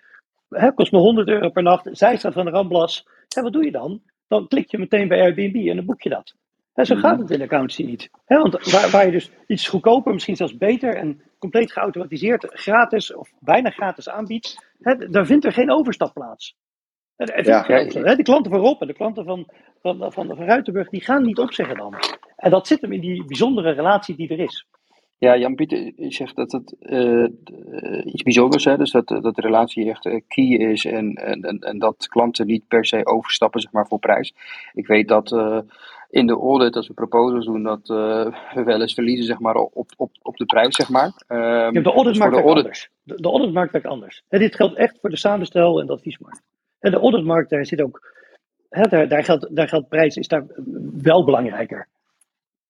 hè, 0.48 0.72
kost 0.72 0.92
me 0.92 0.98
100 0.98 1.28
euro 1.28 1.50
per 1.50 1.62
nacht, 1.62 1.88
zijstraat 1.92 2.32
van 2.32 2.44
de 2.44 2.50
Ramblas. 2.50 3.06
En 3.36 3.42
wat 3.42 3.52
doe 3.52 3.64
je 3.64 3.70
dan? 3.70 4.02
Dan 4.28 4.48
klik 4.48 4.70
je 4.70 4.78
meteen 4.78 5.08
bij 5.08 5.20
Airbnb 5.20 5.68
en 5.68 5.76
dan 5.76 5.84
boek 5.84 6.02
je 6.02 6.08
dat. 6.08 6.34
En 6.78 6.86
zo 6.86 6.96
gaat 6.96 7.18
het 7.18 7.30
in 7.30 7.38
de 7.38 7.44
accountancy 7.44 7.84
niet. 7.84 8.10
He, 8.24 8.36
want 8.36 8.70
waar, 8.70 8.90
waar, 8.90 9.06
je 9.06 9.12
dus 9.12 9.30
iets 9.46 9.68
goedkoper, 9.68 10.12
misschien 10.12 10.36
zelfs 10.36 10.56
beter 10.56 10.94
en 10.94 11.22
compleet 11.38 11.72
geautomatiseerd, 11.72 12.46
gratis 12.48 13.14
of 13.14 13.30
bijna 13.40 13.70
gratis 13.70 14.08
aanbiedt, 14.08 14.66
he, 14.80 15.08
daar 15.08 15.26
vindt 15.26 15.44
er 15.44 15.52
geen 15.52 15.70
overstap 15.70 16.14
plaats. 16.14 16.56
Er 17.16 17.46
ja, 17.46 18.14
de 18.14 18.22
klanten 18.22 18.50
van 18.50 18.60
Rob 18.60 18.80
en 18.80 18.86
de 18.86 18.94
klanten 18.94 19.24
van, 19.24 19.46
van, 19.80 20.12
van, 20.12 20.26
van 20.26 20.44
Ruitenburg, 20.44 20.88
die 20.88 21.00
gaan 21.00 21.22
niet 21.22 21.38
opzeggen 21.38 21.76
dan. 21.76 21.94
En 22.36 22.50
dat 22.50 22.66
zit 22.66 22.80
hem 22.80 22.92
in 22.92 23.00
die 23.00 23.24
bijzondere 23.24 23.70
relatie 23.70 24.16
die 24.16 24.28
er 24.28 24.40
is. 24.40 24.66
Ja, 25.18 25.36
Jan-Pieter 25.36 25.92
zegt 25.96 26.36
dat 26.36 26.52
het 26.52 26.76
uh, 26.80 27.26
iets 28.04 28.22
bijzonders 28.22 28.66
is, 28.66 28.76
dus 28.76 28.90
dat, 28.90 29.08
dat 29.08 29.34
de 29.34 29.40
relatie 29.40 29.90
echt 29.90 30.06
uh, 30.06 30.20
key 30.28 30.44
is 30.44 30.84
en, 30.84 31.14
en, 31.14 31.58
en 31.58 31.78
dat 31.78 32.08
klanten 32.08 32.46
niet 32.46 32.68
per 32.68 32.86
se 32.86 33.06
overstappen 33.06 33.60
zeg 33.60 33.72
maar, 33.72 33.86
voor 33.86 33.98
prijs. 33.98 34.34
Ik 34.72 34.86
weet 34.86 35.08
dat 35.08 35.32
uh, 35.32 35.58
in 36.10 36.26
de 36.26 36.32
audit, 36.32 36.76
als 36.76 36.88
we 36.88 36.94
proposals 36.94 37.44
doen, 37.44 37.62
dat 37.62 37.88
we 37.88 38.62
wel 38.64 38.80
eens 38.80 38.94
verliezen 38.94 39.24
zeg 39.24 39.38
maar, 39.38 39.54
op, 39.54 39.92
op, 39.96 40.10
op 40.22 40.36
de 40.36 40.44
prijs. 40.44 40.76
Zeg 40.76 40.88
maar. 40.88 41.12
Um, 41.28 41.38
ja, 41.74 41.80
de 41.80 41.92
auditmarkt 41.92 42.34
dus 42.34 42.42
werkt 42.44 42.58
anders. 42.58 42.90
De, 43.02 43.14
de 43.14 43.28
auditmarkt 43.28 43.72
werkt 43.72 43.86
anders. 43.86 44.22
En 44.28 44.38
dit 44.38 44.54
geldt 44.54 44.76
echt 44.76 44.98
voor 45.00 45.10
de 45.10 45.16
samenstel 45.16 45.80
en 45.80 45.86
de 45.86 45.92
adviesmarkt. 45.92 46.42
En 46.78 46.90
de 46.90 46.98
auditmarkt, 46.98 47.50
daar 47.50 47.66
zit 47.66 47.82
ook, 47.82 48.12
hè, 48.68 48.82
daar, 48.82 49.08
daar, 49.08 49.24
geldt, 49.24 49.56
daar 49.56 49.68
geldt 49.68 49.88
prijs, 49.88 50.16
is 50.16 50.28
daar 50.28 50.46
wel 51.02 51.24
belangrijker. 51.24 51.88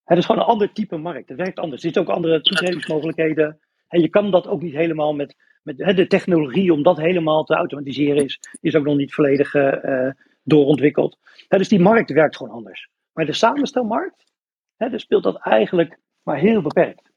Het 0.03 0.17
is 0.17 0.25
gewoon 0.25 0.41
een 0.41 0.47
ander 0.47 0.71
type 0.71 0.97
markt. 0.97 1.29
Het 1.29 1.37
werkt 1.37 1.59
anders. 1.59 1.83
Er 1.83 1.91
zitten 1.91 2.01
ook 2.01 2.15
andere 2.15 2.41
toetredingsmogelijkheden. 2.41 3.59
En 3.87 4.01
je 4.01 4.09
kan 4.09 4.31
dat 4.31 4.47
ook 4.47 4.61
niet 4.61 4.75
helemaal 4.75 5.13
met, 5.13 5.35
met 5.63 5.77
de 5.77 6.07
technologie 6.07 6.73
om 6.73 6.83
dat 6.83 6.97
helemaal 6.97 7.43
te 7.43 7.55
automatiseren 7.55 8.23
is, 8.23 8.39
is 8.61 8.75
ook 8.75 8.85
nog 8.85 8.95
niet 8.95 9.13
volledig 9.13 9.53
uh, 9.53 10.11
doorontwikkeld. 10.43 11.17
dus 11.47 11.67
die 11.67 11.79
markt 11.79 12.11
werkt 12.11 12.37
gewoon 12.37 12.53
anders. 12.53 12.89
Maar 13.19 13.27
de 13.27 13.33
samenstelmarkt, 13.33 14.25
hè, 14.77 14.89
daar 14.89 14.99
speelt 14.99 15.23
dat 15.23 15.39
eigenlijk 15.41 15.99
maar 16.23 16.37
heel 16.37 16.61
beperkt. 16.61 17.11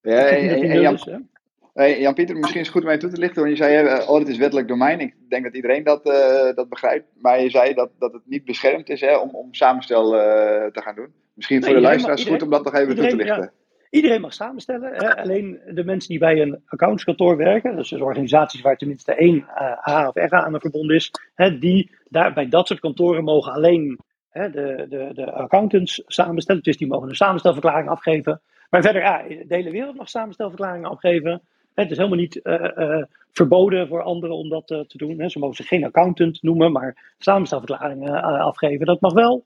Ja, 0.00 0.26
en, 0.26 0.48
en, 0.48 0.70
en 0.70 0.80
Jan, 0.80 1.28
hey, 1.72 2.00
Jan-Pieter, 2.00 2.36
misschien 2.36 2.60
is 2.60 2.66
het 2.66 2.74
goed 2.74 2.82
om 2.82 2.88
mij 2.88 2.98
toe 2.98 3.10
te 3.10 3.20
lichten, 3.20 3.42
want 3.42 3.58
je 3.58 3.64
zei, 3.64 3.84
uh, 3.84 3.98
audit 3.98 4.28
is 4.28 4.36
wettelijk 4.36 4.68
domein. 4.68 5.00
Ik 5.00 5.14
denk 5.28 5.44
dat 5.44 5.54
iedereen 5.54 5.84
dat, 5.84 6.06
uh, 6.06 6.54
dat 6.54 6.68
begrijpt. 6.68 7.06
Maar 7.14 7.40
je 7.40 7.50
zei 7.50 7.74
dat, 7.74 7.90
dat 7.98 8.12
het 8.12 8.22
niet 8.24 8.44
beschermd 8.44 8.88
is 8.88 9.00
hè, 9.00 9.16
om, 9.16 9.30
om 9.30 9.54
samenstel 9.54 10.14
uh, 10.14 10.20
te 10.66 10.82
gaan 10.82 10.94
doen. 10.94 11.12
Misschien 11.34 11.62
voor 11.62 11.72
nee, 11.72 11.80
de 11.80 11.86
luisteraars 11.86 12.24
mag, 12.24 12.32
iedereen, 12.32 12.48
goed 12.48 12.58
om 12.58 12.64
dat 12.64 12.72
nog 12.72 12.82
even 12.82 12.88
iedereen, 12.88 13.10
toe 13.10 13.18
te 13.18 13.24
lichten. 13.24 13.52
Ja, 13.54 13.88
iedereen 13.90 14.20
mag 14.20 14.34
samenstellen. 14.34 14.94
Hè? 14.94 15.16
Alleen 15.16 15.60
de 15.66 15.84
mensen 15.84 16.08
die 16.08 16.18
bij 16.18 16.40
een 16.40 16.62
accountskantoor 16.66 17.36
werken, 17.36 17.76
dus, 17.76 17.88
dus 17.88 18.00
organisaties 18.00 18.60
waar 18.60 18.76
tenminste 18.76 19.14
één 19.14 19.44
H 19.80 20.06
of 20.06 20.14
RA 20.14 20.44
aan 20.44 20.60
verbonden 20.60 20.96
is, 20.96 21.10
hè, 21.34 21.58
die 21.58 21.90
daar, 22.08 22.32
bij 22.32 22.48
dat 22.48 22.66
soort 22.66 22.80
kantoren 22.80 23.24
mogen 23.24 23.52
alleen 23.52 23.98
hè, 24.34 24.50
de, 24.50 24.86
de, 24.88 25.10
de 25.12 25.32
accountants 25.32 26.02
samenstellen. 26.06 26.62
Dus 26.62 26.76
die 26.76 26.86
mogen 26.86 27.08
een 27.08 27.14
samenstelverklaring 27.14 27.88
afgeven. 27.88 28.40
Maar 28.70 28.82
verder, 28.82 29.02
ja, 29.02 29.22
de 29.22 29.54
hele 29.54 29.70
wereld 29.70 29.96
mag 29.96 30.08
samenstelverklaringen 30.08 30.90
afgeven. 30.90 31.42
Het 31.74 31.90
is 31.90 31.96
helemaal 31.96 32.18
niet 32.18 32.40
uh, 32.42 32.70
uh, 32.76 33.02
verboden 33.32 33.88
voor 33.88 34.02
anderen 34.02 34.36
om 34.36 34.48
dat 34.48 34.70
uh, 34.70 34.80
te 34.80 34.98
doen. 34.98 35.20
Hè. 35.20 35.28
Ze 35.28 35.38
mogen 35.38 35.56
zich 35.56 35.68
geen 35.68 35.84
accountant 35.84 36.42
noemen, 36.42 36.72
maar 36.72 37.14
samenstelverklaringen 37.18 38.22
afgeven, 38.22 38.86
dat 38.86 39.00
mag 39.00 39.12
wel. 39.12 39.44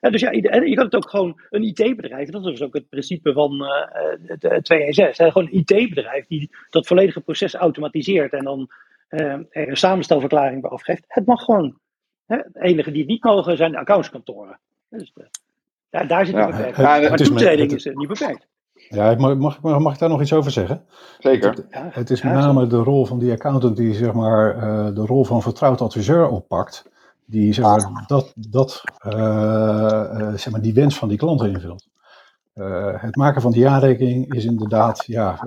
dus 0.00 0.20
ja, 0.20 0.30
je 0.30 0.74
kan 0.74 0.84
het 0.84 0.96
ook 0.96 1.10
gewoon 1.10 1.40
een 1.50 1.62
IT-bedrijf, 1.62 2.28
dat 2.28 2.46
is 2.46 2.62
ook 2.62 2.74
het 2.74 2.88
principe 2.88 3.32
van 3.32 3.58
de 3.58 4.58
216, 4.62 5.24
hè, 5.24 5.30
gewoon 5.30 5.48
een 5.50 5.64
IT-bedrijf 5.66 6.26
die 6.26 6.50
dat 6.70 6.86
volledige 6.86 7.20
proces 7.20 7.54
automatiseert 7.54 8.32
en 8.32 8.44
dan 8.44 8.70
een 9.08 9.76
samenstelverklaring 9.76 10.60
bij 10.60 10.70
afgeeft. 10.70 11.04
Het 11.08 11.26
mag 11.26 11.44
gewoon. 11.44 11.78
Hè. 12.26 12.36
Het 12.36 12.56
enige 12.56 12.90
die 12.90 13.00
het 13.00 13.10
niet 13.10 13.24
mogen 13.24 13.56
zijn 13.56 13.72
de 13.72 13.78
accountskantoren. 13.78 14.58
Dus 14.88 15.12
de, 15.14 15.28
ja, 15.90 16.04
daar 16.04 16.26
zit 16.26 16.34
een 16.34 16.40
ja, 16.40 16.46
beperking. 16.46 16.76
Ja, 16.76 17.08
maar 17.08 17.18
toetreding 17.18 17.72
is 17.72 17.84
niet 17.84 18.08
beperkt. 18.08 18.46
Ja, 18.88 19.14
mag, 19.14 19.60
mag, 19.60 19.78
mag 19.78 19.92
ik 19.92 19.98
daar 19.98 20.08
nog 20.08 20.20
iets 20.20 20.32
over 20.32 20.50
zeggen? 20.50 20.84
Zeker. 21.18 21.50
Het, 21.50 21.94
het 21.94 22.10
is 22.10 22.22
met 22.22 22.32
name 22.32 22.66
de 22.66 22.76
rol 22.76 23.06
van 23.06 23.18
die 23.18 23.32
accountant 23.32 23.76
die 23.76 23.94
zeg 23.94 24.12
maar, 24.12 24.56
uh, 24.56 24.94
de 24.94 25.06
rol 25.06 25.24
van 25.24 25.42
vertrouwd 25.42 25.80
adviseur 25.80 26.28
oppakt. 26.28 26.90
Die 27.24 27.52
zeg 27.52 27.64
maar, 27.64 28.04
dat, 28.06 28.32
dat, 28.36 28.82
uh, 29.06 29.12
uh, 29.12 30.34
zeg 30.34 30.50
maar, 30.50 30.60
die 30.60 30.74
wens 30.74 30.98
van 30.98 31.08
die 31.08 31.18
klanten 31.18 31.50
invult. 31.50 31.88
het 33.00 33.16
maken 33.16 33.42
van 33.42 33.52
die 33.52 33.60
jaarrekening 33.60 34.34
is 34.34 34.44
inderdaad, 34.44 35.04
ja, 35.06 35.46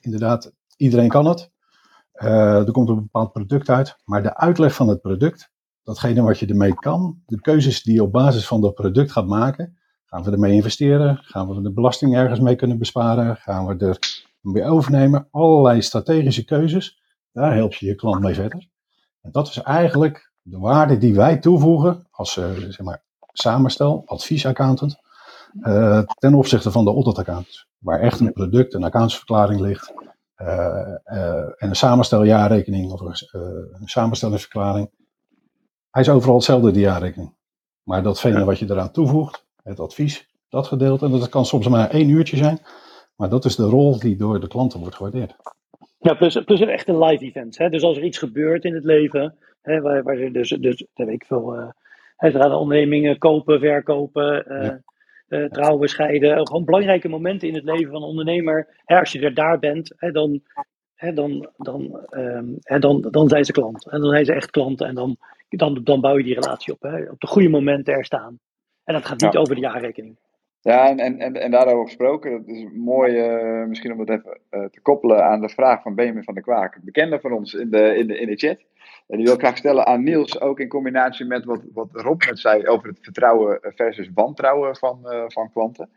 inderdaad, 0.00 0.52
iedereen 0.76 1.08
kan 1.08 1.26
het. 1.26 1.50
er 2.12 2.70
komt 2.70 2.88
een 2.88 2.94
bepaald 2.94 3.32
product 3.32 3.68
uit, 3.68 3.96
maar 4.04 4.22
de 4.22 4.36
uitleg 4.36 4.74
van 4.74 4.88
het 4.88 5.00
product, 5.00 5.50
datgene 5.88 6.22
wat 6.22 6.38
je 6.38 6.46
ermee 6.46 6.74
kan, 6.74 7.22
de 7.26 7.40
keuzes 7.40 7.82
die 7.82 7.94
je 7.94 8.02
op 8.02 8.12
basis 8.12 8.46
van 8.46 8.60
dat 8.60 8.74
product 8.74 9.12
gaat 9.12 9.26
maken, 9.26 9.78
Gaan 10.10 10.22
we 10.22 10.30
ermee 10.30 10.52
investeren? 10.52 11.18
Gaan 11.22 11.48
we 11.48 11.62
de 11.62 11.72
belasting 11.72 12.16
ergens 12.16 12.40
mee 12.40 12.56
kunnen 12.56 12.78
besparen? 12.78 13.36
Gaan 13.36 13.66
we 13.66 13.86
er 13.86 13.98
weer 14.40 14.64
overnemen? 14.64 15.28
Allerlei 15.30 15.82
strategische 15.82 16.44
keuzes. 16.44 17.02
Daar 17.32 17.54
help 17.54 17.72
je 17.74 17.86
je 17.86 17.94
klant 17.94 18.20
mee 18.20 18.34
verder. 18.34 18.68
En 19.20 19.30
dat 19.32 19.48
is 19.48 19.58
eigenlijk 19.58 20.32
de 20.42 20.58
waarde 20.58 20.98
die 20.98 21.14
wij 21.14 21.38
toevoegen 21.38 22.06
als 22.10 22.36
uh, 22.36 22.50
zeg 22.50 22.80
maar, 22.80 23.02
samenstel, 23.32 24.02
adviesaccountant, 24.06 24.96
uh, 25.60 26.02
ten 26.18 26.34
opzichte 26.34 26.70
van 26.70 26.84
de 26.84 26.90
auditaccountant. 26.90 27.66
Waar 27.78 28.00
echt 28.00 28.20
een 28.20 28.32
product, 28.32 28.74
een 28.74 28.84
accountsverklaring 28.84 29.60
ligt. 29.60 29.92
eh, 30.34 30.94
eh, 31.04 31.38
en 31.38 31.68
een 31.68 31.76
samensteljaarrekening 31.76 32.92
of 32.92 33.00
een, 33.00 33.40
een 33.80 33.88
samenstellingsverklaring. 33.88 34.90
Hij 35.98 36.06
is 36.06 36.12
overal 36.12 36.34
hetzelfde, 36.34 36.70
die 36.70 36.82
jaarrekening. 36.82 37.34
Maar 37.82 38.02
datgene 38.02 38.44
wat 38.44 38.58
je 38.58 38.70
eraan 38.70 38.92
toevoegt, 38.92 39.46
het 39.62 39.80
advies, 39.80 40.30
dat 40.48 40.66
gedeelte, 40.66 41.04
en 41.04 41.10
dat 41.10 41.28
kan 41.28 41.44
soms 41.46 41.68
maar 41.68 41.90
één 41.90 42.08
uurtje 42.08 42.36
zijn, 42.36 42.58
maar 43.16 43.28
dat 43.28 43.44
is 43.44 43.56
de 43.56 43.64
rol 43.64 43.98
die 43.98 44.16
door 44.16 44.40
de 44.40 44.48
klanten 44.48 44.80
wordt 44.80 44.94
gewaardeerd. 44.94 45.36
Ja, 45.98 46.14
plus, 46.14 46.44
plus 46.44 46.60
een 46.60 46.68
echte 46.68 46.98
live 46.98 47.24
events. 47.24 47.58
Hè? 47.58 47.68
Dus 47.68 47.82
als 47.82 47.96
er 47.96 48.04
iets 48.04 48.18
gebeurt 48.18 48.64
in 48.64 48.74
het 48.74 48.84
leven, 48.84 49.36
hè, 49.62 49.80
waar, 49.80 50.02
waar 50.02 50.32
dus, 50.32 50.48
dus 50.48 50.86
weet 50.94 51.08
ik 51.08 51.24
veel, 51.24 51.56
uh, 51.56 51.68
gaan 52.16 52.52
ondernemingen 52.52 53.18
kopen, 53.18 53.60
verkopen, 53.60 54.52
uh, 54.52 54.62
ja. 54.62 54.80
uh, 55.28 55.48
trouwen, 55.48 55.88
scheiden. 55.88 56.46
Gewoon 56.46 56.64
belangrijke 56.64 57.08
momenten 57.08 57.48
in 57.48 57.54
het 57.54 57.64
leven 57.64 57.92
van 57.92 58.02
een 58.02 58.08
ondernemer. 58.08 58.82
Hè, 58.84 58.98
als 58.98 59.12
je 59.12 59.20
er 59.20 59.34
daar 59.34 59.58
bent, 59.58 59.92
hè, 59.96 60.10
dan, 60.10 60.40
hè, 60.98 61.12
dan, 61.12 61.48
dan, 61.56 62.06
um, 62.10 62.58
dan, 62.80 63.00
dan 63.10 63.28
zijn 63.28 63.44
ze 63.44 63.52
klant. 63.52 63.88
En 63.88 64.00
dan 64.00 64.10
zijn 64.10 64.24
ze 64.24 64.32
echt 64.32 64.50
klanten 64.50 64.86
en 64.86 64.94
dan, 64.94 65.16
dan, 65.48 65.80
dan 65.84 66.00
bouw 66.00 66.16
je 66.16 66.24
die 66.24 66.34
relatie 66.34 66.72
op. 66.72 66.82
Hè? 66.82 67.10
Op 67.10 67.20
de 67.20 67.26
goede 67.26 67.48
momenten 67.48 67.94
er 67.94 68.04
staan. 68.04 68.38
En 68.84 68.94
dat 68.94 69.06
gaat 69.06 69.20
niet 69.20 69.32
ja. 69.32 69.38
over 69.38 69.54
de 69.54 69.60
jaarrekening. 69.60 70.16
Ja, 70.60 70.88
en, 70.88 71.18
en, 71.18 71.34
en 71.34 71.50
daarover 71.50 71.84
gesproken, 71.84 72.30
dat 72.30 72.46
is 72.46 72.66
mooi 72.74 73.12
uh, 73.14 73.66
misschien 73.66 73.92
om 73.92 74.00
het 74.00 74.08
even 74.08 74.38
uh, 74.50 74.64
te 74.64 74.80
koppelen 74.80 75.24
aan 75.24 75.40
de 75.40 75.48
vraag 75.48 75.82
van 75.82 75.94
Benjamin 75.94 76.24
van 76.24 76.34
der 76.34 76.42
Kwaak, 76.42 76.78
bekende 76.82 77.20
van 77.20 77.32
ons 77.32 77.54
in 77.54 77.70
de, 77.70 77.96
in 77.96 78.06
de, 78.06 78.18
in 78.18 78.26
de 78.26 78.36
chat. 78.36 78.58
En 79.06 79.16
die 79.16 79.24
wil 79.24 79.34
ik 79.34 79.40
graag 79.40 79.56
stellen 79.56 79.86
aan 79.86 80.02
Niels, 80.02 80.40
ook 80.40 80.60
in 80.60 80.68
combinatie 80.68 81.26
met 81.26 81.44
wat, 81.44 81.62
wat 81.72 81.88
Rob 81.92 82.22
net 82.24 82.38
zei 82.38 82.66
over 82.66 82.88
het 82.88 82.98
vertrouwen 83.00 83.58
versus 83.62 84.10
wantrouwen 84.14 84.76
van, 84.76 85.00
uh, 85.04 85.24
van 85.26 85.52
klanten, 85.52 85.90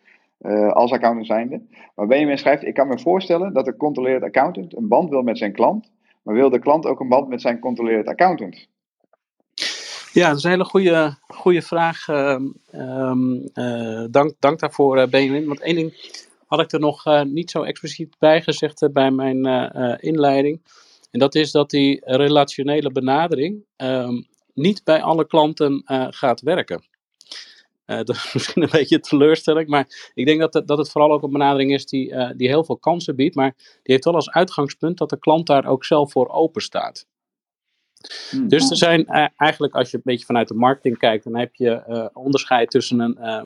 als 0.74 0.92
accountant 0.92 1.26
zijnde. 1.26 1.62
Maar 1.96 2.08
Benjamin 2.08 2.38
schrijft, 2.38 2.64
ik 2.64 2.74
kan 2.74 2.88
me 2.88 3.00
voorstellen 3.00 3.54
dat 3.54 3.68
een 3.68 3.78
controleerd 3.78 4.24
accountant 4.24 4.76
een 4.78 4.88
band 4.88 5.10
wil 5.10 5.22
met 5.22 5.38
zijn 5.38 5.54
klant, 5.54 5.92
maar 6.24 6.36
wil 6.36 6.50
de 6.50 6.60
klant 6.60 6.86
ook 6.86 7.00
een 7.00 7.10
band 7.10 7.28
met 7.28 7.42
zijn 7.42 7.60
controleerd 7.60 8.08
accountant? 8.08 8.68
Ja, 10.14 10.28
dat 10.28 10.38
is 10.38 10.44
een 10.44 10.50
hele 10.50 10.66
goede, 10.66 11.18
goede 11.28 11.62
vraag. 11.62 12.08
Um, 12.08 12.54
uh, 13.54 14.06
dank, 14.10 14.34
dank 14.40 14.60
daarvoor, 14.60 14.98
uh, 14.98 15.08
Benjamin. 15.08 15.48
Want 15.48 15.62
één 15.62 15.76
ding 15.76 16.18
had 16.48 16.60
ik 16.60 16.72
er 16.72 16.80
nog 16.80 17.24
niet 17.24 17.52
zo 17.52 17.64
expliciet 17.64 18.16
bij 18.20 18.42
gezegd 18.42 18.90
bij 18.94 19.12
mijn 19.12 19.46
inleiding. 20.00 20.62
En 21.12 21.20
dat 21.20 21.36
is 21.36 21.52
dat 21.52 21.70
die 21.70 22.02
relationele 22.06 22.92
benadering 22.92 23.66
um, 23.78 24.26
niet 24.54 24.84
bij 24.84 25.02
alle 25.02 25.28
klanten 25.28 25.82
gaat 26.10 26.42
werken. 26.42 26.84
Dat 27.86 28.10
is 28.10 28.32
misschien 28.34 28.64
een 28.64 28.70
beetje 28.72 29.00
teleurstelling, 29.00 29.68
maar 29.68 30.12
ik 30.14 30.26
denk 30.26 30.40
dat 30.40 30.54
het, 30.54 30.68
dat 30.68 30.78
het 30.78 30.92
vooral 30.92 31.12
ook 31.12 31.24
een 31.24 31.32
benadering 31.32 31.74
is 31.74 31.86
die, 31.86 32.36
die 32.36 32.48
heel 32.48 32.64
veel 32.64 32.78
kansen 32.78 33.16
biedt. 33.16 33.36
Maar 33.36 33.54
die 33.56 33.80
heeft 33.82 34.06
wel 34.06 34.16
als 34.16 34.32
uitgangspunt 34.32 34.98
dat 34.98 35.10
de 35.10 35.20
klant 35.20 35.48
daar 35.48 35.66
ook 35.66 35.86
zelf 35.86 36.12
voor 36.12 36.30
open 36.30 36.62
staat. 36.62 37.08
Dus 38.48 38.70
er 38.70 38.78
zijn 38.78 39.06
uh, 39.10 39.28
eigenlijk, 39.36 39.76
als 39.76 39.92
je 39.92 39.98
een 39.98 40.04
beetje 40.06 40.26
vanuit 40.26 40.48
de 40.48 40.54
marketing 40.54 40.98
kijkt, 40.98 41.24
dan 41.24 41.36
heb 41.36 41.56
je 41.56 42.10
onderscheid 42.14 42.70
tussen 42.70 43.00
een 43.00 43.18
uh, 43.20 43.42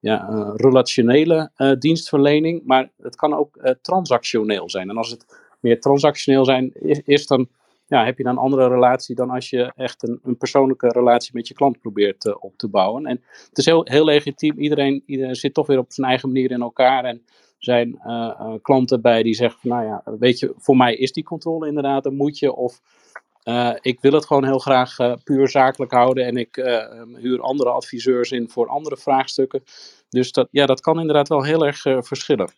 ja, 0.00 0.52
relationele 0.56 1.50
dienstverlening, 1.78 2.62
maar 2.64 2.90
het 3.02 3.16
kan 3.16 3.34
ook 3.34 3.76
transactioneel 3.82 4.70
zijn. 4.70 4.90
En 4.90 4.96
als 4.96 5.10
het 5.10 5.26
meer 5.64 5.80
transactioneel 5.80 6.44
zijn, 6.44 6.72
is, 6.74 7.00
is, 7.04 7.26
dan 7.26 7.48
ja, 7.86 8.04
heb 8.04 8.18
je 8.18 8.24
dan 8.24 8.32
een 8.32 8.42
andere 8.42 8.68
relatie 8.68 9.14
dan 9.14 9.30
als 9.30 9.50
je 9.50 9.72
echt 9.76 10.08
een, 10.08 10.20
een 10.22 10.36
persoonlijke 10.36 10.88
relatie 10.88 11.30
met 11.34 11.48
je 11.48 11.54
klant 11.54 11.80
probeert 11.80 12.40
op 12.40 12.56
te 12.56 12.68
bouwen. 12.68 13.06
En 13.06 13.22
het 13.48 13.58
is 13.58 13.64
heel, 13.64 13.84
heel 13.84 14.04
legitiem, 14.04 14.58
iedereen, 14.58 15.02
iedereen 15.06 15.34
zit 15.34 15.54
toch 15.54 15.66
weer 15.66 15.78
op 15.78 15.92
zijn 15.92 16.08
eigen 16.08 16.28
manier 16.28 16.50
in 16.50 16.60
elkaar. 16.60 17.04
En 17.04 17.24
zijn 17.58 18.00
klanten 18.62 19.00
bij 19.00 19.22
die 19.22 19.34
zeggen, 19.34 19.68
nou 19.68 19.84
ja, 19.84 20.02
weet 20.18 20.38
je, 20.38 20.54
voor 20.56 20.76
mij 20.76 20.94
is 20.94 21.12
die 21.12 21.24
controle 21.24 21.68
inderdaad 21.68 22.06
een 22.06 22.16
moetje 22.16 22.54
of... 22.54 22.80
Ik 23.80 24.00
wil 24.00 24.12
het 24.12 24.26
gewoon 24.26 24.44
heel 24.44 24.58
graag 24.58 24.96
puur 25.24 25.48
zakelijk 25.48 25.92
houden 25.92 26.26
en 26.26 26.36
ik 26.36 26.56
uh, 26.56 27.02
huur 27.14 27.40
andere 27.40 27.70
adviseurs 27.70 28.30
in 28.30 28.48
voor 28.48 28.68
andere 28.68 28.96
vraagstukken. 28.96 29.62
Dus 30.08 30.32
dat, 30.32 30.48
ja, 30.50 30.66
dat 30.66 30.80
kan 30.80 31.00
inderdaad 31.00 31.28
wel 31.28 31.42
heel 31.42 31.66
erg 31.66 31.80
verschillen. 31.82 32.50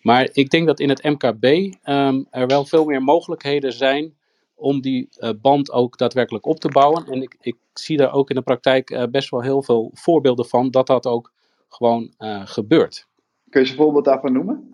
Maar 0.00 0.28
ik 0.32 0.50
denk 0.50 0.66
dat 0.66 0.80
in 0.80 0.88
het 0.88 1.02
MKB 1.02 1.44
um, 1.44 2.26
er 2.30 2.46
wel 2.46 2.64
veel 2.64 2.84
meer 2.84 3.02
mogelijkheden 3.02 3.72
zijn 3.72 4.18
om 4.54 4.80
die 4.80 5.08
band 5.40 5.72
ook 5.72 5.98
daadwerkelijk 5.98 6.46
op 6.46 6.60
te 6.60 6.68
bouwen. 6.68 7.06
En 7.06 7.22
ik, 7.22 7.36
ik 7.40 7.56
zie 7.72 7.96
daar 7.96 8.12
ook 8.12 8.30
in 8.30 8.36
de 8.36 8.42
praktijk 8.42 9.08
best 9.10 9.30
wel 9.30 9.42
heel 9.42 9.62
veel 9.62 9.90
voorbeelden 9.94 10.46
van 10.46 10.70
dat 10.70 10.86
dat 10.86 11.06
ook 11.06 11.32
gewoon 11.68 12.14
gebeurt. 12.44 13.06
Kun 13.50 13.62
je 13.62 13.70
een 13.70 13.76
voorbeeld 13.76 14.04
daarvan 14.04 14.32
noemen? 14.32 14.70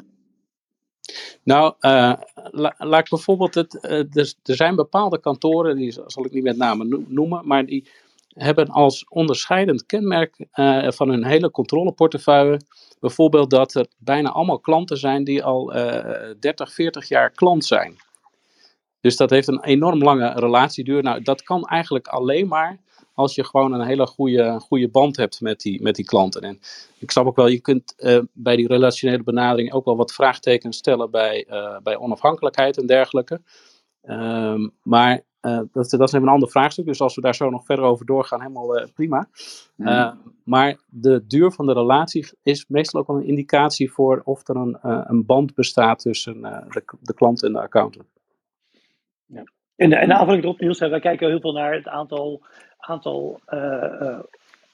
Nou, 1.42 1.74
la, 2.50 2.74
laat 2.78 3.00
ik 3.00 3.08
bijvoorbeeld 3.08 3.54
het. 3.54 3.84
Er, 3.84 4.34
er, 4.42 4.54
zijn 4.54 4.76
bepaalde 4.76 5.20
kantoren, 5.20 5.76
die 5.76 5.92
zal 6.06 6.24
ik 6.24 6.32
niet 6.32 6.42
met 6.42 6.56
name 6.56 7.04
noemen, 7.08 7.46
maar 7.46 7.66
die 7.66 7.88
hebben 8.36 8.68
als 8.68 9.08
onderscheidend 9.08 9.86
kenmerk 9.86 10.46
uh, 10.54 10.90
van 10.90 11.08
hun 11.08 11.24
hele 11.24 11.50
controleportefeuille 11.50 12.60
bijvoorbeeld 13.00 13.50
dat 13.50 13.74
er 13.74 13.86
bijna 13.98 14.30
allemaal 14.30 14.60
klanten 14.60 14.96
zijn 14.96 15.24
die 15.24 15.44
al 15.44 15.72
30, 16.40 16.72
40 16.72 17.08
jaar 17.08 17.30
klant 17.30 17.64
zijn. 17.64 17.96
Dus 19.00 19.16
dat 19.16 19.30
heeft 19.30 19.48
een 19.48 19.64
enorm 19.64 20.02
lange 20.02 20.32
relatieduur. 20.32 21.02
Nou, 21.02 21.22
dat 21.22 21.42
kan 21.42 21.64
eigenlijk 21.64 22.06
alleen 22.06 22.48
maar 22.48 22.80
als 23.14 23.34
je 23.34 23.44
gewoon 23.44 23.72
een 23.72 23.86
hele 23.86 24.06
goede, 24.06 24.60
goede 24.60 24.88
band 24.88 25.16
hebt 25.16 25.40
met 25.40 25.60
die, 25.60 25.82
met 25.82 25.94
die 25.94 26.04
klanten. 26.04 26.42
En 26.42 26.60
ik 26.98 27.10
snap 27.10 27.26
ook 27.26 27.36
wel, 27.36 27.46
je 27.46 27.60
kunt 27.60 27.94
uh, 27.98 28.18
bij 28.32 28.56
die 28.56 28.66
relationele 28.66 29.22
benadering 29.22 29.72
ook 29.72 29.84
wel 29.84 29.96
wat 29.96 30.12
vraagtekens 30.12 30.76
stellen 30.76 31.10
bij, 31.10 31.46
bij 31.82 31.96
onafhankelijkheid 31.96 32.78
en 32.78 32.86
dergelijke. 32.86 33.40
Um, 34.08 34.72
maar 34.82 35.22
uh, 35.42 35.60
dat, 35.72 35.90
dat 35.90 36.00
is 36.00 36.12
even 36.12 36.22
een 36.22 36.32
ander 36.32 36.50
vraagstuk, 36.50 36.86
dus 36.86 37.00
als 37.00 37.14
we 37.14 37.20
daar 37.20 37.34
zo 37.34 37.50
nog 37.50 37.64
verder 37.64 37.84
over 37.84 38.06
doorgaan, 38.06 38.40
helemaal 38.40 38.88
prima. 38.94 39.28
Mm. 39.76 40.20
maar 40.44 40.76
de 40.86 41.26
duur 41.26 41.52
van 41.52 41.66
de 41.66 41.72
relatie 41.72 42.28
is 42.42 42.64
meestal 42.68 43.00
ook 43.00 43.06
wel 43.06 43.16
een 43.16 43.26
indicatie 43.26 43.92
voor 43.92 44.22
of 44.24 44.48
er 44.48 44.56
een, 44.56 44.78
een 44.82 45.26
band 45.26 45.54
bestaat 45.54 45.98
tussen 45.98 46.40
de, 46.40 46.82
de 47.00 47.14
klant 47.14 47.42
en 47.42 47.52
de 47.52 47.60
accountant. 47.60 48.06
Ja. 49.26 49.44
En, 49.76 49.92
en 49.92 50.12
aanvulling 50.12 50.42
erop, 50.42 50.60
Niels, 50.60 50.78
wij 50.78 51.00
kijken 51.00 51.28
heel 51.28 51.40
veel 51.40 51.52
naar 51.52 51.74
het 51.74 51.88
aantal, 51.88 52.42
aantal 52.78 53.40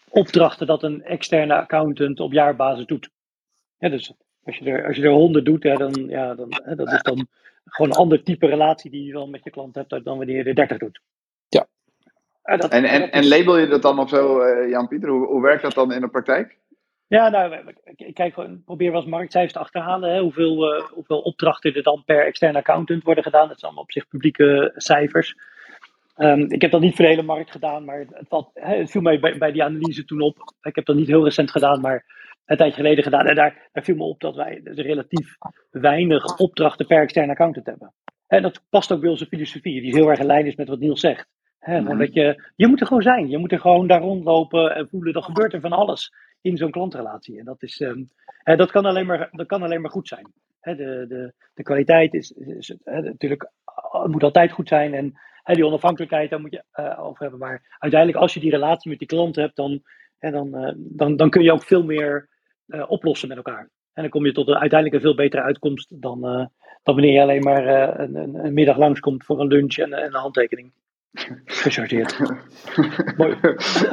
opdrachten 0.09 0.67
dat 0.67 0.83
een 0.83 1.03
externe 1.03 1.55
accountant 1.55 2.21
op 2.21 2.33
jaarbasis 2.33 2.87
doet. 2.87 3.11
Ja, 3.79 3.89
dus 3.89 4.13
als 4.45 4.57
je 4.57 4.65
er, 4.65 4.87
als 4.87 4.97
je 4.97 5.03
er 5.03 5.11
100 5.11 5.45
doet, 5.45 5.63
ja, 5.63 5.77
dan, 5.77 6.07
ja, 6.09 6.35
dan, 6.35 6.49
hè, 6.65 6.75
dat 6.75 6.93
is 6.93 7.03
dan 7.03 7.27
gewoon 7.65 7.91
een 7.91 7.97
ander 7.97 8.23
type 8.23 8.47
relatie 8.47 8.91
die 8.91 9.05
je 9.05 9.13
dan 9.13 9.31
met 9.31 9.45
je 9.45 9.51
klant 9.51 9.75
hebt 9.75 9.91
dan 9.91 10.17
wanneer 10.17 10.37
je 10.37 10.45
er 10.45 10.55
30 10.55 10.79
doet. 10.79 11.01
Ja. 11.49 11.67
En, 12.43 12.59
dat, 12.59 12.71
en, 12.71 12.85
en, 12.85 13.11
en 13.11 13.29
label 13.29 13.59
je 13.59 13.67
dat 13.67 13.83
dan 13.83 13.99
of 13.99 14.09
zo, 14.09 14.43
uh, 14.43 14.71
Jan-Pieter? 14.71 15.09
Hoe, 15.09 15.27
hoe 15.27 15.43
werkt 15.43 15.63
dat 15.63 15.75
dan 15.75 15.93
in 15.93 16.01
de 16.01 16.09
praktijk? 16.09 16.59
Ja, 17.07 17.29
nou, 17.29 17.73
ik 17.97 18.15
kijk, 18.15 18.35
probeer 18.65 18.91
wel 18.91 19.01
eens 19.01 19.11
marktcijfers 19.11 19.53
te 19.53 19.59
achterhalen. 19.59 20.13
Hè, 20.13 20.21
hoeveel, 20.21 20.75
uh, 20.75 20.85
hoeveel 20.85 21.21
opdrachten 21.21 21.75
er 21.75 21.83
dan 21.83 22.03
per 22.07 22.27
externe 22.27 22.59
accountant 22.59 23.03
worden 23.03 23.25
gedaan. 23.25 23.49
Dat 23.49 23.59
zijn 23.59 23.65
allemaal 23.65 23.83
op 23.83 23.93
zich 23.93 24.09
publieke 24.09 24.73
cijfers. 24.77 25.37
Um, 26.17 26.51
ik 26.51 26.61
heb 26.61 26.71
dat 26.71 26.81
niet 26.81 26.95
voor 26.97 27.05
de 27.05 27.11
hele 27.11 27.23
markt 27.23 27.51
gedaan, 27.51 27.85
maar 27.85 27.99
het, 27.99 28.29
valt, 28.29 28.51
hè, 28.55 28.77
het 28.77 28.91
viel 28.91 29.01
mij 29.01 29.21
bij, 29.21 29.39
bij, 29.39 29.53
die 29.53 29.63
analyse 29.63 30.05
toen 30.05 30.21
op. 30.21 30.55
Ik 30.63 30.75
heb 30.75 30.85
dat 30.85 30.97
niet 30.97 31.07
heel 31.07 31.25
recent 31.25 31.51
gedaan, 31.51 31.81
maar 31.81 32.05
een 32.53 32.59
tijdje 32.59 32.83
geleden 32.83 33.05
gedaan. 33.05 33.27
En 33.27 33.35
daar, 33.35 33.69
daar 33.73 33.85
viel 33.85 33.97
me 33.97 34.03
op 34.03 34.21
dat 34.21 34.35
wij 34.35 34.61
dus 34.65 34.77
relatief 34.77 35.37
weinig 35.71 36.39
opdrachten 36.39 36.87
per 36.87 37.03
externe 37.03 37.33
accountant 37.33 37.67
hebben. 37.67 37.93
En 38.27 38.43
dat 38.43 38.63
past 38.71 38.93
ook 38.93 39.01
bij 39.01 39.11
onze 39.11 39.27
filosofie, 39.27 39.81
die 39.81 39.95
heel 39.95 40.09
erg 40.11 40.19
in 40.19 40.27
lijn 40.27 40.47
is 40.47 40.57
met 40.57 40.69
wat 40.69 40.79
Niels 40.79 41.01
zegt. 41.01 41.29
He, 41.59 41.81
mm 41.81 41.87
-hmm. 41.87 41.99
dat 41.99 42.15
je, 42.15 42.43
je 42.57 42.67
moet 42.67 42.81
er 42.81 42.87
gewoon 42.87 43.03
zijn. 43.03 43.29
Je 43.29 43.39
moet 43.39 43.53
er 43.53 43.61
gewoon 43.61 43.87
daar 43.87 44.01
rondlopen 44.01 44.75
en 44.75 44.89
voelen. 44.89 45.13
Dat 45.13 45.25
gebeurt 45.25 45.53
er 45.53 45.61
van 45.61 45.73
alles 45.73 46.13
in 46.41 46.57
zo'n 46.57 46.71
klantrelatie. 46.71 47.39
En 47.39 47.45
dat, 47.45 47.63
is, 47.63 47.81
um, 47.81 48.11
he, 48.43 48.57
dat, 48.57 48.71
kan, 48.71 48.85
alleen 48.85 49.07
maar, 49.07 49.29
dat 49.33 49.47
kan 49.47 49.63
alleen 49.63 49.81
maar 49.81 49.91
goed 49.91 50.09
zijn. 50.09 50.33
He, 50.61 50.75
de, 50.75 51.05
de, 51.09 51.33
de 51.55 51.63
kwaliteit 51.63 52.15
is, 52.15 52.31
is 52.31 52.77
natuurlijk, 52.85 53.51
het 53.75 54.11
moet 54.11 54.23
altijd 54.23 54.53
goed 54.53 54.69
zijn. 54.69 54.95
En 54.95 55.15
die 55.45 55.67
onafhankelijkheid, 55.67 56.31
daar 56.31 56.41
moet 56.41 56.53
je 56.53 56.65
uh, 56.75 57.05
over 57.05 57.23
hebben. 57.23 57.39
Maar 57.39 57.77
uiteindelijk, 57.79 58.23
als 58.23 58.35
je 58.35 58.41
die 58.41 58.51
relatie 58.51 58.91
met 58.91 58.99
die 58.99 59.09
klant 59.09 59.37
hebt, 59.37 59.57
dan, 59.57 59.83
dan, 60.19 60.49
uh, 60.55 60.73
dan, 60.77 61.17
dan 61.17 61.31
kun 61.31 61.43
je 61.43 61.53
ook 61.53 61.65
veel 61.65 61.85
meer 61.85 62.29
uh, 62.75 62.91
oplossen 62.91 63.29
met 63.29 63.37
elkaar. 63.37 63.71
En 63.93 64.03
dan 64.03 64.11
kom 64.11 64.27
je 64.27 64.33
tot 64.33 64.49
een, 64.49 64.59
uiteindelijk 64.59 64.95
een 64.95 65.09
veel 65.09 65.25
betere 65.25 65.43
uitkomst 65.43 66.03
dan, 66.03 66.21
dan 66.83 66.95
wanneer 66.95 67.13
je 67.13 67.21
alleen 67.21 67.43
maar 67.43 67.67
een, 68.01 68.15
een, 68.15 68.45
een, 68.45 68.55
middag 68.55 68.77
langskomt 68.77 69.25
voor 69.25 69.41
een 69.41 69.47
lunch 69.47 69.77
en, 69.77 69.93
en 69.93 70.05
een 70.07 70.21
handtekening. 70.21 70.73
Gechargeerd. 71.45 72.19
Mooi. 73.17 73.37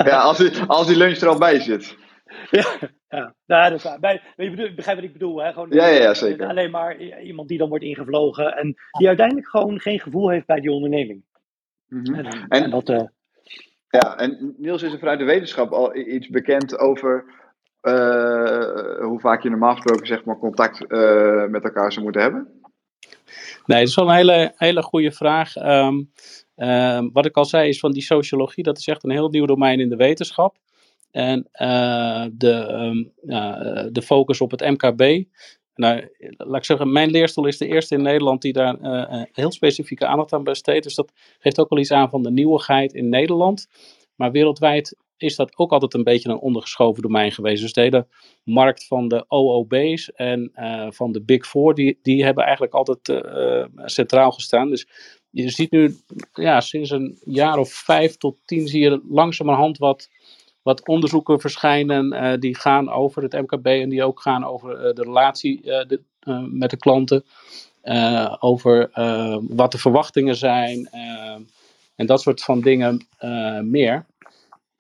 Ja, 0.04 0.22
als 0.22 0.38
die, 0.38 0.62
als 0.68 0.88
die 0.88 0.98
lunch 0.98 1.18
er 1.18 1.28
al 1.28 1.38
bij 1.38 1.60
zit. 1.60 1.98
Ja, 2.52 2.66
ja. 3.10 3.34
Nou, 3.46 3.70
dat 3.70 3.86
is 3.86 4.00
bij, 4.00 4.22
je 4.36 4.52
begrijpt 4.52 4.86
wat 4.86 5.10
ik 5.10 5.14
bedoel. 5.14 5.44
Hè? 5.44 5.54
Gewoon, 5.54 5.70
ja, 5.70 5.88
ja, 5.88 6.02
ja, 6.02 6.14
zeker. 6.14 6.48
Alleen 6.48 6.72
maar 6.72 6.98
iemand 7.22 7.48
die 7.48 7.58
dan 7.58 7.70
wordt 7.70 7.84
ingevlogen 7.84 8.58
en 8.58 8.76
die 8.98 9.08
uiteindelijk 9.08 9.48
gewoon 9.48 9.80
geen 9.80 10.00
gevoel 10.00 10.30
heeft 10.30 10.46
bij 10.46 10.60
die 10.60 10.72
onderneming. 10.72 11.24
Mm 11.88 12.06
-hmm. 12.06 12.16
en, 12.16 12.26
en, 12.26 12.64
en, 12.64 12.70
dat, 12.70 12.90
uh... 12.90 13.02
ja, 13.88 14.18
en 14.18 14.56
Niels, 14.58 14.84
is 14.84 14.94
er 14.94 15.00
vanuit 15.00 15.20
de 15.20 15.26
wetenschap 15.26 15.72
al 15.72 15.96
iets 15.96 16.28
bekend 16.28 16.80
over 16.80 17.26
uh, 17.82 19.06
hoe 19.06 19.20
vaak 19.20 19.44
je 19.44 19.50
normaal 19.50 19.74
gesproken 19.74 20.08
zeg 20.08 20.24
maar, 20.24 20.38
contact 20.38 20.86
uh, 20.88 21.46
met 21.46 21.64
elkaar 21.64 21.92
zou 21.92 22.04
moeten 22.04 22.22
hebben? 22.22 22.48
Nee, 23.66 23.80
dat 23.80 23.88
is 23.88 23.96
wel 23.96 24.10
een 24.10 24.16
hele, 24.16 24.54
hele 24.56 24.82
goede 24.82 25.12
vraag. 25.12 25.56
Ehm, 25.56 26.04
ehm, 26.56 27.10
wat 27.14 27.26
ik 27.26 27.38
al 27.38 27.46
zei 27.46 27.70
is 27.70 27.80
van 27.80 27.92
die 27.92 28.02
sociologie, 28.02 28.64
dat 28.64 28.78
is 28.78 28.88
echt 28.88 29.04
een 29.04 29.12
heel 29.12 29.30
nieuw 29.30 29.46
domein 29.46 29.80
in 29.80 29.90
de 29.90 29.96
wetenschap. 29.96 30.58
En 31.12 31.48
uh, 31.62 32.26
de, 32.32 33.12
uh, 33.26 33.86
de 33.92 34.02
focus 34.02 34.42
op 34.42 34.52
het 34.52 34.62
MKB. 34.62 35.24
Nou, 35.76 36.10
laat 36.38 36.58
ik 36.58 36.66
zeggen, 36.66 36.92
mijn 36.92 37.10
leerstoel 37.10 37.46
is 37.46 37.58
de 37.58 37.68
eerste 37.68 37.96
in 37.96 38.02
Nederland 38.02 38.42
die 38.42 38.54
daar 38.54 38.78
heel 39.32 39.52
specifieke 39.52 40.06
aandacht 40.06 40.34
aan 40.34 40.44
besteedt. 40.44 40.84
Dus 40.84 40.96
dat 40.96 41.12
geeft 41.40 41.60
ook 41.60 41.70
wel 41.70 41.80
iets 41.80 41.92
aan 41.92 42.10
van 42.10 42.24
de 42.24 42.32
nieuwigheid 42.32 42.94
in 42.94 43.10
Nederland. 43.10 43.68
Maar 44.16 44.32
wereldwijd 44.32 44.96
is 45.22 45.36
dat 45.36 45.58
ook 45.58 45.72
altijd 45.72 45.94
een 45.94 46.04
beetje 46.04 46.30
een 46.30 46.40
ondergeschoven 46.40 47.02
domein 47.02 47.32
geweest. 47.32 47.62
Dus 47.62 47.74
de 47.74 47.82
hele 47.82 48.08
markt 48.44 48.88
van 48.88 49.08
de 49.08 49.26
OOB's 49.28 50.12
en 50.12 50.52
uh, 50.56 50.88
van 50.90 51.12
de 51.12 51.22
Big 51.22 51.48
Four, 51.48 51.76
die, 51.76 52.00
die 52.02 52.24
hebben 52.24 52.44
eigenlijk 52.44 52.74
altijd 52.74 53.08
uh, 53.08 53.66
centraal 53.86 54.32
gestaan. 54.32 54.70
Dus 54.70 54.88
je 55.30 55.50
ziet 55.50 55.72
nu, 55.72 55.96
ja, 56.34 56.62
sinds 56.62 56.90
een 56.90 57.18
jaar 57.24 57.58
of 57.58 57.72
vijf 57.72 58.18
tot 58.18 58.38
tien 58.46 58.68
zie 58.68 58.82
je 58.82 59.02
langzamerhand 59.10 59.78
wat, 59.78 60.10
wat 60.62 60.88
onderzoeken 60.88 61.40
verschijnen 61.40 62.40
die 62.40 62.56
gaan 62.56 62.90
over 62.90 63.24
het 63.24 63.34
MKB 63.34 63.66
en 63.66 63.90
die 63.90 64.04
ook 64.04 64.22
gaan 64.22 64.46
over 64.46 64.96
de 64.96 65.04
relatie 65.04 65.62
de, 65.62 66.02
met 66.52 66.70
de 66.70 66.78
klanten. 66.78 67.24
over 68.40 68.90
wat 69.42 69.72
de 69.72 69.78
verwachtingen 69.78 70.36
zijn 70.36 70.90
en 71.96 72.06
dat 72.06 72.22
soort 72.22 72.44
van 72.44 72.62
dingen 72.62 73.08
meer. 73.62 74.06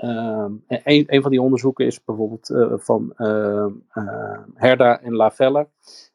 Um, 0.03 0.63
een, 0.67 1.21
van 1.21 1.31
die 1.31 1.41
onderzoeken 1.41 1.85
is 1.85 2.03
bijvoorbeeld 2.03 2.49
uh, 2.49 2.73
van 2.75 3.13
uh, 3.17 3.65
uh, 3.93 4.37
Herda 4.53 5.01
en 5.01 5.15
Lavelle. 5.15 5.67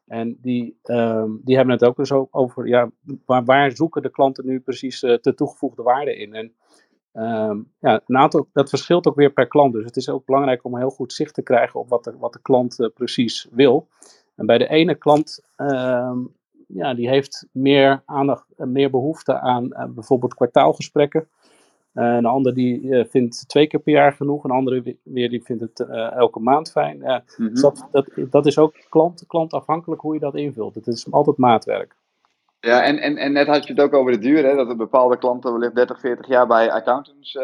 En 0.07 0.39
die, 0.41 0.78
die 1.45 1.57
hebben 1.57 1.74
het 1.74 1.85
ook 1.85 1.99
eens 1.99 2.09
dus 2.09 2.26
over, 2.30 2.66
ja, 2.66 2.91
waar, 3.24 3.76
zoeken 3.76 4.03
de 4.03 4.11
klanten 4.11 4.47
nu 4.47 4.61
precies 4.61 5.01
de 5.01 5.32
toegevoegde 5.35 5.82
waarde 5.82 6.16
in? 6.16 6.35
En 6.35 6.53
ja, 7.78 8.01
dat 8.53 8.68
verschilt 8.68 9.07
ook 9.07 9.14
weer 9.14 9.32
per 9.32 9.47
klant. 9.47 9.72
Dus 9.72 9.85
het 9.85 9.97
is 9.97 10.09
ook 10.09 10.24
belangrijk 10.24 10.64
om 10.64 10.76
heel 10.76 10.91
goed 10.91 11.12
zicht 11.12 11.35
te 11.35 11.43
krijgen 11.43 11.80
op 11.80 11.89
wat 11.89 12.05
de, 12.05 12.16
wat 12.18 12.32
de 12.32 12.43
klant 12.43 12.91
precies 12.95 13.49
wil. 13.51 13.89
En 14.35 14.47
bij 14.47 14.59
de 14.59 14.68
ene 14.68 14.95
klant, 14.95 15.45
ja, 16.66 16.95
die 16.95 17.09
heeft 17.09 17.47
meer 17.53 18.03
aandacht, 18.05 18.47
meer 18.57 18.91
behoefte 18.91 19.41
aan 19.41 19.93
bijvoorbeeld 19.95 20.35
kwartaalgesprekken. 20.35 21.28
Uh, 21.95 22.14
een 22.14 22.26
ander 22.26 22.55
die 22.55 22.82
uh, 22.82 23.05
vindt 23.09 23.49
twee 23.49 23.66
keer 23.66 23.80
per 23.80 23.92
jaar 23.92 24.12
genoeg. 24.12 24.45
Een 24.45 24.51
andere 24.51 24.97
weer 25.03 25.30
die 25.30 25.42
vindt 25.42 25.62
het 25.62 25.88
uh, 25.88 26.12
elke 26.12 26.40
maand 26.40 26.70
fijn. 26.70 26.97
Mm 26.99 27.22
-hmm. 27.36 27.49
dus 27.49 27.61
dat, 27.61 27.88
dat, 27.90 28.09
dat, 28.16 28.47
is 28.47 28.59
ook 28.59 28.74
klant, 28.88 29.24
klantafhankelijk 29.26 30.01
hoe 30.01 30.14
je 30.14 30.20
dat 30.20 30.34
invult. 30.34 30.74
Het 30.74 30.86
is 30.86 31.07
altijd 31.11 31.36
maatwerk. 31.36 31.95
Ja, 32.61 32.82
en, 32.82 32.99
en, 32.99 33.16
en 33.16 33.32
net 33.32 33.47
had 33.47 33.66
je 33.66 33.72
het 33.72 33.82
ook 33.82 33.95
over 33.95 34.12
de 34.12 34.18
duur. 34.18 34.45
Hè, 34.45 34.55
dat 34.55 34.68
er 34.68 34.76
bepaalde 34.76 35.18
klanten 35.18 35.53
wellicht 35.53 35.74
30, 35.74 36.01
40 36.01 36.26
jaar 36.26 36.47
bij 36.47 36.72
accountants 36.72 37.38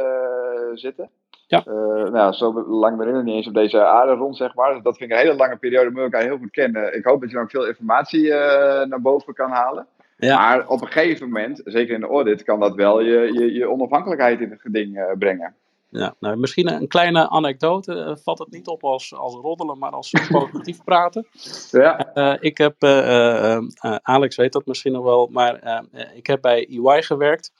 zitten. 0.75 1.11
Ja. 1.47 1.63
nou, 2.11 2.33
zo 2.33 2.65
lang 2.69 2.97
ben 2.97 3.09
ik 3.09 3.15
nog 3.15 3.23
niet 3.23 3.35
eens 3.35 3.47
op 3.47 3.55
deze 3.55 3.85
aarde 3.85 4.13
rond, 4.13 4.37
zeg 4.37 4.55
maar. 4.55 4.75
Dus 4.75 4.83
dat 4.83 4.97
vind 4.97 5.11
ik 5.11 5.17
een 5.17 5.23
hele 5.23 5.37
lange 5.37 5.57
periode. 5.57 5.91
Moet 5.91 6.01
elkaar 6.01 6.23
heel 6.23 6.39
goed 6.39 6.51
kennen. 6.51 6.97
Ik 6.97 7.05
hoop 7.05 7.21
dat 7.21 7.29
je 7.29 7.35
dan 7.35 7.45
ook 7.45 7.51
veel 7.51 7.67
informatie 7.67 8.29
naar 8.85 9.01
boven 9.01 9.35
kan 9.35 9.51
halen. 9.51 9.87
Ja. 10.21 10.37
Maar 10.37 10.69
op 10.69 10.81
een 10.81 10.87
gegeven 10.87 11.27
moment, 11.27 11.61
zeker 11.65 11.95
in 11.95 12.01
de 12.01 12.07
audit, 12.07 12.43
kan 12.43 12.61
dat 12.61 12.75
wel 12.75 13.01
je, 13.01 13.33
je, 13.33 13.53
je 13.53 13.71
onafhankelijkheid 13.71 14.41
in 14.41 14.51
het 14.51 14.61
geding 14.61 14.97
uh, 14.97 15.05
brengen. 15.19 15.55
Ja, 15.89 16.15
nou, 16.21 16.37
misschien 16.37 16.73
een 16.73 16.89
kleine 16.89 17.29
anekdote. 17.29 17.95
Uh, 17.95 18.17
vat 18.23 18.39
het 18.39 18.51
niet 18.51 18.67
op 18.67 18.85
als, 18.85 19.15
als 19.15 19.35
roddelen, 19.35 19.79
maar 19.79 19.91
als 19.91 20.13
positief 20.31 20.85
praten. 20.85 21.27
Ja. 21.71 22.11
Uh, 22.15 22.37
ik 22.41 22.59
heb, 22.59 22.85
Alex 24.03 24.37
weet 24.37 24.53
dat 24.53 24.67
misschien 24.67 24.93
nog 24.93 25.05
wel, 25.05 25.29
maar 25.33 25.85
ik 26.15 26.27
heb 26.27 26.41
bij 26.41 26.69
EY 26.69 27.03
gewerkt. 27.03 27.53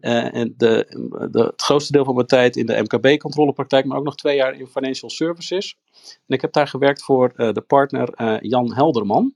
en 0.00 0.54
de, 0.56 0.86
de, 1.30 1.40
het 1.40 1.62
grootste 1.62 1.92
deel 1.92 2.04
van 2.04 2.14
mijn 2.14 2.26
tijd 2.26 2.56
in 2.56 2.66
de 2.66 2.82
MKB-controlepraktijk, 2.82 3.84
maar 3.84 3.98
ook 3.98 4.04
nog 4.04 4.16
twee 4.16 4.36
jaar 4.36 4.54
in 4.54 4.66
financial 4.66 5.10
services. 5.10 5.78
En 6.02 6.34
ik 6.34 6.40
heb 6.40 6.52
daar 6.52 6.68
gewerkt 6.68 7.02
voor 7.02 7.32
de 7.36 7.64
partner 7.66 8.38
Jan 8.46 8.74
Helderman. 8.74 9.34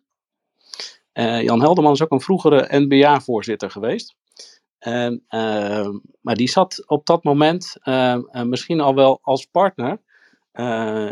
Uh, 1.21 1.43
Jan 1.43 1.61
Helderman 1.61 1.93
is 1.93 2.03
ook 2.03 2.11
een 2.11 2.21
vroegere 2.21 2.67
NBA-voorzitter 2.71 3.71
geweest. 3.71 4.17
En, 4.79 5.25
uh, 5.31 5.89
maar 6.21 6.35
die 6.35 6.49
zat 6.49 6.85
op 6.87 7.07
dat 7.07 7.25
moment 7.25 7.77
uh, 7.85 8.17
misschien 8.43 8.81
al 8.81 8.95
wel 8.95 9.19
als 9.23 9.47
partner 9.47 10.01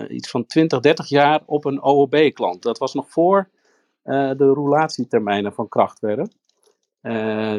iets 0.08 0.30
van 0.30 0.46
20, 0.46 0.80
30 0.80 1.08
jaar 1.08 1.42
op 1.46 1.64
een 1.64 1.82
OOB-klant. 1.82 2.62
Dat 2.62 2.78
was 2.78 2.94
nog 2.94 3.10
voor 3.10 3.50
de 4.02 4.52
roulatietermijnen 4.54 5.52
van 5.52 5.68
kracht 5.68 6.00
werden. 6.00 6.32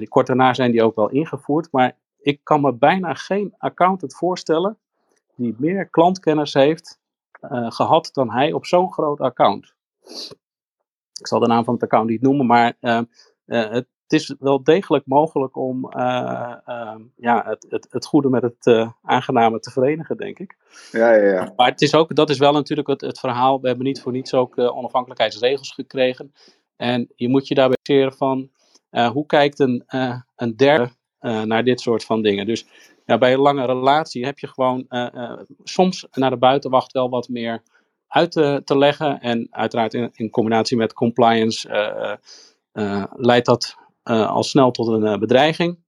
kort 0.08 0.28
daarna 0.28 0.54
zijn 0.54 0.72
die 0.72 0.84
ook 0.84 0.96
wel 0.96 1.10
ingevoerd. 1.10 1.72
Maar 1.72 1.98
ik 2.18 2.40
kan 2.44 2.62
me 2.62 2.74
bijna 2.74 3.14
geen 3.14 3.54
accountant 3.58 4.16
voorstellen 4.16 4.78
die 5.36 5.56
meer 5.58 5.90
klantkennis 5.90 6.54
heeft 6.54 7.00
gehad 7.70 8.10
dan 8.14 8.32
hij 8.32 8.54
op 8.54 8.66
zo'n 8.66 8.94
groot 8.94 9.20
account. 9.20 9.74
Ik 11.20 11.28
zal 11.28 11.40
de 11.40 11.48
naam 11.48 11.64
van 11.64 11.74
het 11.74 11.84
account 11.84 12.10
niet 12.10 12.22
noemen, 12.22 12.46
maar 12.46 12.74
uh, 12.82 13.02
uh, 13.46 13.72
het 13.72 13.88
is 14.08 14.36
wel 14.40 14.64
degelijk 14.64 15.06
mogelijk 15.06 15.56
om 15.56 15.86
uh, 15.86 15.92
ja, 17.16 17.44
het, 17.46 17.66
het, 17.70 17.88
het, 17.90 18.06
goede 18.06 18.30
met 18.30 18.42
het 18.42 18.92
aangename 19.02 19.60
te 19.60 19.72
verenigen, 19.72 20.18
denk 20.18 20.40
ik. 20.40 20.58
Ja, 20.92 21.14
ja, 21.14 21.32
ja. 21.32 21.54
Maar 21.56 21.70
het 21.70 21.82
is 21.82 21.96
ook, 21.96 22.16
dat 22.16 22.30
is 22.30 22.38
wel 22.38 22.52
natuurlijk 22.52 22.88
het, 22.88 23.02
het 23.02 23.20
verhaal. 23.20 23.62
We 23.62 23.68
hebben 23.68 23.86
niet 23.86 24.02
voor 24.02 24.12
niets 24.12 24.34
ook 24.34 24.58
onafhankelijkheidsregels 24.58 25.72
gekregen. 25.72 26.34
En 26.76 27.12
je 27.16 27.30
moet 27.30 27.48
je 27.48 27.56
daarbij 27.56 27.78
baseren 27.82 28.14
van 28.14 28.50
hoe 29.12 29.26
kijkt 29.26 29.60
een, 29.60 29.84
een 30.36 30.56
derde 30.56 30.90
naar 31.20 31.64
dit 31.64 31.80
soort 31.80 32.04
van 32.04 32.22
dingen. 32.22 32.46
Dus 32.46 32.66
ja, 33.06 33.18
bij 33.18 33.34
een 33.34 33.40
lange 33.40 33.66
relatie 33.66 34.26
heb 34.26 34.40
je 34.40 34.48
gewoon 34.48 34.86
soms 35.64 36.08
naar 36.12 36.30
de 36.30 36.38
buitenwacht 36.38 36.92
wel 36.92 37.10
wat 37.10 37.28
meer 37.28 37.64
uit 38.10 38.32
te, 38.32 38.78
leggen. 38.78 39.20
En 39.20 39.48
uiteraard 39.52 39.94
in, 39.94 40.10
in 40.14 40.30
combinatie 40.30 40.78
met 40.78 40.94
compliance 40.94 41.70
uh, 41.70 42.84
uh, 42.86 43.04
leidt 43.16 43.46
dat 43.46 43.76
al 44.04 44.44
snel 44.44 44.72
tot 44.72 44.88
een 44.88 45.20
bedreiging. 45.20 45.80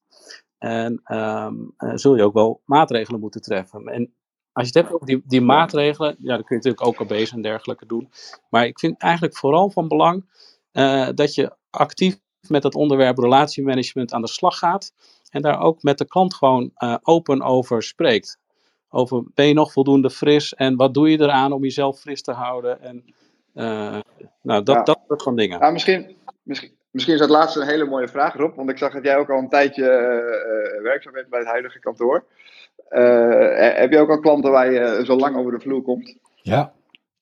En 0.58 1.02
um, 1.18 1.74
zul 1.98 2.16
je 2.16 2.24
ook 2.24 2.34
wel 2.34 2.62
maatregelen 2.66 3.20
moeten 3.20 3.42
treffen. 3.42 3.86
En 3.86 4.14
als 4.52 4.68
je 4.68 4.72
het 4.74 4.74
hebt 4.74 4.94
over 4.94 5.06
die, 5.06 5.22
die 5.26 5.42
maatregelen, 5.42 6.16
ja, 6.20 6.36
dan 6.36 6.44
kun 6.44 6.58
je 6.58 6.64
natuurlijk 6.64 6.86
ook 6.86 7.00
OKB's 7.00 7.32
en 7.32 7.42
dergelijke 7.42 7.86
doen. 7.86 8.12
Maar 8.50 8.66
ik 8.66 8.80
vind 8.80 8.98
eigenlijk 8.98 9.38
vooral 9.38 9.70
van 9.70 9.88
belang 9.88 10.26
dat 11.16 11.36
je 11.36 11.56
actief 11.70 12.20
met 12.48 12.64
het 12.64 12.76
onderwerp 12.76 13.18
relatiemanagement 13.18 14.14
aan 14.14 14.22
de 14.22 14.28
slag 14.28 14.58
gaat. 14.58 14.94
En 15.30 15.42
daar 15.42 15.60
ook 15.60 15.84
met 15.84 15.98
de 15.98 16.08
klant 16.08 16.34
gewoon 16.34 16.72
open 17.02 17.42
over 17.42 17.84
spreekt 17.84 18.40
over 18.94 19.24
ben 19.34 19.48
je 19.48 19.54
nog 19.54 19.72
voldoende 19.72 20.10
fris 20.10 20.54
en 20.54 20.76
wat 20.76 20.94
doe 20.94 21.12
je 21.12 21.20
eraan 21.20 21.52
om 21.52 21.64
jezelf 21.64 22.00
fris 22.00 22.22
te 22.22 22.32
houden. 22.32 22.82
En 22.82 23.04
uh, 23.56 24.00
nou, 24.42 24.64
dat, 24.64 24.76
ja. 24.76 24.84
dat 24.84 25.00
soort 25.08 25.24
van 25.24 25.36
dingen. 25.36 25.60
Nou, 25.60 25.74
misschien, 25.74 26.16
misschien, 26.44 26.72
misschien 26.92 27.14
is 27.14 27.20
dat 27.20 27.30
laatste 27.30 27.60
een 27.60 27.68
hele 27.68 27.86
mooie 27.86 28.08
vraag, 28.08 28.34
Rob. 28.34 28.56
Want 28.56 28.70
ik 28.70 28.78
zag 28.78 28.94
dat 28.94 29.04
jij 29.04 29.18
ook 29.18 29.30
al 29.30 29.38
een 29.38 29.50
tijdje 29.50 29.84
uh, 29.84 30.84
werkzaam 30.84 31.14
bent 31.14 31.30
bij 31.30 31.40
het 31.40 31.48
huidige 31.48 31.80
kantoor. 31.80 32.26
Uh, 32.90 33.76
heb 33.78 33.92
je 33.92 34.00
ook 34.00 34.10
al 34.10 34.20
klanten 34.20 34.52
waar 34.52 34.72
je 34.72 35.06
zo 35.06 35.16
lang 35.16 35.38
over 35.38 35.52
de 35.52 35.60
vloer 35.60 35.82
komt? 35.82 36.18
Ja, 36.36 36.74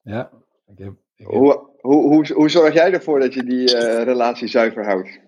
ja. 0.01 0.29
Ik 0.67 0.77
heb, 0.77 0.93
ik 1.15 1.27
heb... 1.27 1.27
Hoe, 1.27 1.67
hoe, 1.79 2.07
hoe, 2.07 2.33
hoe 2.33 2.49
zorg 2.49 2.73
jij 2.73 2.93
ervoor 2.93 3.19
dat 3.19 3.33
je 3.33 3.43
die 3.43 3.75
relatie 4.03 4.47
zuiver 4.47 4.85
houdt? 4.85 5.19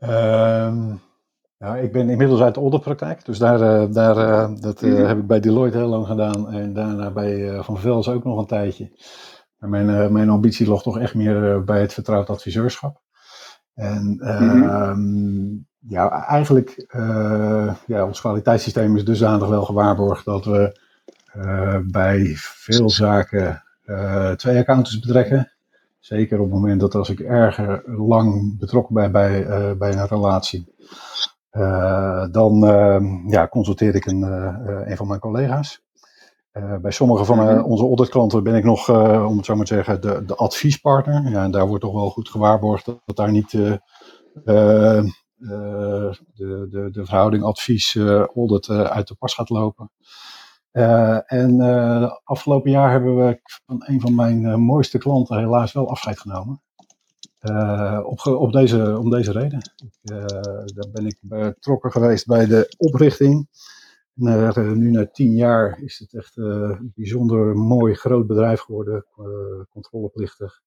Um... 0.00 1.08
Nou, 1.60 1.78
ik 1.78 1.92
ben 1.92 2.08
inmiddels 2.08 2.40
uit 2.40 2.54
de 2.54 2.60
auditpraktijk, 2.60 3.24
dus 3.24 3.38
daar, 3.38 3.60
uh, 3.60 3.94
daar, 3.94 4.16
uh, 4.16 4.60
dat 4.60 4.82
uh, 4.82 5.06
heb 5.06 5.18
ik 5.18 5.26
bij 5.26 5.40
Deloitte 5.40 5.78
heel 5.78 5.88
lang 5.88 6.06
gedaan 6.06 6.50
en 6.50 6.72
daarna 6.72 7.10
bij 7.10 7.62
Van 7.62 7.78
Vels 7.78 8.08
ook 8.08 8.24
nog 8.24 8.38
een 8.38 8.46
tijdje. 8.46 8.90
Maar 9.58 9.68
mijn, 9.68 10.12
mijn 10.12 10.30
ambitie 10.30 10.68
lag 10.68 10.82
toch 10.82 10.98
echt 10.98 11.14
meer 11.14 11.64
bij 11.64 11.80
het 11.80 11.92
vertrouwd 11.92 12.30
adviseurschap. 12.30 13.00
En 13.74 14.16
mm-hmm. 14.20 15.66
ja, 15.78 16.26
eigenlijk, 16.26 16.86
ja, 17.86 18.04
ons 18.06 18.20
kwaliteitssysteem 18.20 18.96
is 18.96 19.04
dusdanig 19.04 19.48
wel 19.48 19.64
gewaarborgd 19.64 20.24
dat 20.24 20.44
we 20.44 20.80
bij 21.90 22.32
veel 22.36 22.90
zaken 22.90 23.62
twee 24.36 24.58
accountants 24.58 24.98
betrekken. 25.00 25.52
Zeker 25.98 26.38
op 26.38 26.44
het 26.44 26.54
moment 26.54 26.80
dat 26.80 26.94
als 26.94 27.10
ik 27.10 27.20
erger 27.20 27.82
lang 27.86 28.58
betrokken 28.58 28.94
ben 28.94 29.12
bij, 29.12 29.46
bij 29.76 29.92
een 29.92 30.06
relatie, 30.06 30.74
dan 32.30 32.64
uh, 32.64 33.30
ja, 33.30 33.48
consulteer 33.48 33.94
ik 33.94 34.06
een, 34.06 34.20
uh, 34.20 34.80
een 34.84 34.96
van 34.96 35.06
mijn 35.06 35.20
collega's. 35.20 35.82
bij 36.80 36.90
sommige 36.90 37.24
van 37.24 37.38
Mhm. 37.38 37.62
onze 37.64 37.84
auditklanten 37.84 38.42
ben 38.42 38.54
ik 38.54 38.64
nog, 38.64 38.88
om 39.26 39.36
het 39.36 39.46
zo 39.46 39.54
maar 39.56 39.64
te 39.66 39.74
zeggen, 39.74 40.00
de, 40.00 40.24
de 40.24 40.34
adviespartner. 40.34 41.30
Ja, 41.30 41.42
en 41.42 41.50
daar 41.50 41.66
wordt 41.66 41.82
toch 41.84 41.92
wel 41.94 42.10
goed 42.10 42.28
gewaarborgd 42.28 42.84
dat, 42.84 43.00
dat 43.04 43.16
daar 43.16 43.30
niet 43.30 43.50
de, 43.50 43.80
de, 44.44 45.10
de, 46.34 46.88
de 46.92 47.04
verhouding 47.04 47.42
advies-audit 47.42 48.68
uit 48.70 49.08
de 49.08 49.14
pas 49.14 49.34
gaat 49.34 49.48
lopen. 49.50 49.90
en 51.26 51.60
afgelopen 52.24 52.70
jaar 52.70 52.90
hebben 52.90 53.16
we 53.26 53.40
van 53.66 53.82
een 53.86 54.00
van 54.00 54.14
mijn 54.14 54.60
mooiste 54.60 54.98
klanten 54.98 55.38
helaas 55.38 55.72
wel 55.72 55.90
afscheid 55.90 56.20
genomen. 56.20 56.62
Op, 58.04 58.26
op 58.26 58.52
deze, 58.52 58.98
om 58.98 59.10
deze 59.10 59.32
reden. 59.32 59.58
Ik, 59.58 60.18
daar 60.74 60.90
ben 60.92 61.06
ik 61.06 61.18
betrokken 61.20 61.92
geweest 61.92 62.26
bij 62.26 62.46
de 62.46 62.74
oprichting. 62.76 63.48
nu 64.14 64.90
na 64.90 65.06
tien 65.06 65.32
jaar 65.32 65.78
is 65.82 65.98
het 65.98 66.14
echt 66.14 66.36
een 66.36 66.92
bijzonder 66.94 67.56
mooi 67.56 67.94
groot 67.94 68.26
bedrijf 68.26 68.60
geworden, 68.60 69.06
controleplichtig. 69.70 70.60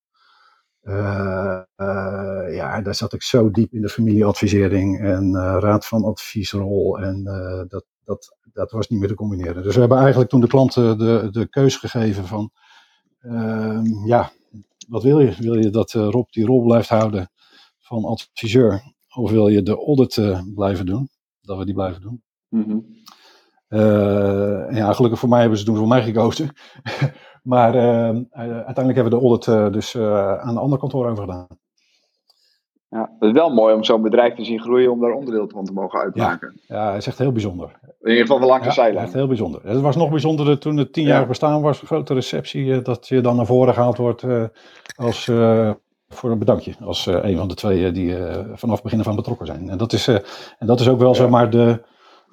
Ja, 2.51 2.81
daar 2.83 2.95
zat 2.95 3.13
ik 3.13 3.23
zo 3.23 3.51
diep 3.51 3.73
in 3.73 3.81
de 3.81 3.89
familieadvisering 3.89 4.99
en 4.99 5.35
raad 5.59 5.85
van 5.85 6.03
adviesrol. 6.03 6.99
En 6.99 7.23
dat, 7.67 7.85
dat, 8.03 8.37
dat 8.53 8.71
was 8.71 8.87
niet 8.87 8.99
meer 8.99 9.07
te 9.07 9.15
combineren. 9.15 9.63
Dus 9.63 9.73
we 9.73 9.79
hebben 9.79 9.97
eigenlijk 9.97 10.29
toen 10.29 10.41
de 10.41 10.47
klanten 10.47 10.97
de, 10.97 11.27
de 11.31 11.47
keus 11.49 11.75
gegeven 11.75 12.25
van, 12.25 12.51
ehm, 13.19 14.05
ja, 14.05 14.31
wat 14.87 15.03
wil 15.03 15.19
je? 15.19 15.35
Wil 15.37 15.57
je 15.57 15.69
dat 15.69 15.91
Rob 15.91 16.29
die 16.29 16.45
rol 16.45 16.63
blijft 16.63 16.89
houden 16.89 17.29
van 17.79 18.05
adviseur? 18.05 18.93
Of 19.15 19.31
wil 19.31 19.47
je 19.47 19.63
de 19.63 19.75
audit 19.75 20.43
blijven 20.55 20.85
doen? 20.85 21.09
Dat 21.41 21.57
we 21.57 21.65
die 21.65 21.73
blijven 21.73 22.01
doen. 22.01 22.23
Mm 22.49 22.63
-hmm. 22.63 22.85
en 24.67 24.75
ja, 24.75 24.93
gelukkig 24.93 25.19
voor 25.19 25.29
mij 25.29 25.41
hebben 25.41 25.57
ze 25.59 25.65
toen 25.65 25.75
voor 25.75 25.87
mij 25.87 26.03
gekozen. 26.03 26.49
Maar 27.43 27.75
uh, 27.75 28.21
uiteindelijk 28.31 28.95
hebben 28.95 29.03
we 29.03 29.09
de 29.09 29.25
audit 29.25 29.73
dus 29.73 29.97
aan 29.97 30.53
de 30.53 30.59
andere 30.59 30.79
kantoor 30.81 31.09
over 31.09 31.23
gedaan. 31.23 31.47
Ja, 32.93 33.09
het 33.19 33.29
is 33.29 33.31
wel 33.31 33.49
mooi 33.49 33.75
om 33.75 33.83
zo'n 33.83 34.01
bedrijf 34.01 34.35
te 34.35 34.43
zien 34.43 34.59
groeien 34.59 34.91
om 34.91 34.99
daar 34.99 35.11
onderdeel 35.11 35.49
van 35.49 35.65
te 35.65 35.73
mogen 35.73 35.99
uitmaken. 35.99 36.61
Ja, 36.67 36.75
ja 36.75 36.87
het 36.91 37.01
is 37.01 37.07
echt 37.07 37.17
heel 37.17 37.31
bijzonder. 37.31 37.79
In 38.01 38.09
ieder 38.09 38.21
geval 38.21 38.39
wel 38.39 38.47
langs 38.47 38.63
de 38.63 38.69
ja, 38.69 38.75
zijlijn. 38.75 39.05
Echt 39.05 39.13
heel 39.13 39.27
bijzonder. 39.27 39.61
Het 39.63 39.81
was 39.81 39.95
nog 39.95 40.09
bijzonderder 40.09 40.59
toen 40.59 40.77
het 40.77 40.93
tien 40.93 41.05
jaar 41.05 41.21
ja. 41.21 41.27
bestaan 41.27 41.61
was, 41.61 41.81
een 41.81 41.87
grote 41.87 42.13
receptie, 42.13 42.81
dat 42.81 43.07
je 43.07 43.21
dan 43.21 43.35
naar 43.35 43.45
voren 43.45 43.73
gehaald 43.73 43.97
wordt 43.97 44.23
als, 44.95 45.25
voor 46.07 46.31
een 46.31 46.39
bedankje. 46.39 46.73
Als 46.83 47.05
een 47.05 47.37
van 47.37 47.47
de 47.47 47.53
twee 47.53 47.91
die 47.91 48.15
vanaf 48.53 48.75
het 48.75 48.83
begin 48.83 48.99
af 48.99 49.07
aan 49.07 49.15
betrokken 49.15 49.45
zijn. 49.45 49.69
En 49.69 49.77
dat 49.77 49.93
is, 49.93 50.07
en 50.07 50.67
dat 50.67 50.79
is 50.79 50.89
ook 50.89 50.99
wel 50.99 51.09
ja. 51.09 51.15
zeg 51.15 51.29
maar 51.29 51.49
de, 51.49 51.81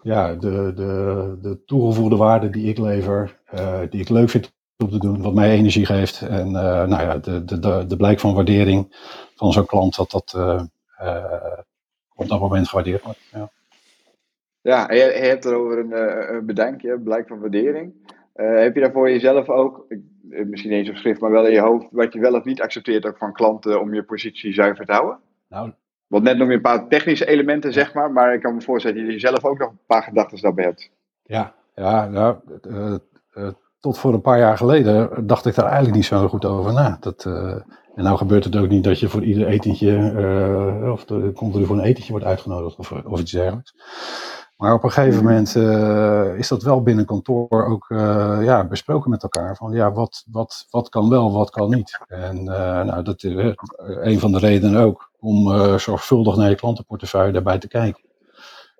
ja, 0.03 0.35
de, 0.35 0.73
de, 0.75 1.39
de 1.43 1.63
toegevoegde 1.65 2.17
waarde 2.17 2.51
die 2.51 2.69
ik 2.69 2.79
lever, 2.79 3.41
die 3.91 4.01
ik 4.01 4.09
leuk 4.09 4.31
vind 4.31 4.53
te 4.91 4.99
doen, 4.99 5.23
wat 5.23 5.35
mij 5.35 5.51
energie 5.51 5.87
geeft. 5.87 6.21
En 6.21 6.51
nou 6.51 6.89
ja, 6.89 7.19
de, 7.19 7.45
de, 7.45 7.59
de, 7.59 7.85
de 7.87 7.97
blijk 7.97 8.21
van 8.21 8.35
waardering 8.35 8.95
van 9.41 9.53
zo'n 9.53 9.67
klant, 9.67 9.97
dat 9.97 10.11
dat 10.11 10.35
uh, 10.37 10.63
uh, 11.03 11.59
op 12.15 12.29
dat 12.29 12.41
moment 12.41 12.69
gewaardeerd 12.69 13.03
wordt. 13.03 13.19
Ja, 13.33 13.51
ja 14.61 14.89
en 14.89 14.97
je, 14.97 15.03
je 15.03 15.27
hebt 15.29 15.45
er 15.45 15.55
over 15.55 15.79
een, 15.79 15.93
een 16.35 16.47
bedankje, 16.47 16.99
blijk 16.99 17.29
van 17.29 17.41
waardering. 17.41 17.93
heb 18.35 18.75
je 18.75 18.81
daar 18.81 18.93
voor 18.93 19.11
jezelf 19.11 19.49
ook, 19.49 19.87
misschien 20.23 20.73
eens 20.73 20.89
op 20.89 20.97
schrift, 20.97 21.21
maar 21.21 21.31
wel 21.31 21.47
in 21.47 21.53
je 21.53 21.61
hoofd, 21.61 21.89
wat 21.91 22.13
je 22.13 22.21
wel 22.21 22.35
of 22.35 22.45
niet 22.45 22.63
accepteert 22.63 23.07
ook 23.07 23.19
van 23.19 23.33
klanten 23.33 23.81
om 23.81 23.95
je 23.95 24.03
positie 24.03 24.53
zuiver 24.53 24.87
te 24.87 24.93
houden? 24.93 25.19
Nou, 25.49 25.73
Want 26.07 26.23
net 26.23 26.37
nog 26.37 26.47
weer 26.47 26.57
een 26.57 26.63
paar 26.63 26.89
technische 26.89 27.27
elementen, 27.27 27.73
zeg 27.73 27.95
maar, 27.95 28.13
maar 28.13 28.35
ik 28.35 28.41
kan 28.41 28.55
me 28.55 28.61
voorstellen 28.61 29.05
dat 29.05 29.13
je 29.13 29.19
zelf 29.19 29.45
ook 29.45 29.59
nog 29.59 29.71
een 29.71 29.87
paar 29.87 30.03
gedachten 30.03 30.41
daarbij 30.41 30.65
hebt. 30.65 30.91
Ja, 31.23 31.55
ja, 31.75 32.09
nou, 32.09 32.37
tot 33.81 33.99
voor 33.99 34.15
een 34.15 34.21
paar 34.21 34.39
jaar 34.39 34.57
geleden 34.57 35.27
dacht 35.27 35.47
ik 35.47 35.55
daar 35.55 35.65
eigenlijk 35.65 35.97
niet 35.97 36.05
zo 36.05 36.29
goed 36.29 36.45
over 36.45 36.73
na. 36.73 36.97
Dat, 37.01 37.25
en 38.01 38.07
nou 38.07 38.19
gebeurt 38.19 38.45
het 38.45 38.57
ook 38.57 38.69
niet 38.69 38.85
dat 38.85 39.01
je 39.01 39.09
voor 39.09 39.25
ieder 39.25 39.47
etentje, 39.47 40.13
uh, 40.83 40.93
of 40.93 41.05
de 41.05 41.33
continu 41.35 41.67
voor 41.67 41.77
een 41.79 41.85
etentje 41.85 42.11
wordt 42.11 42.27
uitgenodigd 42.27 42.79
of, 42.79 42.93
of 42.93 43.21
iets 43.21 43.33
dergelijks. 43.33 43.75
Maar 44.57 44.75
op 44.75 44.85
een 44.85 44.91
gegeven 44.91 45.25
moment 45.25 45.55
uh, 45.55 46.39
is 46.39 46.49
dat 46.49 46.63
wel 46.63 46.83
binnen 46.83 47.07
kantoor 47.07 47.67
ook 47.67 47.87
ja, 48.43 48.67
besproken 48.67 49.11
met 49.11 49.23
elkaar. 49.23 49.57
Van 49.57 49.73
ja, 49.73 49.93
wat, 49.93 50.25
wat, 50.31 50.67
wat 50.71 50.89
kan 50.89 51.09
wel, 51.09 51.33
wat 51.33 51.51
kan 51.51 51.71
niet. 51.71 51.99
En 52.07 52.45
nou, 52.45 53.03
dat 53.03 53.25
is 53.25 53.33
een 53.83 54.19
van 54.19 54.33
de 54.33 54.39
redenen 54.39 54.81
ook 54.81 55.11
om 55.19 55.49
zorgvuldig 55.79 56.37
naar 56.37 56.49
je 56.49 56.55
klantenportefeuille 56.55 57.33
daarbij 57.33 57.59
te 57.59 57.69
kijken. 57.69 58.03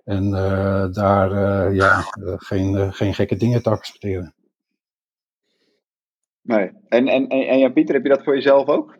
En 0.05 0.31
daar 0.93 1.73
ja, 1.75 2.05
geen, 2.37 2.93
geen 2.93 3.15
gekke 3.15 3.37
dingen 3.37 3.63
te 3.63 3.71
accepteren. 3.71 4.35
Nee. 6.43 6.71
En, 6.89 7.09
en, 7.09 7.29
en, 7.29 7.49
en 7.49 7.59
Jan 7.59 7.73
Pieter, 7.73 7.95
heb 7.95 8.03
je 8.03 8.11
dat 8.11 8.25
voor 8.25 8.35
jezelf 8.35 8.69
ook? 8.69 8.99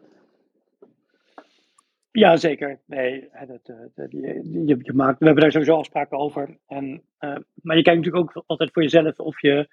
Ja, 2.13 2.37
zeker. 2.37 2.81
Nee, 2.87 3.29
dat, 3.47 3.75
dat, 3.95 4.11
je, 4.13 4.81
je, 4.83 4.93
maakt, 4.93 5.19
we 5.19 5.25
hebben 5.25 5.43
daar 5.43 5.53
sowieso 5.53 5.77
afspraken 5.77 6.19
over. 6.19 6.59
En, 6.67 7.03
uh, 7.21 7.37
maar 7.63 7.77
je 7.77 7.83
kijkt 7.83 8.05
natuurlijk 8.05 8.37
ook 8.37 8.45
altijd 8.47 8.73
voor 8.73 8.83
jezelf 8.83 9.19
of, 9.19 9.41
je, 9.41 9.69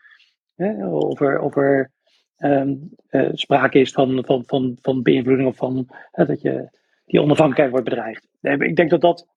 hè, 0.56 0.88
of 0.88 1.22
er, 1.22 1.40
of 1.40 1.56
er 1.56 1.92
um, 2.38 2.90
uh, 3.10 3.30
sprake 3.34 3.80
is 3.80 3.92
van, 3.92 4.24
van, 4.26 4.44
van, 4.46 4.78
van 4.82 5.02
beïnvloeding 5.02 5.48
of 5.48 5.56
van 5.56 5.88
hè, 6.12 6.26
dat 6.26 6.42
je 6.42 6.70
die 7.06 7.22
onafhankelijkheid 7.22 7.72
wordt 7.72 7.90
bedreigd. 7.90 8.28
Nee, 8.42 8.58
ik 8.58 8.76
denk 8.76 8.90
dat 8.90 9.02
dat, 9.02 9.28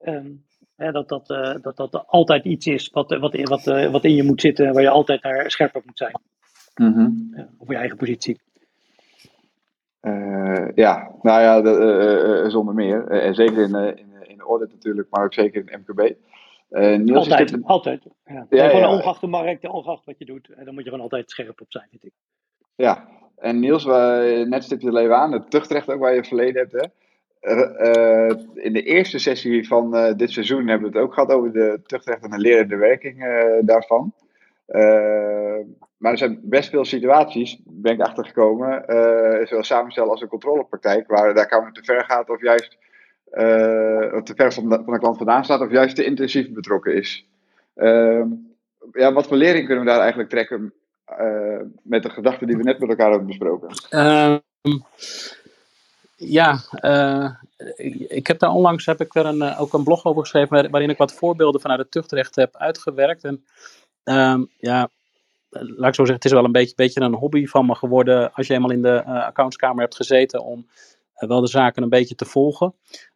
um, 0.00 0.44
hè, 0.76 0.92
dat, 0.92 1.08
dat, 1.08 1.30
uh, 1.30 1.54
dat, 1.60 1.76
dat 1.76 2.04
altijd 2.06 2.44
iets 2.44 2.66
is 2.66 2.88
wat, 2.88 3.18
wat, 3.18 3.40
wat, 3.42 3.64
wat 3.90 4.04
in 4.04 4.14
je 4.14 4.22
moet 4.22 4.40
zitten, 4.40 4.72
waar 4.72 4.82
je 4.82 4.90
altijd 4.90 5.22
naar 5.22 5.50
scherp 5.50 5.76
op 5.76 5.84
moet 5.84 5.98
zijn. 5.98 6.20
Mm 6.74 6.92
-hmm. 6.92 7.32
ja, 7.36 7.48
op 7.58 7.70
je 7.70 7.76
eigen 7.76 7.96
positie. 7.96 8.40
Uh, 10.02 10.68
ja, 10.74 11.14
nou 11.22 11.40
ja, 11.40 11.60
de, 11.60 11.70
uh, 11.70 12.44
uh, 12.44 12.50
zonder 12.50 12.74
meer. 12.74 13.06
En 13.06 13.34
zeker 13.34 13.62
in, 13.62 13.74
in, 13.74 14.28
in 14.28 14.36
de 14.36 14.42
audit 14.42 14.72
natuurlijk, 14.72 15.08
maar 15.10 15.24
ook 15.24 15.34
zeker 15.34 15.64
in 15.66 15.80
MKB. 15.86 16.14
Niels, 16.98 17.18
altijd, 17.18 17.48
dit... 17.48 17.64
altijd. 17.64 18.02
Ja. 18.24 18.46
Ja, 18.50 18.66
gewoon 18.66 18.80
ja. 18.80 18.92
ongeacht 18.92 19.20
de 19.20 19.26
markt, 19.26 19.68
ongeacht 19.68 20.04
wat 20.04 20.18
je 20.18 20.24
doet. 20.24 20.48
En 20.48 20.64
dan 20.64 20.74
moet 20.74 20.82
je 20.82 20.88
gewoon 20.88 21.04
altijd 21.04 21.30
scherp 21.30 21.60
op 21.60 21.66
zijn, 21.68 21.86
vind 21.90 22.04
ik. 22.04 22.12
Ja, 22.74 23.08
en 23.36 23.60
Niels, 23.60 23.84
net 24.48 24.64
stip 24.64 24.80
je 24.80 24.88
er 24.88 24.96
even 24.96 25.16
aan, 25.16 25.32
het 25.32 25.50
tuchtrecht 25.50 25.90
ook 25.90 26.00
waar 26.00 26.14
je 26.14 26.24
verleden 26.24 26.68
hebt. 26.68 26.72
Hè? 26.72 26.88
in 28.54 28.72
de 28.72 28.82
eerste 28.82 29.18
sessie 29.18 29.66
van 29.66 30.14
dit 30.16 30.30
seizoen 30.30 30.68
hebben 30.68 30.90
we 30.90 30.98
het 30.98 31.06
ook 31.06 31.14
gehad 31.14 31.30
over 31.30 31.52
de 31.52 31.80
tuchtrecht 31.86 32.22
en 32.22 32.30
de 32.30 32.38
lerende 32.38 32.76
werking 32.76 33.24
daarvan. 33.60 34.12
Maar 36.02 36.12
er 36.12 36.18
zijn 36.18 36.40
best 36.42 36.70
veel 36.70 36.84
situaties, 36.84 37.60
ben 37.64 37.92
ik 37.92 38.00
achtergekomen, 38.00 38.84
uh, 38.86 39.46
zowel 39.46 39.64
samenstellen 39.64 40.10
als 40.10 40.20
een 40.20 40.28
controlepraktijk, 40.28 41.08
waar 41.08 41.34
daar 41.34 41.46
kamer 41.46 41.72
te 41.72 41.84
ver 41.84 42.04
gaat 42.04 42.30
of 42.30 42.40
juist 42.40 42.76
uh, 43.32 44.20
te 44.22 44.32
ver 44.36 44.52
van 44.52 44.68
de, 44.68 44.84
de 44.84 44.98
klant 44.98 45.16
vandaan 45.16 45.44
staat 45.44 45.60
of 45.60 45.70
juist 45.70 45.96
te 45.96 46.04
intensief 46.04 46.52
betrokken 46.52 46.94
is. 46.94 47.26
Uh, 47.76 48.24
ja, 48.92 49.12
wat 49.12 49.26
voor 49.26 49.36
lering 49.36 49.66
kunnen 49.66 49.84
we 49.84 49.90
daar 49.90 50.00
eigenlijk 50.00 50.30
trekken 50.30 50.72
met 51.82 52.02
de 52.02 52.10
gedachten 52.10 52.46
die 52.46 52.56
we 52.56 52.62
net 52.62 52.78
met 52.78 52.88
elkaar 52.88 53.10
hebben 53.10 53.26
besproken? 53.26 53.68
Um, 53.90 54.84
ja, 56.16 56.58
ik, 57.76 57.94
ik, 58.08 58.26
heb 58.26 58.38
daar 58.38 58.50
onlangs 58.50 58.86
heb 58.86 59.00
ik 59.00 59.14
er 59.14 59.26
een, 59.26 59.56
ook 59.56 59.72
een 59.72 59.84
blog 59.84 60.04
over 60.04 60.22
geschreven 60.22 60.70
waarin 60.70 60.90
ik 60.90 60.98
wat 60.98 61.14
voorbeelden 61.14 61.60
vanuit 61.60 61.80
het 61.80 61.90
tuchtrecht 61.90 62.36
heb 62.36 62.56
uitgewerkt. 62.56 63.24
En 63.24 63.44
Um, 64.04 64.48
ja, 64.58 64.88
laat 65.52 65.88
ik 65.88 65.94
zo 65.94 66.04
zeggen, 66.04 66.14
het 66.14 66.24
is 66.24 66.32
wel 66.32 66.44
een 66.44 66.52
beetje, 66.52 67.00
een 67.00 67.14
hobby 67.14 67.46
van 67.46 67.66
me 67.66 67.74
geworden 67.74 68.32
als 68.32 68.46
je 68.46 68.54
eenmaal 68.54 68.70
in 68.70 68.82
de 68.82 69.02
uh, 69.06 69.24
accountskamer 69.26 69.80
hebt 69.80 69.96
gezeten 69.96 70.44
om 70.44 70.66
uh, 71.16 71.28
wel 71.28 71.40
de 71.40 71.46
zaken 71.46 71.82
een 71.82 71.88
beetje 71.88 72.14
te 72.14 72.24
volgen. 72.24 72.74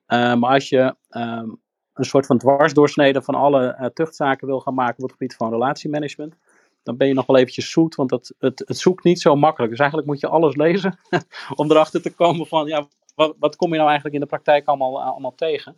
Uh, 0.08 0.34
maar 0.34 0.52
als 0.52 0.68
je 0.68 0.94
um, 1.10 1.60
een 1.94 2.04
soort 2.04 2.26
van 2.26 2.38
dwarsdoorsnede 2.38 3.22
van 3.22 3.34
alle 3.34 3.90
tuchtzaken 3.94 4.46
wil 4.46 4.60
gaan 4.60 4.74
maken 4.74 4.96
op 4.96 5.02
het 5.02 5.12
gebied 5.12 5.36
van 5.36 5.50
relatiemanagement, 5.50 6.36
dan 6.82 6.96
ben 6.96 7.08
je 7.08 7.14
nog 7.14 7.26
wel 7.26 7.36
eventjes 7.36 7.70
zoet, 7.70 7.94
want 7.94 8.10
het, 8.10 8.34
het, 8.38 8.62
het 8.66 8.78
zoekt 8.78 9.04
niet 9.04 9.20
zo 9.20 9.36
makkelijk. 9.36 9.70
Dus 9.70 9.80
eigenlijk 9.80 10.08
moet 10.08 10.20
je 10.20 10.28
alles 10.28 10.56
lezen 10.56 10.98
om 11.54 11.70
erachter 11.70 12.02
te 12.02 12.14
komen 12.14 12.46
van, 12.46 12.66
ja, 12.66 12.86
wat, 13.14 13.34
wat 13.38 13.56
kom 13.56 13.68
je 13.70 13.76
nou 13.76 13.86
eigenlijk 13.86 14.14
in 14.14 14.22
de 14.22 14.28
praktijk 14.28 14.66
allemaal, 14.66 15.02
allemaal 15.02 15.34
tegen? 15.34 15.74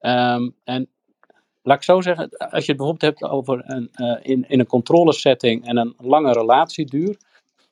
Um, 0.00 0.54
en 0.64 0.88
laat 1.66 1.76
ik 1.76 1.82
zo 1.82 2.00
zeggen, 2.00 2.28
als 2.28 2.64
je 2.64 2.72
het 2.72 2.76
bijvoorbeeld 2.76 3.00
hebt 3.00 3.22
over 3.22 3.62
een, 3.66 3.90
uh, 3.96 4.16
in, 4.22 4.48
in 4.48 4.60
een 4.60 4.66
controlesetting 4.66 5.66
en 5.66 5.76
een 5.76 5.94
lange 5.98 6.32
relatieduur, 6.32 7.16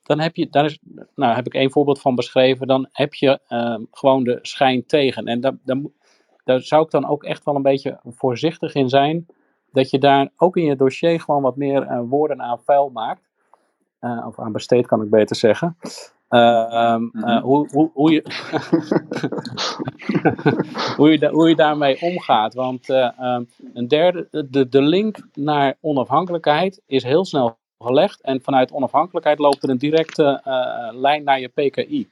dan 0.03 0.19
heb 0.19 0.35
je, 0.35 0.49
daar 0.49 0.65
is, 0.65 0.79
nou 1.15 1.35
heb 1.35 1.45
ik 1.45 1.53
één 1.53 1.71
voorbeeld 1.71 2.01
van 2.01 2.15
beschreven, 2.15 2.67
dan 2.67 2.87
heb 2.91 3.13
je 3.13 3.39
uh, 3.49 3.77
gewoon 3.91 4.23
de 4.23 4.39
schijn 4.41 4.85
tegen. 4.85 5.25
En 5.25 5.41
daar, 5.41 5.55
daar 6.43 6.61
zou 6.61 6.83
ik 6.83 6.91
dan 6.91 7.07
ook 7.07 7.23
echt 7.23 7.43
wel 7.43 7.55
een 7.55 7.61
beetje 7.61 7.99
voorzichtig 8.03 8.73
in 8.73 8.89
zijn, 8.89 9.25
dat 9.71 9.89
je 9.89 9.99
daar 9.99 10.29
ook 10.37 10.57
in 10.57 10.63
je 10.63 10.75
dossier 10.75 11.21
gewoon 11.21 11.41
wat 11.41 11.55
meer 11.55 11.91
uh, 11.91 12.01
woorden 12.09 12.41
aan 12.41 12.59
vuil 12.59 12.89
maakt. 12.89 13.29
of 13.99 14.39
aan 14.39 14.51
besteed 14.51 14.87
kan 14.87 15.01
ik 15.01 15.09
beter 15.09 15.35
zeggen. 15.35 15.77
Uh, 16.35 16.93
um, 16.93 17.11
uh, 17.13 17.21
mm-hmm. 17.23 17.41
hoe, 17.41 17.67
hoe, 17.71 17.89
hoe, 17.93 18.11
je 18.11 18.21
hoe, 20.97 21.11
je 21.11 21.29
hoe 21.29 21.49
je 21.49 21.55
daarmee 21.55 22.01
omgaat. 22.01 22.53
Want 22.53 22.89
uh, 22.89 23.09
um, 23.21 23.49
een 23.73 23.87
derde, 23.87 24.27
de, 24.49 24.69
de 24.69 24.81
link 24.81 25.17
naar 25.33 25.77
onafhankelijkheid 25.81 26.81
is 26.85 27.03
heel 27.03 27.25
snel 27.25 27.57
gelegd. 27.79 28.21
En 28.21 28.41
vanuit 28.41 28.71
onafhankelijkheid 28.71 29.39
loopt 29.39 29.63
er 29.63 29.69
een 29.69 29.77
directe 29.77 30.41
lijn 30.93 31.23
naar 31.23 31.39
je 31.39 31.47
PKI. 31.47 32.07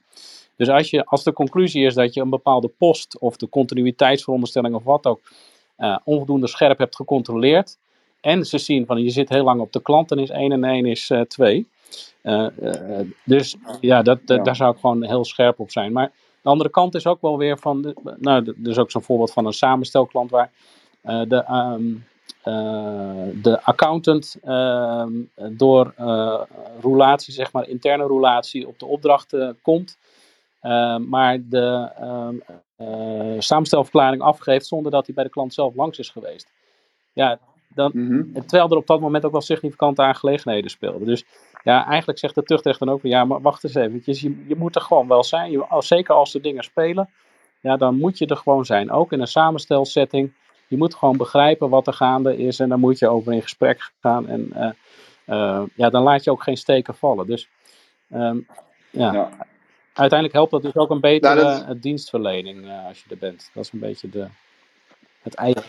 Dus 0.56 0.68
als, 0.68 0.90
je, 0.90 1.04
als 1.04 1.24
de 1.24 1.32
conclusie 1.32 1.86
is 1.86 1.94
dat 1.94 2.14
je 2.14 2.20
een 2.20 2.30
bepaalde 2.30 2.68
post 2.68 3.18
of 3.18 3.36
de 3.36 3.48
continuïteitsveronderstelling 3.48 4.74
of 4.74 4.84
wat 4.84 5.06
ook 5.06 5.20
onvoldoende 6.04 6.46
scherp 6.46 6.78
hebt 6.78 6.96
gecontroleerd. 6.96 7.78
En 8.24 8.44
ze 8.44 8.58
zien 8.58 8.86
van 8.86 9.02
je 9.02 9.10
zit 9.10 9.28
heel 9.28 9.44
lang 9.44 9.60
op 9.60 9.72
de 9.72 9.82
klant, 9.82 10.08
dan 10.08 10.18
is 10.18 10.30
1 10.30 10.52
en 10.52 10.64
1 10.64 10.86
is 10.86 11.12
2. 11.28 11.66
Uh, 12.22 12.46
uh, 12.62 13.00
dus 13.24 13.56
ja, 13.80 14.02
dat, 14.02 14.26
daar 14.26 14.56
zou 14.56 14.72
ik 14.72 14.80
gewoon 14.80 15.04
heel 15.04 15.24
scherp 15.24 15.60
op 15.60 15.70
zijn. 15.70 15.92
Maar 15.92 16.12
De 16.42 16.48
andere 16.48 16.70
kant 16.70 16.94
is 16.94 17.06
ook 17.06 17.20
wel 17.20 17.38
weer 17.38 17.58
van, 17.58 17.82
de, 17.82 17.94
nou, 18.18 18.44
er 18.44 18.70
is 18.70 18.78
ook 18.78 18.90
zo'n 18.90 19.02
voorbeeld 19.02 19.32
van 19.32 19.46
een 19.46 19.52
samenstelklant 19.52 20.30
waar 20.30 20.50
uh, 21.04 21.22
de, 21.28 21.44
ehm, 21.44 21.82
de 23.42 23.58
accountant 23.62 24.36
uh, 24.44 25.06
door 25.50 25.94
roulatie, 26.80 27.32
zeg 27.32 27.52
maar 27.52 27.68
interne 27.68 28.06
roulatie, 28.06 28.68
op 28.68 28.78
de 28.78 28.86
opdracht 28.86 29.36
komt. 29.62 29.98
maar 31.08 31.38
de 31.48 31.90
ehm, 31.98 33.40
samenstelverklaring 33.40 34.22
afgeeft 34.22 34.66
zonder 34.66 34.92
dat 34.92 35.06
hij 35.06 35.14
bij 35.14 35.24
de 35.24 35.30
klant 35.30 35.54
zelf 35.54 35.74
langs 35.74 35.98
is 35.98 36.08
geweest. 36.08 36.48
Ja, 37.12 37.38
dan, 37.74 37.90
mm 37.94 38.08
-hmm. 38.08 38.32
Terwijl 38.32 38.70
er 38.70 38.76
op 38.76 38.86
dat 38.86 39.00
moment 39.00 39.24
ook 39.24 39.32
wel 39.32 39.40
significante 39.40 40.02
aangelegenheden 40.02 40.70
speelden. 40.70 41.06
Dus 41.06 41.24
ja, 41.62 41.86
eigenlijk 41.86 42.18
zegt 42.18 42.34
de 42.34 42.42
tuchtrechter 42.42 42.86
dan 42.86 42.94
ook: 42.94 43.02
ja, 43.02 43.24
maar 43.24 43.40
wacht 43.40 43.64
eens 43.64 43.74
even. 43.74 44.02
Je, 44.04 44.44
je 44.48 44.56
moet 44.56 44.74
er 44.74 44.80
gewoon 44.80 45.08
wel 45.08 45.24
zijn. 45.24 45.50
Je, 45.50 45.66
als, 45.66 45.86
zeker 45.86 46.14
als 46.14 46.32
de 46.32 46.40
dingen 46.40 46.64
spelen, 46.64 47.10
ja, 47.60 47.76
dan 47.76 47.98
moet 47.98 48.18
je 48.18 48.26
er 48.26 48.36
gewoon 48.36 48.64
zijn. 48.64 48.90
Ook 48.90 49.12
in 49.12 49.20
een 49.20 49.26
samenstelsetting. 49.26 50.32
Je 50.66 50.76
moet 50.76 50.94
gewoon 50.94 51.16
begrijpen 51.16 51.68
wat 51.68 51.86
er 51.86 51.92
gaande 51.92 52.36
is 52.36 52.60
en 52.60 52.68
dan 52.68 52.80
moet 52.80 52.98
je 52.98 53.08
over 53.08 53.32
in 53.32 53.42
gesprek 53.42 53.92
gaan. 54.00 54.28
En 54.28 54.52
uh, 54.56 54.70
uh, 55.26 55.62
ja, 55.74 55.90
dan 55.90 56.02
laat 56.02 56.24
je 56.24 56.30
ook 56.30 56.42
geen 56.42 56.56
steken 56.56 56.94
vallen. 56.94 57.26
Dus 57.26 57.48
um, 58.12 58.46
ja. 58.90 59.12
ja. 59.12 59.28
uiteindelijk 59.92 60.32
helpt 60.32 60.50
dat 60.50 60.62
dus 60.62 60.76
ook 60.76 60.90
een 60.90 61.00
betere 61.00 61.42
nou, 61.42 61.66
dat... 61.66 61.82
dienstverlening 61.82 62.64
uh, 62.64 62.86
als 62.86 62.98
je 62.98 63.10
er 63.10 63.18
bent. 63.18 63.50
Dat 63.54 63.64
is 63.64 63.72
een 63.72 63.78
beetje 63.78 64.08
de, 64.08 64.26
het 65.22 65.34
eigen. 65.34 65.62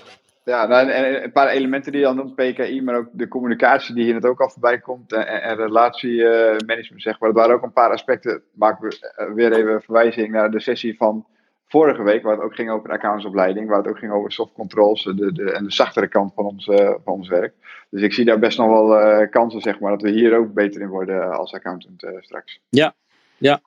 Ja, 0.45 0.65
nou, 0.65 0.89
en 0.89 1.23
een 1.23 1.31
paar 1.31 1.47
elementen 1.47 1.91
die 1.91 2.01
je 2.01 2.07
dan 2.07 2.15
noemt, 2.15 2.35
PKI, 2.35 2.81
maar 2.81 2.95
ook 2.95 3.07
de 3.11 3.27
communicatie 3.27 3.95
die 3.95 4.03
hier 4.03 4.13
net 4.13 4.25
ook 4.25 4.41
al 4.41 4.49
voorbij 4.49 4.79
komt 4.79 5.13
en, 5.13 5.41
en 5.41 5.55
relatiemanagement, 5.55 7.01
zeg 7.01 7.19
maar. 7.19 7.29
Dat 7.29 7.37
waren 7.37 7.55
ook 7.55 7.63
een 7.63 7.73
paar 7.73 7.91
aspecten. 7.91 8.41
Maken 8.53 8.87
we 8.87 9.31
weer 9.33 9.53
even 9.53 9.81
verwijzing 9.81 10.31
naar 10.31 10.51
de 10.51 10.59
sessie 10.59 10.97
van 10.97 11.25
vorige 11.67 12.03
week, 12.03 12.23
waar 12.23 12.35
het 12.35 12.43
ook 12.43 12.55
ging 12.55 12.69
over 12.69 12.91
accountsopleiding, 12.91 13.67
waar 13.67 13.77
het 13.77 13.87
ook 13.87 13.99
ging 13.99 14.11
over 14.11 14.31
soft 14.31 14.53
controls 14.53 15.03
de, 15.03 15.31
de, 15.33 15.51
en 15.51 15.63
de 15.63 15.71
zachtere 15.71 16.07
kant 16.07 16.33
van 16.33 16.45
ons, 16.45 16.67
uh, 16.67 16.77
van 16.77 17.13
ons 17.13 17.27
werk. 17.27 17.53
Dus 17.89 18.01
ik 18.01 18.13
zie 18.13 18.25
daar 18.25 18.39
best 18.39 18.57
nog 18.57 18.67
wel 18.67 19.01
uh, 19.01 19.29
kansen, 19.29 19.61
zeg 19.61 19.79
maar, 19.79 19.91
dat 19.91 20.01
we 20.01 20.09
hier 20.09 20.37
ook 20.37 20.53
beter 20.53 20.81
in 20.81 20.89
worden 20.89 21.31
als 21.31 21.53
accountant 21.53 22.03
uh, 22.03 22.11
straks. 22.19 22.59
Ja, 22.69 22.93
ja, 23.37 23.61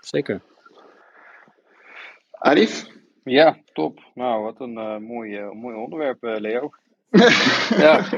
zeker. 0.00 0.40
Arif? 2.30 2.86
Ja, 3.30 3.56
top. 3.72 4.00
Nou, 4.14 4.42
wat 4.42 4.60
een 4.60 5.02
mooi, 5.02 5.40
mooi 5.52 5.76
onderwerp, 5.76 6.18
Leo. 6.20 6.70
ja, 7.84 8.08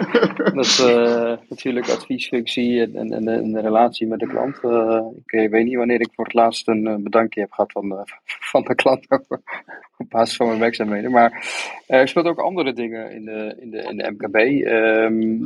dat 0.54 0.64
is 0.64 0.80
uh, 0.80 1.36
natuurlijk 1.48 1.88
adviesfunctie 1.88 2.80
en, 2.82 2.96
en, 2.96 3.12
en, 3.12 3.24
de, 3.24 3.30
en, 3.30 3.52
de, 3.52 3.60
relatie 3.60 4.06
met 4.06 4.18
de 4.18 4.26
klant. 4.26 4.58
Uh, 4.62 5.00
ik 5.26 5.50
weet 5.50 5.64
niet 5.64 5.76
wanneer 5.76 6.00
ik 6.00 6.10
voor 6.14 6.24
het 6.24 6.34
laatst 6.34 6.68
een 6.68 7.02
bedankje 7.02 7.40
heb 7.40 7.52
gehad 7.52 7.72
van 7.72 7.88
de, 7.88 8.02
van 8.52 8.62
de 8.62 8.74
klant 8.74 9.06
op 9.98 10.08
basis 10.08 10.36
van 10.36 10.46
mijn 10.46 10.58
werkzaamheden. 10.58 11.10
Maar 11.10 11.46
er 11.86 12.08
speelt 12.08 12.26
ook 12.26 12.38
andere 12.38 12.72
dingen 12.72 13.10
in 13.10 13.24
de, 13.24 13.56
in 13.60 13.70
de, 13.70 13.78
in 13.78 13.96
de 13.96 14.10
MKB. 14.10 14.36
Um, 14.66 15.44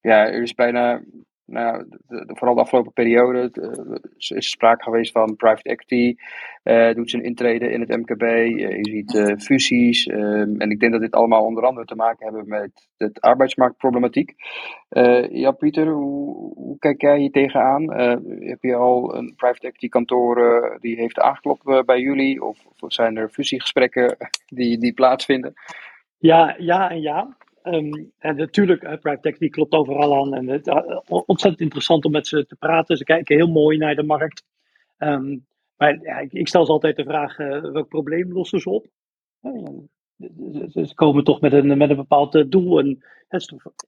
ja, 0.00 0.26
er 0.26 0.42
is 0.42 0.54
bijna 0.54 1.00
nou, 1.50 1.84
de, 1.88 2.24
vooral 2.26 2.54
de 2.54 2.60
afgelopen 2.60 2.92
periode 2.92 3.50
uh, 3.52 4.38
is 4.38 4.50
sprake 4.50 4.82
geweest 4.82 5.12
van 5.12 5.36
private 5.36 5.68
equity. 5.68 6.16
Uh, 6.64 6.94
doet 6.94 7.10
zijn 7.10 7.22
intrede 7.22 7.70
in 7.70 7.80
het 7.80 7.88
MKB. 7.88 8.22
Uh, 8.22 8.76
je 8.76 8.88
ziet 8.90 9.42
fusies. 9.42 10.06
Ehm, 10.06 10.60
en 10.60 10.70
ik 10.70 10.80
denk 10.80 10.92
dat 10.92 11.00
dit 11.00 11.14
allemaal 11.14 11.44
onder 11.44 11.64
andere 11.64 11.86
te 11.86 11.94
maken 11.94 12.24
hebben 12.24 12.48
met 12.48 12.88
de 12.96 13.10
arbeidsmarktproblematiek. 13.20 14.34
Jan-Pieter, 15.30 15.86
hoe, 15.86 16.54
hoe, 16.54 16.78
kijk 16.78 17.00
jij 17.00 17.18
hier 17.18 17.30
tegenaan? 17.30 17.92
heb 18.40 18.62
je 18.62 18.74
al 18.74 19.14
een 19.14 19.34
private 19.36 19.66
equity 19.66 19.88
kantoor 19.88 20.76
die 20.80 20.96
heeft 20.96 21.18
aangeklopt 21.18 21.86
bij 21.86 22.00
jullie? 22.00 22.44
Of, 22.44 22.58
of 22.78 22.92
zijn 22.92 23.16
er 23.16 23.28
fusiegesprekken 23.28 24.16
die, 24.58 24.78
die 24.78 24.92
plaatsvinden? 24.92 25.54
Ja, 26.18 26.54
ja 26.58 26.90
en 26.90 27.00
ja. 27.00 27.36
Um, 27.64 28.12
en 28.18 28.36
natuurlijk, 28.36 28.82
uh, 28.82 28.96
private 29.00 29.48
klopt 29.48 29.72
overal 29.72 30.16
aan. 30.16 30.34
En 30.34 30.48
het 30.48 30.66
uh, 30.66 31.00
ontzettend 31.04 31.60
interessant 31.60 32.04
om 32.04 32.12
met 32.12 32.26
ze 32.26 32.46
te 32.46 32.56
praten. 32.56 32.96
Ze 32.96 33.04
kijken 33.04 33.36
heel 33.36 33.50
mooi 33.50 33.78
naar 33.78 33.94
de 33.94 34.02
markt. 34.02 34.44
Um, 34.98 35.46
maar 35.76 36.02
ja, 36.02 36.18
ik, 36.30 36.48
stel 36.48 36.66
ze 36.66 36.72
altijd 36.72 36.96
de 36.96 37.04
vraag: 37.04 37.38
uh, 37.38 37.60
welk 37.60 37.88
probleem 37.88 38.32
lossen 38.32 38.60
ze 38.60 38.70
op? 38.70 38.86
ze 40.72 40.92
komen 40.94 41.24
toch 41.24 41.40
met 41.40 41.52
een, 41.52 41.78
met 41.78 41.90
een 41.90 41.96
bepaald 41.96 42.50
doel. 42.50 42.78
En 42.78 43.02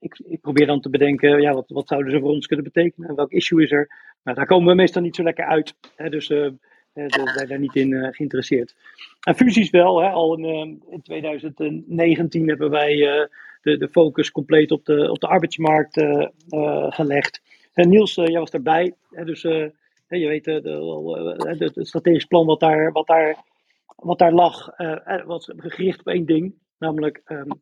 ik, 0.00 0.20
ik, 0.24 0.40
probeer 0.40 0.66
dan 0.66 0.80
te 0.80 0.90
bedenken: 0.90 1.40
ja, 1.40 1.52
wat, 1.52 1.68
wat 1.68 1.88
zouden 1.88 2.12
ze 2.12 2.20
voor 2.20 2.30
ons 2.30 2.46
kunnen 2.46 2.64
betekenen? 2.72 3.14
Welk 3.14 3.32
issue 3.32 3.62
is 3.62 3.72
er? 3.72 3.88
Maar 4.22 4.34
daar 4.34 4.46
komen 4.46 4.68
we 4.68 4.74
meestal 4.74 5.02
niet 5.02 5.16
zo 5.16 5.22
lekker 5.22 5.44
uit. 5.44 5.74
Hè, 5.96 6.08
dus 6.08 6.28
we 6.92 7.04
zijn 7.06 7.48
daar 7.48 7.58
niet 7.58 7.76
in 7.76 7.90
uh, 7.90 8.08
geïnteresseerd. 8.10 8.74
En 9.20 9.34
fusies 9.34 9.70
wel. 9.70 10.02
Hè. 10.02 10.08
Al 10.08 10.36
in, 10.36 10.44
uh, 10.44 10.92
in 10.92 11.02
2019 11.02 12.48
hebben 12.48 12.70
wij 12.70 12.96
uh, 12.96 13.26
de, 13.60 13.76
de 13.76 13.88
focus 13.88 14.30
compleet 14.30 14.70
op 14.70 14.84
de, 14.84 15.10
op 15.10 15.18
de 15.20 15.26
arbeidsmarkt 15.26 16.04
gelegd. 16.88 17.40
En 17.72 17.88
Niels, 17.88 18.14
jij 18.14 18.38
was 18.38 18.50
erbij. 18.50 18.94
Hè, 19.10 19.24
dus 19.24 19.42
je 19.42 19.72
weet 20.08 20.44
het 20.44 21.72
strategisch 21.86 22.24
plan 22.24 22.46
wat 22.46 22.60
daar, 22.60 22.92
wat 22.92 23.06
daar, 23.06 23.36
wat 23.96 24.18
daar 24.18 24.32
lag, 24.32 24.68
was 25.24 25.50
gericht 25.56 26.00
op 26.00 26.06
één 26.06 26.26
ding. 26.26 26.54
Namelijk 26.78 27.22
um, 27.26 27.60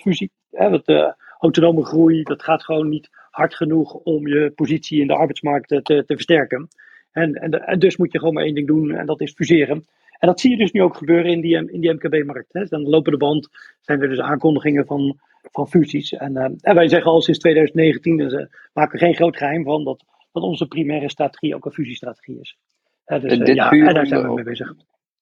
fusie. 0.00 0.30
Hè, 0.50 0.70
want, 0.70 1.14
autonome 1.38 1.84
groei, 1.84 2.22
dat 2.22 2.42
gaat 2.42 2.64
gewoon 2.64 2.88
niet 2.88 3.08
hard 3.30 3.54
genoeg 3.54 3.94
om 3.94 4.28
je 4.28 4.52
positie 4.54 5.00
in 5.00 5.06
de 5.06 5.14
arbeidsmarkt 5.14 5.68
te, 5.68 5.82
te 5.82 6.04
versterken. 6.06 6.68
En, 7.12 7.34
en, 7.34 7.78
dus 7.78 7.96
moet 7.96 8.12
je 8.12 8.18
gewoon 8.18 8.34
maar 8.34 8.44
één 8.44 8.54
ding 8.54 8.66
doen 8.66 8.90
en 8.90 9.06
dat 9.06 9.20
is 9.20 9.32
fuseren. 9.32 9.84
En 10.18 10.28
dat 10.28 10.40
zie 10.40 10.50
je 10.50 10.56
dus 10.56 10.72
nu 10.72 10.82
ook 10.82 10.96
gebeuren 10.96 11.30
in 11.30 11.40
die, 11.40 11.70
in 11.72 11.80
die 11.80 11.92
MKB-markt. 11.92 12.70
Dan 12.70 12.88
lopen 12.88 13.12
de 13.12 13.18
band 13.18 13.48
zijn 13.80 14.02
er 14.02 14.08
dus 14.08 14.20
aankondigingen 14.20 14.86
van, 14.86 15.20
van 15.42 15.68
fusies. 15.68 16.12
En, 16.12 16.36
uh, 16.36 16.44
en 16.60 16.74
wij 16.74 16.88
zeggen 16.88 17.10
al 17.10 17.20
sinds 17.20 17.40
2019, 17.40 18.16
dus, 18.16 18.32
uh, 18.32 18.46
maken 18.72 18.98
we 18.98 19.04
geen 19.04 19.14
groot 19.14 19.36
geheim 19.36 19.64
van, 19.64 19.84
dat, 19.84 20.04
dat 20.32 20.42
onze 20.42 20.66
primaire 20.66 21.10
strategie 21.10 21.54
ook 21.54 21.64
een 21.64 21.72
fusiestrategie 21.72 22.40
is. 22.40 22.58
Uh, 23.06 23.20
dus, 23.20 23.38
en, 23.38 23.54
ja, 23.54 23.70
en 23.70 23.94
daar 23.94 24.06
zijn 24.06 24.22
we 24.22 24.34
mee 24.34 24.44
bezig. 24.44 24.74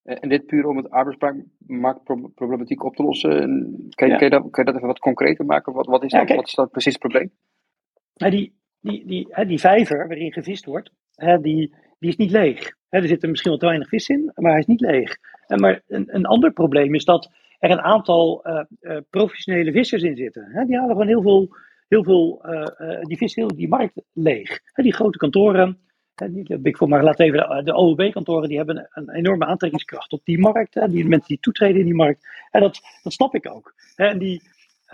En 0.02 0.28
dit 0.28 0.46
puur 0.46 0.66
om 0.66 0.76
het 0.76 0.90
arbeidsmarktproblematiek 0.90 2.84
op 2.84 2.96
te 2.96 3.02
lossen. 3.02 3.30
Kan, 3.90 4.08
ja. 4.08 4.16
kan, 4.16 4.24
je 4.24 4.30
dat, 4.30 4.50
kan 4.50 4.64
je 4.64 4.64
dat 4.64 4.74
even 4.74 4.86
wat 4.86 4.98
concreter 4.98 5.44
maken? 5.44 5.72
Wat, 5.72 5.86
wat, 5.86 6.04
is, 6.04 6.10
dat, 6.10 6.28
wat 6.28 6.46
is 6.46 6.54
dat 6.54 6.70
precies 6.70 6.92
het 6.92 7.02
probleem? 7.02 7.30
die, 8.14 8.54
die, 8.80 9.06
die, 9.06 9.46
die 9.46 9.58
vijver 9.58 10.06
waarin 10.06 10.32
gevist 10.32 10.64
wordt, 10.64 10.90
die, 11.40 11.74
die 11.98 12.08
is 12.08 12.16
niet 12.16 12.30
leeg. 12.30 12.76
Er 12.88 13.06
zitten 13.06 13.30
misschien 13.30 13.50
wel 13.50 13.60
te 13.60 13.66
weinig 13.66 13.88
vis 13.88 14.08
in, 14.08 14.32
maar 14.34 14.50
hij 14.50 14.60
is 14.60 14.66
niet 14.66 14.80
leeg. 14.80 15.16
En 15.46 15.60
maar 15.60 15.82
een, 15.86 16.14
een 16.14 16.26
ander 16.26 16.52
probleem 16.52 16.94
is 16.94 17.04
dat 17.04 17.30
er 17.58 17.70
een 17.70 17.80
aantal 17.80 18.46
uh, 18.46 18.60
uh, 18.80 18.96
professionele 19.10 19.72
vissers 19.72 20.02
in 20.02 20.16
zitten. 20.16 20.44
Hè, 20.50 20.64
die 20.64 20.76
halen 20.76 20.90
gewoon 20.90 21.06
heel 21.06 21.22
veel, 21.22 21.56
heel 21.88 22.04
veel 22.04 22.42
uh, 22.46 23.00
die 23.00 23.16
vissen 23.16 23.42
heel 23.42 23.56
die 23.56 23.68
markt 23.68 24.02
leeg. 24.12 24.60
Hè, 24.72 24.82
die 24.82 24.94
grote 24.94 25.18
kantoren, 25.18 25.78
Big 26.60 26.80
maar 26.80 27.04
laat 27.04 27.20
even 27.20 27.38
de, 27.38 27.62
de 27.62 27.78
OEB-kantoren, 27.78 28.48
die 28.48 28.56
hebben 28.56 28.88
een 28.90 29.10
enorme 29.10 29.44
aantrekkingskracht 29.44 30.12
op 30.12 30.20
die 30.24 30.38
markt. 30.38 30.74
Hè, 30.74 30.88
die 30.88 31.08
mensen 31.08 31.28
die 31.28 31.40
toetreden 31.40 31.78
in 31.78 31.84
die 31.84 31.94
markt. 31.94 32.28
En 32.50 32.60
dat, 32.60 32.80
dat 33.02 33.12
snap 33.12 33.34
ik 33.34 33.50
ook. 33.50 33.74
En 33.96 34.18
die, 34.18 34.42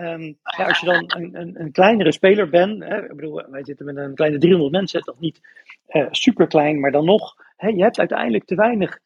Um, 0.01 0.39
ja, 0.57 0.65
als 0.65 0.81
je 0.81 0.87
dan 0.87 1.05
een, 1.07 1.41
een, 1.41 1.61
een 1.61 1.73
kleinere 1.73 2.13
speler 2.13 2.49
bent, 2.49 2.85
hè, 2.85 3.03
ik 3.03 3.17
bedoel, 3.17 3.43
wij 3.51 3.65
zitten 3.65 3.87
met 3.87 3.97
een 3.97 4.15
kleine 4.15 4.39
300 4.39 4.73
mensen, 4.73 5.03
dat 5.05 5.21
niet 5.21 5.41
uh, 5.89 6.07
super 6.11 6.47
klein, 6.47 6.81
maar 6.81 6.91
dan 6.91 7.05
nog, 7.05 7.35
hè, 7.57 7.69
je 7.69 7.83
hebt 7.83 7.99
uiteindelijk 7.99 8.45
te 8.45 8.55
weinig 8.55 8.99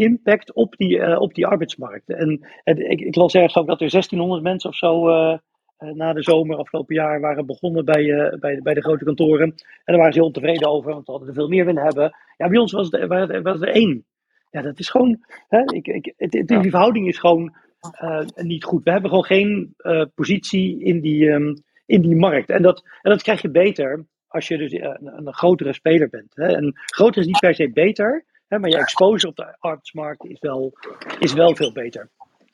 impact 0.00 0.52
op 0.52 0.76
die, 0.76 0.98
uh, 0.98 1.20
op 1.20 1.34
die 1.34 1.46
arbeidsmarkt. 1.46 2.08
En, 2.08 2.46
en 2.64 2.90
ik, 2.90 3.00
ik, 3.00 3.14
las 3.14 3.34
ergens 3.34 3.56
ook 3.56 3.66
dat 3.66 3.80
er 3.80 3.90
1600 3.90 4.42
mensen 4.42 4.70
of 4.70 4.76
zo 4.76 5.08
uh, 5.08 5.38
na 5.78 6.12
de 6.12 6.22
zomer 6.22 6.56
afgelopen 6.56 6.94
jaar 6.94 7.20
waren 7.20 7.46
begonnen 7.46 7.84
bij, 7.84 8.36
bij, 8.40 8.60
bij 8.62 8.74
de 8.74 8.82
grote 8.82 9.04
kantoren. 9.04 9.46
En 9.46 9.54
daar 9.84 9.96
waren 9.96 10.12
ze 10.12 10.18
heel 10.18 10.26
ontevreden 10.26 10.68
over, 10.68 10.92
want 10.92 11.04
ze 11.04 11.10
hadden 11.10 11.28
er 11.28 11.34
veel 11.34 11.48
meer 11.48 11.64
willen 11.64 11.82
hebben. 11.82 12.16
Ja, 12.36 12.48
bij 12.48 12.58
ons 12.58 12.72
was 12.72 12.88
het, 12.90 13.06
was 13.42 13.58
het 13.58 13.62
er 13.62 13.74
één. 13.74 14.04
Ja, 14.50 14.62
dat 14.62 14.78
is 14.78 14.90
gewoon, 14.90 15.24
hè, 15.48 15.60
ik, 15.60 15.86
ik, 15.86 16.12
het, 16.16 16.30
die 16.46 16.70
verhouding 16.70 17.08
is 17.08 17.18
gewoon 17.18 17.54
uh, 18.02 18.20
niet 18.34 18.64
goed. 18.64 18.84
We 18.84 18.90
hebben 18.90 19.10
gewoon 19.10 19.24
geen 19.24 19.74
uh, 19.78 20.04
positie 20.14 20.84
in 20.84 21.00
die, 21.00 21.28
um, 21.28 21.62
in 21.86 22.00
die 22.00 22.16
markt. 22.16 22.50
En 22.50 22.62
dat, 22.62 22.84
en 23.02 23.10
dat 23.10 23.22
krijg 23.22 23.42
je 23.42 23.50
beter 23.50 24.06
als 24.28 24.48
je 24.48 24.58
dus 24.58 24.72
een, 24.72 25.26
een 25.26 25.34
grotere 25.34 25.72
speler 25.72 26.08
bent. 26.08 26.34
Hè. 26.34 26.46
En 26.46 26.72
groter 26.74 27.20
is 27.20 27.26
niet 27.26 27.40
per 27.40 27.54
se 27.54 27.70
beter, 27.70 28.24
hè, 28.50 28.58
maar 28.58 28.70
je 28.70 28.78
exposure 28.78 29.28
op 29.28 29.36
de 29.36 29.56
arbeidsmarkt 29.58 30.24
is 30.24 30.40
wel, 30.40 30.72
is 31.18 31.32
wel 31.32 31.56
veel 31.56 31.72
beter. 31.72 32.08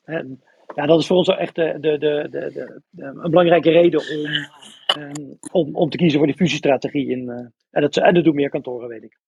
En, 0.04 0.42
ja, 0.74 0.86
dat 0.86 1.00
is 1.00 1.06
voor 1.06 1.16
ons 1.16 1.28
echt 1.28 1.54
de, 1.54 1.76
de, 1.80 1.98
de, 1.98 2.28
de, 2.30 2.80
een 2.96 3.30
belangrijke 3.30 3.70
reden 3.70 4.00
om, 4.00 4.26
um, 5.02 5.38
om, 5.52 5.74
om 5.76 5.90
te 5.90 5.96
kiezen 5.96 6.18
voor 6.18 6.26
die 6.26 6.36
fusiestrategie. 6.36 7.08
In, 7.08 7.22
uh, 7.22 7.34
en, 7.70 7.82
dat, 7.82 7.96
en 7.96 8.14
dat 8.14 8.24
doen 8.24 8.34
meer 8.34 8.50
kantoren, 8.50 8.88
weet 8.88 9.02
ik. 9.02 9.18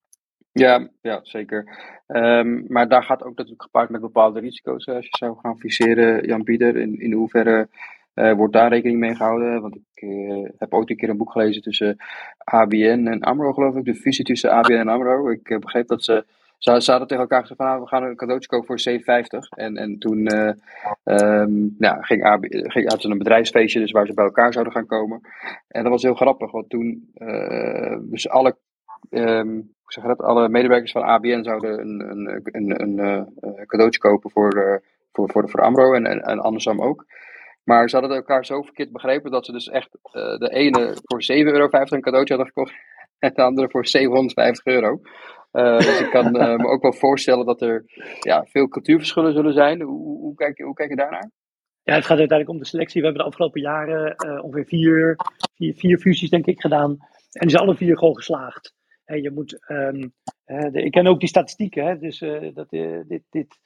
Ja, 0.51 0.89
ja 1.01 1.19
zeker. 1.23 1.67
Um, 2.07 2.65
maar 2.67 2.87
daar 2.87 3.03
gaat 3.03 3.23
ook 3.23 3.35
natuurlijk 3.35 3.63
gepaard 3.63 3.89
met 3.89 4.01
bepaalde 4.01 4.39
risico's. 4.39 4.87
Als 4.87 5.05
je 5.05 5.17
zou 5.17 5.37
gaan 5.41 5.59
fuseren, 5.59 6.25
Jan 6.25 6.43
Bieder, 6.43 6.77
in, 6.77 6.99
in 6.99 7.11
hoeverre 7.11 7.67
uh, 8.15 8.33
wordt 8.33 8.53
daar 8.53 8.69
rekening 8.69 8.99
mee 8.99 9.15
gehouden? 9.15 9.61
Want 9.61 9.75
ik 9.75 10.01
uh, 10.01 10.49
heb 10.57 10.73
ooit 10.73 10.89
een 10.89 10.97
keer 10.97 11.09
een 11.09 11.17
boek 11.17 11.31
gelezen 11.31 11.61
tussen 11.61 11.97
ABN 12.37 13.07
en 13.07 13.19
AMRO, 13.19 13.53
geloof 13.53 13.75
ik. 13.75 13.85
De 13.85 13.95
fusie 13.95 14.25
tussen 14.25 14.51
ABN 14.51 14.73
en 14.73 14.87
AMRO. 14.87 15.29
Ik 15.29 15.57
begreep 15.59 15.87
dat 15.87 16.03
ze 16.03 16.25
ze, 16.59 16.81
ze 16.81 16.91
hadden 16.91 17.07
tegen 17.07 17.23
elkaar 17.23 17.41
gezegd 17.41 17.59
van 17.59 17.69
nou, 17.69 17.81
we 17.81 17.87
gaan 17.87 18.03
een 18.03 18.15
cadeautje 18.15 18.49
kopen 18.49 18.67
voor 18.67 18.99
7,50. 18.99 19.03
En, 19.49 19.77
en 19.77 19.99
toen 19.99 20.33
uh, 20.33 20.51
um, 21.03 21.75
nou, 21.77 22.03
ging, 22.03 22.23
AB, 22.23 22.45
ging 22.49 22.91
uit 22.91 23.03
een 23.03 23.17
bedrijfsfeestje 23.17 23.79
dus 23.79 23.91
waar 23.91 24.05
ze 24.05 24.13
bij 24.13 24.25
elkaar 24.25 24.53
zouden 24.53 24.73
gaan 24.73 24.85
komen. 24.85 25.21
En 25.67 25.83
dat 25.83 25.91
was 25.91 26.03
heel 26.03 26.15
grappig, 26.15 26.51
want 26.51 26.69
toen 26.69 27.11
uh, 27.15 27.97
dus 28.01 28.29
alle, 28.29 28.57
um, 29.09 29.73
zeg 29.85 30.03
dat, 30.03 30.21
alle 30.21 30.49
medewerkers 30.49 30.91
van 30.91 31.03
ABN 31.03 31.43
zouden 31.43 31.79
een, 31.79 31.99
een, 32.09 32.41
een, 32.43 32.81
een, 32.81 32.97
een 33.39 33.65
cadeautje 33.65 33.99
kopen 33.99 34.31
voor, 34.31 34.81
voor, 35.11 35.29
voor, 35.29 35.49
voor 35.49 35.61
AMRO 35.61 35.93
en, 35.93 36.05
en, 36.05 36.39
andersom 36.39 36.81
ook. 36.81 37.05
Maar 37.63 37.89
ze 37.89 37.97
hadden 37.97 38.15
elkaar 38.15 38.45
zo 38.45 38.61
verkeerd 38.61 38.91
begrepen 38.91 39.31
dat 39.31 39.45
ze 39.45 39.51
dus 39.51 39.69
echt 39.69 39.89
de 40.39 40.49
ene 40.51 40.97
voor 41.03 41.21
7,50 41.21 41.29
euro 41.29 41.69
een 41.71 42.01
cadeautje 42.01 42.35
hadden 42.35 42.53
gekocht 42.53 42.73
en 43.19 43.33
de 43.33 43.41
andere 43.41 43.69
voor 43.69 43.87
750 43.87 44.65
euro. 44.65 45.01
Uh, 45.51 45.77
dus 45.77 45.99
ik 45.99 46.09
kan 46.09 46.35
uh, 46.35 46.55
me 46.55 46.67
ook 46.67 46.81
wel 46.81 46.93
voorstellen 46.93 47.45
dat 47.45 47.61
er 47.61 47.83
ja, 48.19 48.45
veel 48.45 48.67
cultuurverschillen 48.67 49.33
zullen 49.33 49.53
zijn. 49.53 49.81
Hoe, 49.81 50.19
hoe, 50.19 50.35
kijk, 50.35 50.57
je, 50.57 50.63
hoe 50.63 50.73
kijk 50.73 50.89
je 50.89 50.95
daarnaar? 50.95 51.31
Ja, 51.83 51.95
het 51.95 52.05
gaat 52.05 52.17
uiteindelijk 52.17 52.49
om 52.49 52.63
de 52.63 52.69
selectie. 52.69 53.01
We 53.01 53.07
hebben 53.07 53.23
de 53.23 53.29
afgelopen 53.29 53.61
jaren 53.61 54.43
ongeveer 54.43 54.65
vier, 54.65 55.15
vier, 55.55 55.73
vier 55.73 55.97
fusies, 55.97 56.29
denk 56.29 56.45
ik, 56.45 56.61
gedaan. 56.61 56.89
En 57.31 57.41
die 57.41 57.49
zijn 57.49 57.63
alle 57.63 57.75
vier 57.75 57.97
gewoon 57.97 58.15
geslaagd. 58.15 58.73
En 59.05 59.21
je 59.21 59.31
moet, 59.31 59.49
de, 60.45 60.71
ik 60.71 60.91
ken 60.91 61.07
ook 61.07 61.19
die 61.19 61.29
statistieken, 61.29 61.85
hè, 61.85 61.97
dus 61.97 62.19
dat, 62.53 62.69
dit, 62.69 63.23
dit, 63.29 63.59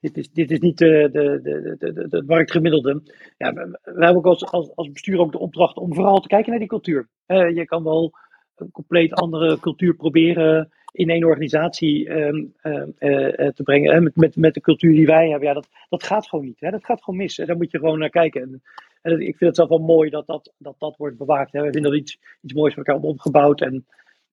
dit 0.00 0.16
is, 0.16 0.30
dit 0.30 0.50
is 0.50 0.58
niet 0.58 0.78
de, 0.78 1.08
de, 1.12 1.40
de, 1.42 1.76
de, 1.92 2.08
de, 2.08 2.22
marktgemiddelde. 2.26 3.02
Ja, 3.36 3.52
we, 3.52 3.78
hebben 3.82 4.16
ook 4.16 4.26
als, 4.26 4.46
als, 4.46 4.74
als 4.74 4.90
bestuur 4.90 5.18
ook 5.18 5.32
de 5.32 5.38
opdracht 5.38 5.76
om 5.76 5.94
vooral 5.94 6.20
te 6.20 6.28
kijken 6.28 6.50
naar 6.50 6.58
die 6.58 6.68
cultuur. 6.68 7.08
Je 7.26 7.64
kan 7.64 7.84
wel 7.84 8.12
een 8.54 8.70
compleet 8.70 9.12
andere 9.12 9.60
cultuur 9.60 9.94
proberen 9.94 10.72
in 10.94 11.10
één 11.10 11.24
organisatie 11.24 12.10
um, 12.10 12.54
uh, 12.62 12.72
uh, 12.72 13.48
te 13.48 13.62
brengen. 13.62 14.02
Met, 14.02 14.16
met, 14.16 14.36
met 14.36 14.54
de 14.54 14.60
cultuur 14.60 14.92
die 14.92 15.06
wij 15.06 15.28
hebben. 15.28 15.48
Ja, 15.48 15.54
dat, 15.54 15.68
dat 15.88 16.02
gaat 16.02 16.28
gewoon 16.28 16.44
niet. 16.44 16.60
Hè? 16.60 16.70
Dat 16.70 16.84
gaat 16.84 17.02
gewoon 17.02 17.20
mis. 17.20 17.38
En 17.38 17.46
daar 17.46 17.56
moet 17.56 17.70
je 17.70 17.78
gewoon 17.78 17.98
naar 17.98 18.10
kijken. 18.10 18.42
En, 18.42 18.62
en 19.02 19.20
ik 19.20 19.36
vind 19.36 19.40
het 19.40 19.56
zelf 19.56 19.68
wel 19.68 19.78
mooi 19.78 20.10
dat 20.10 20.26
dat, 20.26 20.52
dat, 20.58 20.74
dat 20.78 20.96
wordt 20.96 21.16
bewaakt. 21.16 21.52
Hè? 21.52 21.62
We 21.62 21.72
vinden 21.72 21.90
dat 21.90 22.00
iets, 22.00 22.18
iets 22.40 22.52
moois 22.52 22.74
voor 22.74 22.84
elkaar 22.84 23.02
opgebouwd. 23.02 23.60
En 23.60 23.86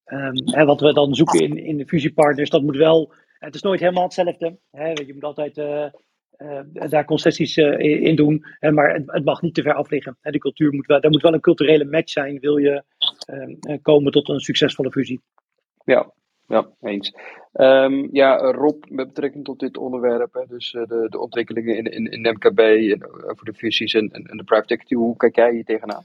um, 0.05 0.65
wat 0.65 0.81
we 0.81 0.93
dan 0.93 1.15
zoeken 1.15 1.39
in, 1.39 1.57
in 1.57 1.77
de 1.77 1.87
fusiepartners, 1.87 2.49
dat 2.49 2.61
moet 2.61 2.77
wel 2.77 3.13
het 3.39 3.55
is 3.55 3.61
nooit 3.61 3.79
helemaal 3.79 4.03
hetzelfde. 4.03 4.57
Hè? 4.71 4.87
Je 4.87 5.11
moet 5.13 5.23
altijd 5.23 5.57
uh, 5.57 5.85
daar 6.89 7.05
concessies 7.05 7.57
in 7.57 8.15
doen. 8.15 8.45
Maar 8.59 8.93
het, 8.93 9.25
mag 9.25 9.41
niet 9.41 9.53
te 9.53 9.61
ver 9.61 9.73
af 9.73 9.89
liggen. 9.89 10.17
Hè? 10.21 10.31
De 10.31 10.37
cultuur 10.37 10.73
moet 10.73 10.85
wel, 10.85 11.01
er 11.01 11.09
moet 11.09 11.21
wel 11.21 11.33
een 11.33 11.39
culturele 11.39 11.85
match 11.85 12.09
zijn. 12.11 12.39
Wil 12.39 12.57
je 12.57 12.83
komen 13.81 14.11
tot 14.11 14.29
een 14.29 14.39
succesvolle 14.39 14.91
fusie. 14.91 15.21
Ja, 15.85 16.11
ja, 16.47 16.69
eens. 16.81 17.13
Um, 17.53 18.09
ja, 18.11 18.37
Rob, 18.37 18.83
met 18.89 19.07
betrekking 19.07 19.43
tot 19.43 19.59
dit 19.59 19.77
onderwerp, 19.77 20.33
hè, 20.33 20.45
dus 20.47 20.71
de, 20.71 21.07
de 21.09 21.19
ontwikkelingen 21.19 21.77
in, 21.77 21.85
in, 21.85 22.05
in 22.11 22.31
MKB 22.33 22.59
en 22.59 23.29
over 23.29 23.45
de 23.45 23.53
fusies 23.53 23.93
en, 23.93 24.09
en, 24.09 24.37
de 24.37 24.43
private 24.43 24.73
equity, 24.73 24.95
hoe 24.95 25.17
kijk 25.17 25.35
jij 25.35 25.53
hier 25.53 25.65
tegenaan? 25.65 26.03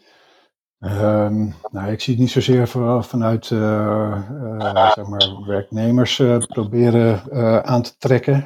Um, 0.78 1.54
nou, 1.70 1.92
ik 1.92 2.00
zie 2.00 2.12
het 2.12 2.22
niet 2.22 2.30
zozeer 2.30 2.68
vanuit 3.02 3.50
uh, 3.50 4.92
zeg 4.94 5.06
maar 5.06 5.44
werknemers 5.46 6.16
proberen 6.46 7.32
aan 7.64 7.82
te 7.82 7.96
trekken. 7.98 8.36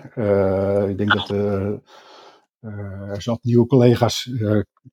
ik 0.88 0.98
denk 0.98 1.12
dat 1.12 1.28
er 1.28 3.22
zat 3.22 3.42
nieuwe 3.42 3.66
collega's 3.66 4.30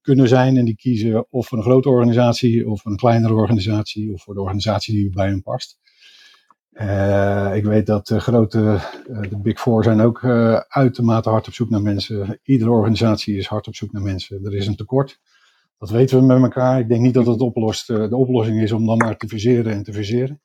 kunnen 0.01 0.27
zijn 0.27 0.57
en 0.57 0.65
die 0.65 0.75
kiezen 0.75 1.31
of 1.31 1.47
voor 1.47 1.57
een 1.57 1.63
grote 1.63 1.89
organisatie 1.89 2.69
of 2.69 2.81
voor 2.81 2.91
een 2.91 2.97
kleinere 2.97 3.33
organisatie 3.33 4.13
of 4.13 4.23
voor 4.23 4.33
de 4.33 4.41
organisatie 4.41 4.93
die 4.93 5.09
bij 5.09 5.27
hen 5.27 5.41
past. 5.41 5.79
Ik 7.55 7.63
weet 7.63 7.85
dat 7.85 8.07
de 8.07 8.19
grote, 8.19 8.79
de 9.29 9.37
Big 9.37 9.59
Four 9.59 9.83
zijn 9.83 10.01
ook 10.01 10.23
uitermate 10.67 11.29
hard 11.29 11.47
op 11.47 11.53
zoek 11.53 11.69
naar 11.69 11.81
mensen. 11.81 12.39
Iedere 12.43 12.71
organisatie 12.71 13.37
is 13.37 13.47
hard 13.47 13.67
op 13.67 13.75
zoek 13.75 13.91
naar 13.91 14.01
mensen. 14.01 14.45
Er 14.45 14.55
is 14.55 14.67
een 14.67 14.75
tekort. 14.75 15.19
Dat 15.77 15.89
weten 15.89 16.19
we 16.19 16.25
met 16.25 16.41
elkaar. 16.41 16.79
Ik 16.79 16.87
denk 16.87 17.01
niet 17.01 17.13
dat 17.13 17.25
het 17.25 17.41
oplost, 17.41 17.89
eh, 17.89 18.09
de 18.09 18.15
oplossing 18.15 18.61
is 18.61 18.71
om 18.71 18.85
dan 18.85 18.97
maar 18.97 19.17
te 19.17 19.27
fuseren 19.27 19.71
en 19.71 19.83
te 19.83 19.93
fuseren. 19.93 20.41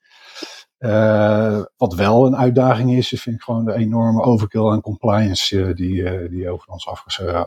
Uh, 0.79 1.63
wat 1.77 1.95
wel 1.95 2.27
een 2.27 2.37
uitdaging 2.37 2.93
is, 2.93 3.09
vind 3.09 3.37
ik 3.37 3.43
gewoon 3.43 3.65
de 3.65 3.75
enorme 3.75 4.23
overkill 4.23 4.71
aan 4.71 4.81
compliance 4.81 5.57
uh, 5.57 5.75
die, 5.75 5.95
uh, 5.95 6.31
die 6.31 6.51
over 6.51 6.69
ons 6.69 6.89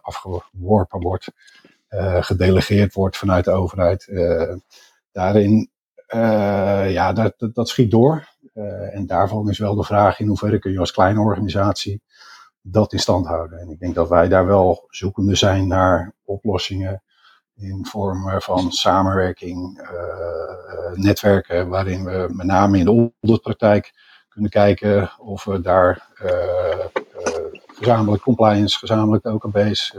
afgeworpen 0.02 1.02
wordt, 1.02 1.28
gedelegeerd 2.20 2.94
wordt 2.94 3.18
vanuit 3.18 3.46
de 3.46 3.52
overheid. 3.52 4.12
daarin, 5.12 5.70
ja, 6.88 7.14
dat, 7.14 7.34
dat, 7.54 7.70
schiet 7.70 7.92
door. 7.92 8.28
en 8.92 9.06
daarvan 9.06 9.50
is 9.50 9.60
wel 9.60 9.76
de 9.76 9.84
vraag 9.84 10.20
in 10.20 10.28
hoeverre 10.28 10.60
kun 10.60 10.72
je 10.72 10.80
als 10.80 10.92
kleine 10.92 11.20
organisatie 11.20 12.02
dat 12.62 12.94
in 12.94 13.00
stand 13.00 13.28
houden. 13.28 13.60
En 13.60 13.70
ik 13.70 13.80
denk 13.80 13.96
dat 13.96 14.10
wij 14.10 14.28
daar 14.28 14.46
wel 14.46 14.86
zoekende 14.90 15.36
zijn 15.36 15.68
naar 15.68 16.14
oplossingen 16.24 17.04
in 17.56 17.86
vorm 17.86 18.42
van 18.42 18.72
samenwerking, 18.72 19.80
uh, 19.82 20.94
netwerken, 20.94 21.70
waarin 21.70 22.04
we 22.04 22.28
met 22.32 22.46
name 22.46 22.78
in 22.78 22.86
de 22.86 23.12
auditpraktijk 23.22 23.94
kunnen 24.30 24.52
kijken 24.52 25.12
of 25.18 25.44
we 25.44 25.62
daar 25.62 26.08
gezamenlijk 27.66 28.24
compliance, 28.24 28.78
gezamenlijk 28.78 29.26
OKB's, 29.26 29.96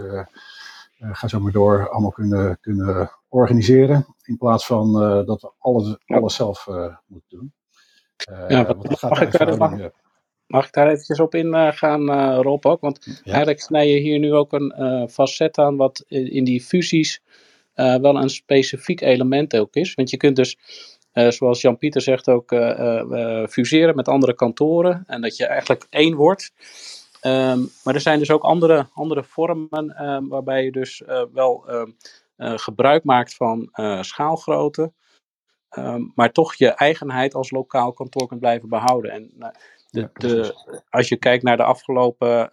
ga 0.98 1.28
zo 1.28 1.40
maar 1.40 1.52
door, 1.52 1.88
allemaal 1.88 2.10
kunnen, 2.10 2.58
kunnen 2.60 3.10
organiseren. 3.28 4.06
In 4.22 4.36
plaats 4.36 4.66
van 4.66 4.92
dat 5.26 5.42
we 5.42 5.52
alles, 5.58 5.96
alles 6.06 6.34
zelf 6.34 6.66
moeten 7.06 7.38
doen. 7.38 7.52
ja, 8.48 8.66
wat, 8.66 8.98
gaat 8.98 9.10
mag, 9.10 9.20
ik 9.20 9.38
daar, 9.38 9.56
mag, 9.56 9.90
mag, 10.46 10.66
ik 10.66 10.72
daar 10.72 10.88
eventjes 10.88 11.20
op 11.20 11.34
ingaan, 11.34 12.10
uh, 12.10 12.38
Rob 12.42 12.66
ook? 12.66 12.80
Want 12.80 13.04
ja. 13.04 13.32
eigenlijk 13.32 13.60
snij 13.60 13.88
je 13.88 13.98
hier 13.98 14.18
nu 14.18 14.32
ook 14.32 14.52
een 14.52 15.08
facet 15.10 15.58
aan 15.58 15.76
wat 15.76 16.04
in 16.08 16.44
die 16.44 16.62
fusies 16.62 17.22
uh, 17.74 17.96
wel 17.96 18.16
een 18.16 18.30
specifiek 18.30 19.00
element 19.00 19.56
ook 19.56 19.74
is. 19.74 19.94
Want 19.94 20.10
je 20.10 20.16
kunt 20.16 20.36
dus, 20.36 20.58
zoals 21.12 21.60
Jan-Pieter 21.60 22.00
zegt, 22.00 22.28
ook 22.28 22.54
fuseren 23.50 23.96
met 23.96 24.08
andere 24.08 24.34
kantoren. 24.34 25.04
En 25.06 25.20
dat 25.20 25.36
je 25.36 25.46
eigenlijk 25.46 25.86
één 25.90 26.14
wordt. 26.14 26.52
Um, 27.22 27.70
maar 27.84 27.94
er 27.94 28.00
zijn 28.00 28.18
dus 28.18 28.30
ook 28.30 28.42
andere, 28.42 28.86
andere 28.94 29.24
vormen 29.24 30.04
um, 30.08 30.28
waarbij 30.28 30.64
je 30.64 30.72
dus 30.72 31.02
wel 31.32 31.64
um, 31.68 31.96
gebruik 32.36 33.04
maakt 33.04 33.34
van 33.34 33.68
schaalgrootte. 34.00 34.92
maar 36.14 36.32
toch 36.32 36.54
je 36.54 36.68
eigenheid 36.68 37.34
als 37.34 37.50
lokaal 37.50 37.92
kantoor 37.92 38.26
kunt 38.26 38.40
blijven 38.40 38.68
behouden. 38.68 39.10
En 39.10 39.52
de, 39.90 40.10
de, 40.12 40.54
als 40.90 41.08
je 41.08 41.16
kijkt 41.16 41.42
naar 41.42 41.56
de 41.56 41.62
afgelopen, 41.62 42.50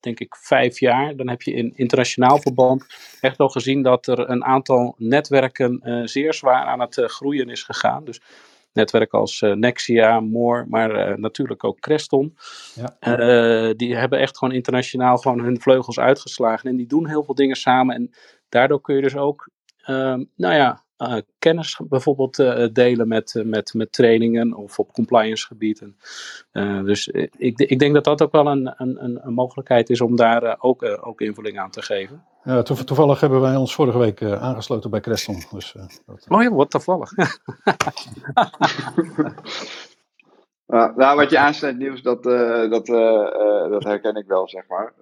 denk 0.00 0.20
ik, 0.20 0.36
vijf 0.36 0.80
jaar, 0.80 1.16
dan 1.16 1.28
heb 1.28 1.42
je 1.42 1.52
in 1.52 1.72
internationaal 1.76 2.38
verband 2.38 2.86
echt 3.20 3.36
wel 3.36 3.48
gezien 3.48 3.82
dat 3.82 4.06
er 4.06 4.30
een 4.30 4.44
aantal 4.44 4.94
netwerken 4.98 6.02
zeer 6.08 6.34
zwaar 6.34 6.64
aan 6.64 6.80
het 6.80 6.94
groeien 6.94 7.48
is 7.48 7.62
gegaan. 7.62 8.04
Dus 8.04 8.20
netwerken 8.72 9.18
als 9.18 9.40
Nexia, 9.40 10.20
Moore, 10.20 10.66
maar 10.68 11.20
natuurlijk 11.20 11.64
ook 11.64 11.80
Creston. 11.80 12.36
Ja. 12.74 13.72
die 13.72 13.96
hebben 13.96 14.18
echt 14.18 14.38
gewoon 14.38 14.54
internationaal 14.54 15.16
gewoon 15.16 15.40
hun 15.40 15.60
vleugels 15.60 15.98
uitgeslagen. 15.98 16.70
En 16.70 16.76
die 16.76 16.86
doen 16.86 17.08
heel 17.08 17.24
veel 17.24 17.34
dingen 17.34 17.56
samen. 17.56 17.94
En 17.94 18.10
daardoor 18.48 18.80
kun 18.80 18.94
je 18.94 19.02
dus 19.02 19.16
ook, 19.16 19.48
nou 19.86 20.54
ja, 20.54 20.84
uh, 21.00 21.16
kennis 21.38 21.80
bijvoorbeeld 21.88 22.38
uh, 22.38 22.66
delen 22.72 23.08
met, 23.08 23.34
uh, 23.34 23.44
met, 23.44 23.74
met 23.74 23.92
trainingen 23.92 24.54
of 24.54 24.78
op 24.78 24.92
compliance 24.92 25.46
gebieden. 25.46 25.96
dus 26.84 27.08
ik, 27.08 27.58
ik 27.58 27.78
denk 27.78 27.94
dat 27.94 28.04
dat 28.04 28.22
ook 28.22 28.32
wel 28.32 28.46
een, 28.46 28.74
een, 28.76 29.26
een 29.26 29.34
mogelijkheid 29.34 29.90
is 29.90 30.00
om 30.00 30.16
daar 30.16 30.56
ook, 30.62 30.98
ook 31.00 31.20
invulling 31.20 31.58
aan 31.58 31.70
te 31.70 31.82
geven. 31.82 32.24
Ja, 32.42 32.62
toevallig 32.62 33.20
hebben 33.20 33.40
wij 33.40 33.56
ons 33.56 33.74
vorige 33.74 33.98
week 33.98 34.22
aangesloten 34.22 34.90
bij 34.90 35.00
Creston. 35.00 35.42
Dus, 35.50 35.72
dat, 36.06 36.26
oh 36.28 36.42
ja, 36.42 36.50
wat 36.50 36.70
toevallig. 36.70 37.12
nou, 40.96 41.16
wat 41.16 41.30
je 41.30 41.38
aansnijdt, 41.38 41.78
nieuws, 41.78 42.02
dat, 42.02 42.22
dat, 42.22 42.86
dat 43.70 43.84
herken 43.84 44.14
ik 44.14 44.26
wel, 44.26 44.48
zeg 44.48 44.64
maar. 44.68 44.92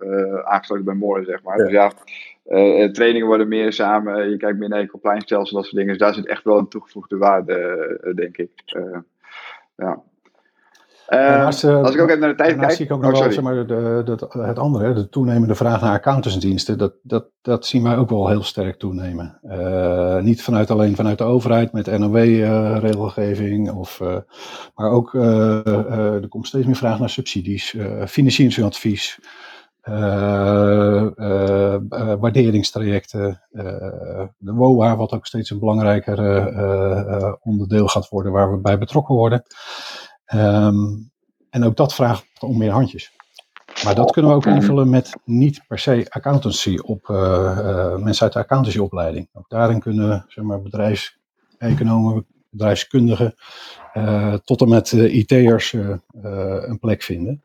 aangesloten 0.45 0.85
bij 0.85 0.95
Moore, 0.95 1.25
zeg 1.25 1.43
maar. 1.43 1.59
Ja. 1.59 1.65
Dus 1.65 1.73
ja, 1.73 1.93
uh, 2.49 2.91
trainingen 2.91 3.27
worden 3.27 3.49
meer 3.49 3.73
samen, 3.73 4.31
je 4.31 4.37
kijkt 4.37 4.59
meer 4.59 4.69
naar 4.69 4.81
je 4.81 4.91
compliance 4.91 5.27
stelsel, 5.27 5.57
dat 5.57 5.65
soort 5.65 5.77
dingen. 5.77 5.99
Dus 5.99 6.03
daar 6.03 6.15
zit 6.15 6.27
echt 6.27 6.45
wel 6.45 6.59
een 6.59 6.69
toegevoegde 6.69 7.17
waarde, 7.17 7.99
uh, 8.05 8.15
denk 8.15 8.37
ik. 8.37 8.51
Uh, 11.09 11.19
ja. 11.19 11.45
Als, 11.45 11.65
als, 11.65 11.95
ik 11.95 12.01
ook 12.01 12.09
even 12.09 12.21
naar 12.21 12.29
de 12.29 12.35
tijd 12.35 12.57
kijk. 12.57 12.71
zie 12.71 12.85
ik 12.85 12.93
ook 12.93 13.01
nog 13.01 13.13
oh, 13.13 13.21
wel 13.21 13.33
zeg 13.33 13.43
maar, 13.43 13.67
de, 13.67 14.03
de, 14.05 14.29
het 14.39 14.59
andere, 14.59 14.93
de 14.93 15.09
toenemende 15.09 15.55
vraag 15.55 15.81
naar 15.81 15.93
accountantsdiensten. 15.93 16.79
Dat, 16.79 16.93
dat, 17.03 17.27
dat 17.43 17.67
zien 17.67 17.83
wij 17.83 17.97
ook 17.97 18.11
wel 18.11 18.29
heel 18.29 18.43
sterk 18.43 18.79
toenemen. 18.79 19.39
niet 20.23 20.43
vanuit, 20.43 20.71
alleen 20.71 20.97
vanuit 20.97 21.19
de 21.19 21.25
overheid 21.25 21.73
met 21.73 21.99
NOW-regelgeving, 21.99 23.71
of 23.71 24.01
maar 24.75 24.91
ook 24.91 25.15
er 25.15 26.29
komt 26.29 26.47
steeds 26.47 26.67
meer 26.67 26.77
vraag 26.77 26.99
naar 26.99 27.11
subsidies, 27.11 27.77
financieringsadvies. 28.07 29.19
Waarderingstrajecten, 32.21 33.43
de 34.39 34.53
WOA, 34.53 34.97
wat 34.97 35.13
ook 35.13 35.27
steeds 35.27 35.51
een 35.51 35.59
belangrijker 35.59 36.19
onderdeel 37.43 37.89
gaat 37.89 38.09
worden 38.09 38.33
waar 38.33 38.51
we 38.51 38.59
bij 38.59 38.79
betrokken 38.79 39.15
worden. 39.15 39.43
Um, 40.35 41.11
en 41.51 41.65
ook 41.65 41.77
dat 41.77 41.95
vraagt 41.95 42.25
om 42.41 42.59
meer 42.59 42.71
handjes. 42.71 43.13
Maar 43.85 43.95
dat 43.95 44.13
kunnen 44.13 44.31
we 44.31 44.37
ook 44.37 44.47
invullen 44.47 44.91
met 44.91 45.17
niet 45.25 45.65
per 45.69 45.79
se 45.79 46.07
accountancy 46.09 46.79
op 46.79 47.09
uh, 47.09 47.97
mensen 47.97 48.23
uit 48.23 48.33
de 48.33 48.39
accountancyopleiding. 48.39 49.29
Ook 49.33 49.49
daarin 49.49 49.81
kunnen 49.81 50.25
zeg 50.29 50.45
maar, 50.45 50.63
bedrijfseconomen, 50.63 52.27
bedrijfskundigen 52.51 53.35
uh, 53.95 54.35
tot 54.35 54.61
en 54.61 54.69
met 54.69 54.93
IT'ers 54.93 55.73
een 56.13 56.79
plek 56.81 57.03
vinden. 57.03 57.41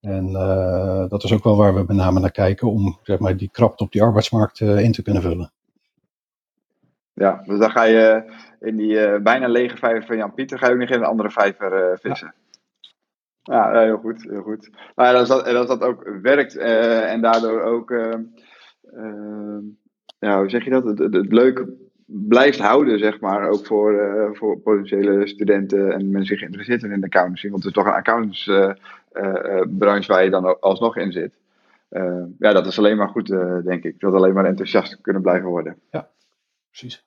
En 0.00 0.32
dat 1.08 1.24
is 1.24 1.32
ook 1.32 1.44
wel 1.44 1.56
waar 1.56 1.74
we 1.74 1.84
met 1.86 1.96
name 1.96 2.20
naar 2.20 2.30
kijken 2.30 2.70
om 2.70 2.98
zeg 3.02 3.18
maar, 3.18 3.36
die 3.36 3.50
krapte 3.50 3.84
op 3.84 3.92
die 3.92 4.02
arbeidsmarkt 4.02 4.60
in 4.60 4.92
te 4.92 5.02
kunnen 5.02 5.22
vullen. 5.22 5.52
Ja, 7.14 7.42
dus 7.46 7.58
dan 7.58 7.70
ga 7.70 7.84
je 7.84 8.32
in 8.60 8.76
die 8.76 9.20
bijna 9.20 9.48
lege 9.48 9.76
vijver 9.76 10.06
van 10.06 10.16
Jan 10.16 10.34
Pieter, 10.34 10.58
ga 10.58 10.66
je 10.66 10.72
ook 10.72 10.78
nog 10.78 10.88
in 10.88 10.98
een 10.98 11.04
andere 11.04 11.30
vijver 11.30 11.98
vissen. 12.00 12.34
Ja. 13.42 13.80
Heel 13.80 13.98
goed. 13.98 14.22
Heel 14.22 14.42
goed. 14.42 14.70
Nou, 14.94 15.16
als, 15.16 15.28
dat, 15.28 15.66
dat 15.66 15.82
ook 15.82 16.18
werkt 16.22 16.56
uh, 16.56 17.12
en 17.12 17.20
daardoor 17.20 17.62
ook, 17.62 17.90
uh, 17.90 18.14
uh, 18.94 19.58
ja, 20.18 20.38
hoe 20.38 20.50
zeg 20.50 20.64
je 20.64 20.70
dat, 20.70 20.84
het, 20.84 20.98
het, 20.98 21.32
leuk 21.32 21.64
blijft 22.06 22.58
houden, 22.58 22.98
zeg 22.98 23.20
maar, 23.20 23.48
ook 23.48 23.66
voor, 23.66 24.30
voor 24.32 24.58
potentiële 24.58 25.26
studenten 25.26 25.92
en 25.92 26.10
mensen 26.10 26.28
die 26.28 26.38
geïnteresseerd 26.38 26.80
zijn 26.80 26.92
in 26.92 27.00
de 27.00 27.06
accountancy. 27.06 27.50
Want 27.50 27.64
het 27.64 27.76
is 27.76 27.82
toch 27.82 27.92
een 27.92 27.98
accountantsbranche 27.98 30.12
waar 30.12 30.24
je 30.24 30.30
dan 30.30 30.60
alsnog 30.60 30.96
in 30.96 31.12
zit. 31.12 31.38
ja, 32.38 32.52
dat 32.52 32.66
is 32.66 32.78
alleen 32.78 32.96
maar 32.96 33.08
goed, 33.08 33.26
denk 33.64 33.84
ik. 33.84 34.00
Dat 34.00 34.14
alleen 34.14 34.34
maar 34.34 34.44
enthousiast 34.44 35.00
kunnen 35.00 35.22
blijven 35.22 35.48
worden. 35.48 35.76
Ja, 35.90 36.08
precies 36.72 37.04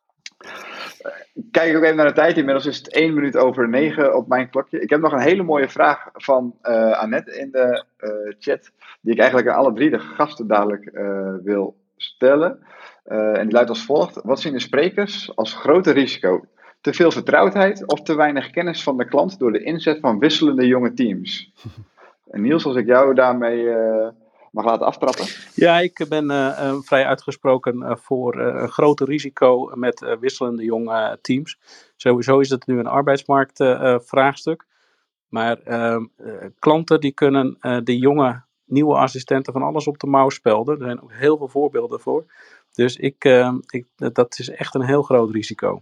kijk 1.52 1.76
ook 1.76 1.84
even 1.84 1.96
naar 1.96 2.08
de 2.08 2.14
tijd. 2.14 2.38
Inmiddels 2.38 2.66
is 2.66 2.78
het 2.78 2.94
1 2.94 3.14
minuut 3.14 3.38
over 3.38 3.70
9 3.70 4.16
op 4.16 4.28
mijn 4.28 4.50
klokje. 4.50 4.82
Ik 4.82 4.90
heb 4.90 5.02
nog 5.02 5.12
een 5.12 5.20
hele 5.20 5.44
mooie 5.44 5.70
vraag 5.70 6.10
van 6.14 6.56
uh, 6.64 6.92
Annette 6.92 7.38
in 7.38 7.52
de 7.52 7.84
uh, 8.00 8.10
chat. 8.40 8.72
Die 9.02 9.14
ik 9.14 9.20
eigenlijk 9.20 9.50
aan 9.50 9.56
alle 9.56 9.74
drie 9.74 9.90
de 9.90 10.00
gasten 10.00 10.48
dadelijk 10.48 10.90
uh, 10.94 11.34
wil 11.44 11.76
stellen. 11.98 12.60
en 13.04 13.44
die 13.44 13.52
luidt 13.52 13.70
als 13.70 13.86
volgt. 13.86 14.20
Wat 14.24 14.40
zien 14.40 14.54
de 14.54 14.60
sprekers 14.60 15.36
als 15.36 15.54
grote 15.54 15.92
risico? 15.92 16.46
Te 16.82 16.94
veel 16.94 17.12
vertrouwdheid 17.12 17.88
of 17.88 18.02
te 18.02 18.16
weinig 18.16 18.50
kennis 18.50 18.84
van 18.84 18.98
de 18.98 19.06
klant 19.06 19.40
door 19.40 19.52
de 19.52 19.64
inzet 19.64 20.00
van 20.00 20.20
wisselende 20.20 20.68
jonge 20.68 20.94
teams? 20.94 21.52
En 22.26 22.42
Niels, 22.42 22.66
als 22.66 22.76
ik 22.76 22.86
jou 22.86 23.14
daarmee 23.14 23.68
mag 24.56 24.66
laten 24.66 24.86
aftrappen? 24.86 25.26
Ja, 25.54 25.80
ik 25.80 26.06
ben 26.10 26.32
uh, 26.32 26.74
vrij 26.82 27.06
uitgesproken 27.06 27.78
uh, 27.78 27.96
voor 27.96 28.40
een 28.40 28.70
groter 28.70 29.08
risico 29.08 29.72
met 29.74 30.16
wisselende 30.20 30.64
jonge 30.64 31.20
teams. 31.22 31.60
Sowieso 31.96 32.40
is 32.40 32.50
het 32.50 32.68
nu 32.68 32.80
een 32.80 32.88
arbeidsmarktvraagstuk. 32.88 34.66
maar 35.28 35.60
ehm, 35.64 36.06
klanten 36.60 37.00
die 37.00 37.12
kunnen 37.12 37.58
de 37.84 37.98
jonge 37.98 38.44
nieuwe 38.66 38.96
assistenten 38.96 39.54
van 39.54 39.62
alles 39.62 39.88
op 39.88 40.00
de 40.00 40.08
mouw 40.08 40.30
spelden. 40.30 40.80
Er 40.80 40.86
zijn 40.86 41.02
ook 41.02 41.14
heel 41.14 41.38
veel 41.38 41.48
voorbeelden 41.48 42.00
voor. 42.00 42.26
Dus 42.72 42.96
ik, 42.96 43.26
ehm, 43.26 43.58
ik, 43.68 43.86
dat 43.96 44.40
is 44.40 44.50
echt 44.50 44.76
een 44.76 44.86
heel 44.86 45.04
groot 45.04 45.32
risico. 45.32 45.82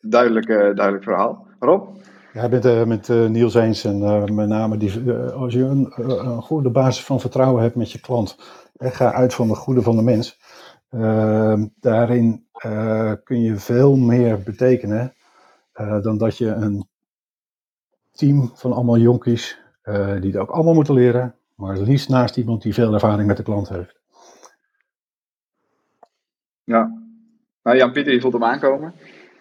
Duidelijk, 0.00 0.46
duidelijk 0.46 1.04
verhaal. 1.04 1.46
Rob? 1.58 1.96
Ja, 2.32 2.42
ik 2.44 2.50
ben 2.50 2.60
het 2.60 2.64
uh, 2.64 2.84
met 2.84 3.08
uh, 3.08 3.26
Niels 3.26 3.54
eens. 3.54 3.84
En 3.84 4.00
uh, 4.00 4.24
met 4.24 4.48
name 4.48 4.76
die, 4.76 5.12
als 5.12 5.52
je 5.54 5.64
een, 5.64 5.92
goede 6.42 6.70
basis 6.70 7.04
van 7.04 7.20
vertrouwen 7.20 7.62
hebt 7.62 7.74
met 7.74 7.92
je 7.92 8.00
klant, 8.00 8.36
ga 8.78 9.12
uit 9.12 9.34
van 9.34 9.48
de 9.48 9.54
goede 9.54 9.82
van 9.82 9.96
de 9.96 10.02
mens. 10.02 10.38
Ehm, 10.90 11.66
daarin 11.80 12.46
kun 13.24 13.40
je 13.40 13.56
veel 13.56 13.96
meer 13.96 14.42
betekenen 14.42 15.14
dan 16.02 16.18
dat 16.18 16.38
je 16.38 16.46
een 16.46 16.88
team 18.12 18.50
van 18.54 18.72
allemaal 18.72 18.98
jonkies, 18.98 19.60
die 20.20 20.30
het 20.30 20.36
ook 20.36 20.50
allemaal 20.50 20.74
moeten 20.74 20.94
leren, 20.94 21.34
maar 21.54 21.74
het 21.74 21.86
liefst 21.86 22.08
naast 22.08 22.36
iemand 22.36 22.62
die 22.62 22.74
veel 22.74 22.92
ervaring 22.92 23.26
met 23.26 23.36
de 23.36 23.42
klant 23.42 23.68
heeft. 23.68 24.00
Ja, 26.64 26.92
nou 27.62 27.76
Jan-Pieter, 27.76 28.12
je 28.12 28.20
voelt 28.20 28.32
hem 28.32 28.44
aankomen. 28.44 28.94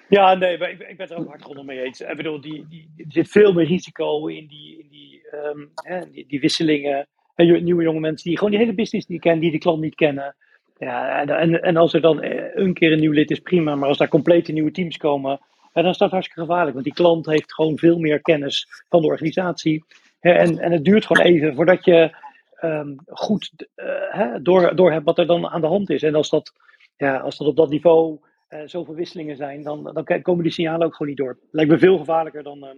Ja, 0.10 0.34
nee, 0.34 0.58
ik, 0.58 0.62
ik 0.62 0.78
ben 0.78 0.96
het 0.98 1.12
er 1.12 1.18
ook 1.18 1.28
hardgrondig 1.28 1.66
mee 1.66 1.82
eens. 1.82 2.02
Ik 2.02 2.16
bedoel, 2.16 2.42
die, 2.42 2.66
die, 2.70 2.90
er 2.98 3.06
zit 3.08 3.30
veel 3.30 3.54
meer 3.54 3.66
risico 3.66 4.28
in 4.28 4.48
die, 4.48 4.80
in 4.80 4.88
die, 4.90 5.22
um, 5.46 5.72
hè, 5.74 6.00
die, 6.28 6.40
wisselingen. 6.40 7.08
En 7.36 7.64
nieuwe 7.64 7.84
jonge 7.84 8.00
mensen 8.00 8.30
die 8.30 8.38
gewoon 8.38 8.52
die 8.52 8.62
hele 8.62 8.74
business 8.74 9.08
niet 9.08 9.22
kennen, 9.22 9.42
die 9.42 9.52
de 9.52 9.58
klant 9.58 9.82
niet 9.82 9.96
kennen. 9.96 10.36
Ja, 10.78 11.26
en, 11.26 11.62
en, 11.62 11.78
als 11.78 11.94
er 11.94 12.02
dan 12.02 12.22
eh, 12.22 12.64
een 12.64 12.74
keer 12.74 12.92
een 12.92 13.00
nieuw 13.00 13.12
lid 13.12 13.32
is, 13.32 13.40
prima. 13.40 13.76
Maar 13.76 13.88
als 13.88 13.98
daar 13.98 14.08
complete 14.08 14.52
nieuwe 14.52 14.72
teams 14.72 14.98
komen, 14.98 15.40
dan 15.74 15.86
is 15.86 15.98
dat 15.98 16.12
hartstikke 16.12 16.42
gevaarlijk. 16.42 16.74
Want 16.74 16.86
die 16.86 16.94
klant 16.94 17.26
heeft 17.26 17.54
gewoon 17.54 17.78
veel 17.78 18.00
meer 18.00 18.22
kennis 18.22 18.68
van 18.90 19.02
de 19.02 19.08
organisatie. 19.08 19.84
En, 20.20 20.60
en 20.60 20.72
het 20.72 20.84
duurt 20.84 21.06
gewoon 21.06 21.26
even 21.26 21.56
voordat 21.56 21.86
je 21.86 22.16
um, 22.62 22.96
goed 23.06 23.68
uh, 23.76 24.36
door, 24.42 24.76
door 24.76 24.92
hebt 24.92 25.06
wat 25.06 25.18
er 25.18 25.28
dan 25.28 25.48
aan 25.48 25.62
de 25.62 25.68
hand 25.68 25.90
is. 25.90 26.04
En 26.04 26.16
als 26.16 26.30
dat, 26.30 26.54
ja, 26.98 27.18
als 27.18 27.38
dat 27.38 27.48
op 27.48 27.56
dat 27.56 27.70
niveau 27.70 28.20
zoveel 28.66 28.96
wisselingen 28.96 29.36
zijn, 29.36 29.64
dan, 29.64 29.84
dan 29.84 30.22
komen 30.22 30.44
die 30.44 30.52
signalen 30.52 30.86
ook 30.86 30.96
gewoon 30.96 31.08
niet 31.08 31.18
door. 31.18 31.40
Lijkt 31.52 31.72
me 31.72 31.78
veel 31.78 31.98
gevaarlijker 31.98 32.44
dan, 32.44 32.64
uh, 32.64 32.70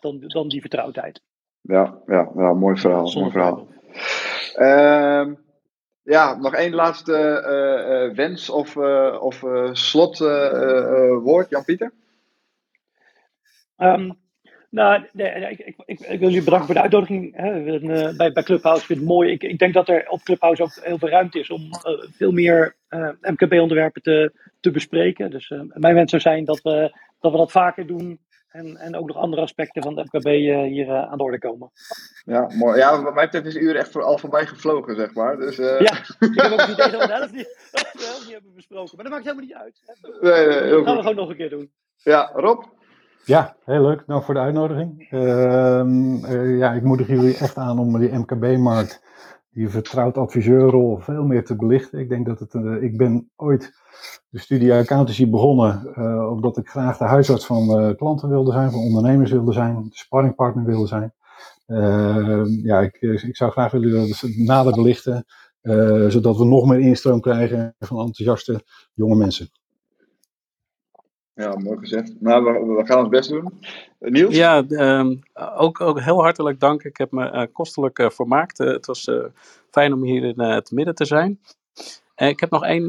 dan, 0.00 0.20
dan 0.20 0.48
die 0.48 0.60
vertrouwdheid. 0.60 1.22
Ja, 1.60 2.02
ja, 2.06 2.30
ja 2.36 2.52
mooi 2.54 2.76
verhaal. 2.76 3.12
Mooi 3.12 3.30
verhaal. 3.30 3.68
Uh, 4.56 5.34
ja, 6.02 6.34
nog 6.36 6.54
één 6.54 6.74
laatste 6.74 7.12
uh, 8.10 8.16
wens 8.16 8.50
of, 8.50 8.76
of 9.20 9.44
slotwoord, 9.72 11.50
Jan-Pieter? 11.50 11.92
Um, 13.76 14.18
nou, 14.70 15.06
nee, 15.12 15.30
ik, 15.30 15.58
ik, 15.58 15.74
ik, 15.84 16.00
ik, 16.00 16.18
wil 16.18 16.28
jullie 16.28 16.44
bedanken 16.44 16.66
voor 16.66 16.74
de 16.74 16.80
uitnodiging 16.80 17.36
hè, 17.36 18.14
bij, 18.16 18.32
bij 18.32 18.42
Clubhouse. 18.42 18.80
Ik 18.80 18.86
vind 18.86 18.98
het 18.98 19.08
mooi. 19.08 19.30
Ik, 19.30 19.42
ik 19.42 19.58
denk 19.58 19.74
dat 19.74 19.88
er 19.88 20.08
op 20.08 20.22
Clubhouse 20.22 20.62
ook 20.62 20.78
heel 20.82 20.98
veel 20.98 21.08
ruimte 21.08 21.38
is 21.38 21.50
om 21.50 21.62
uh, 21.62 22.04
veel 22.16 22.32
meer 22.32 22.76
uh, 22.90 23.08
MKB-onderwerpen 23.20 24.02
te, 24.02 24.32
te 24.60 24.70
bespreken. 24.70 25.30
Dus 25.30 25.50
uh, 25.50 25.60
mijn 25.66 25.94
wens 25.94 26.10
zou 26.10 26.22
zijn 26.22 26.44
dat 26.44 26.62
we, 26.62 26.96
dat 27.20 27.32
we 27.32 27.38
dat 27.38 27.50
vaker 27.50 27.86
doen. 27.86 28.20
En, 28.48 28.76
en 28.76 28.96
ook 28.96 29.06
nog 29.06 29.16
andere 29.16 29.42
aspecten 29.42 29.82
van 29.82 29.94
de 29.94 30.06
MKB 30.10 30.26
hier 30.68 30.90
aan 30.96 31.18
de 31.18 31.24
orde 31.24 31.38
komen. 31.38 31.70
Ja, 32.24 32.50
mooi. 32.54 32.78
Ja, 32.78 33.02
wat 33.02 33.14
mij 33.14 33.24
betreft 33.24 33.46
is 33.46 33.62
uur 33.62 33.76
echt 33.76 33.90
voor 33.90 34.02
al 34.02 34.18
voorbij 34.18 34.46
gevlogen, 34.46 34.96
zeg 34.96 35.14
maar. 35.14 35.36
Dus, 35.36 35.56
Ja, 35.56 35.98
ik 36.18 36.40
heb 36.40 36.52
ook 36.52 36.62
idee 36.62 36.90
dat 36.90 37.00
we 37.00 37.06
de 37.06 37.12
helft 37.12 37.32
niet, 37.32 37.70
de 37.72 38.04
helft 38.04 38.24
niet 38.24 38.32
hebben 38.32 38.54
besproken. 38.54 38.90
Maar 38.94 39.04
dat 39.04 39.12
maakt 39.12 39.24
helemaal 39.24 39.44
niet 39.44 39.54
uit. 39.54 39.82
Nee, 40.20 40.46
nee, 40.46 40.70
dat 40.70 40.84
gaan 40.84 40.94
we 40.96 41.00
gewoon 41.00 41.16
nog 41.16 41.28
een 41.28 41.36
keer 41.36 41.50
doen. 41.50 41.70
Ja, 41.96 42.30
Rob? 42.34 42.64
Ja, 43.24 43.56
heel 43.64 43.82
leuk. 43.82 44.02
Dank 44.06 44.24
voor 44.24 44.34
de 44.34 44.40
uitnodiging. 44.40 45.12
Uh, 45.12 45.82
uh, 46.30 46.58
ja, 46.58 46.72
ik 46.72 46.82
moedig 46.82 47.08
jullie 47.08 47.36
echt 47.36 47.56
aan 47.56 47.78
om 47.78 47.98
die 47.98 48.18
MKB-markt, 48.18 49.02
die 49.50 49.68
vertrouwd 49.68 50.16
adviseurrol, 50.16 50.98
veel 50.98 51.24
meer 51.24 51.44
te 51.44 51.56
belichten. 51.56 51.98
Ik 51.98 52.08
denk 52.08 52.26
dat 52.26 52.38
het, 52.38 52.54
uh, 52.54 52.82
ik 52.82 52.96
ben 52.96 53.30
ooit 53.36 53.72
de 54.28 54.38
studie 54.38 54.72
accountancy 54.72 55.30
begonnen, 55.30 55.96
omdat 56.30 56.56
ik 56.56 56.68
graag 56.68 56.96
de 56.96 57.04
huisarts 57.04 57.46
van 57.46 57.94
klanten 57.96 58.28
wilde 58.28 58.52
zijn, 58.52 58.70
van 58.70 58.80
ondernemers 58.80 59.30
wilde 59.30 59.52
zijn, 59.52 59.88
sparringpartner 59.90 60.64
wilde 60.64 60.86
zijn. 60.86 61.12
Ehm, 61.66 62.46
ja, 62.46 62.80
ik, 62.80 62.96
ik 63.00 63.36
zou 63.36 63.50
graag 63.50 63.72
willen 63.72 64.08
dat 64.08 64.22
nader 64.36 64.72
belichten, 64.72 65.24
zodat 66.08 66.36
we 66.36 66.44
nog 66.44 66.66
meer 66.66 66.80
instroom 66.80 67.20
krijgen 67.20 67.74
van 67.78 67.98
enthousiaste 67.98 68.64
jonge 68.94 69.16
mensen. 69.16 69.50
Ja, 71.40 71.56
mooi 71.56 71.78
gezegd. 71.78 72.20
Nou, 72.20 72.44
we, 72.44 72.74
we, 72.74 72.86
gaan 72.86 72.98
ons 72.98 73.08
best 73.08 73.28
doen. 73.28 73.60
Uh, 74.00 74.10
Niels? 74.10 74.34
Ja, 74.34 74.64
um, 74.68 75.20
ook, 75.56 75.80
ook 75.80 76.00
heel 76.00 76.22
hartelijk 76.22 76.60
dank. 76.60 76.82
Ik 76.82 76.96
heb 76.96 77.10
me 77.10 77.32
uh, 77.32 77.42
kostelijk 77.52 77.98
uh, 77.98 78.10
vermaakt. 78.10 78.58
het 78.58 78.86
was 78.86 79.10
fijn 79.70 79.92
om 79.92 80.02
hier 80.02 80.24
in 80.24 80.40
het 80.40 80.70
midden 80.70 80.94
te 80.94 81.04
zijn. 81.04 81.40
ik 82.16 82.40
heb 82.40 82.50
nog 82.50 82.64
één 82.64 82.88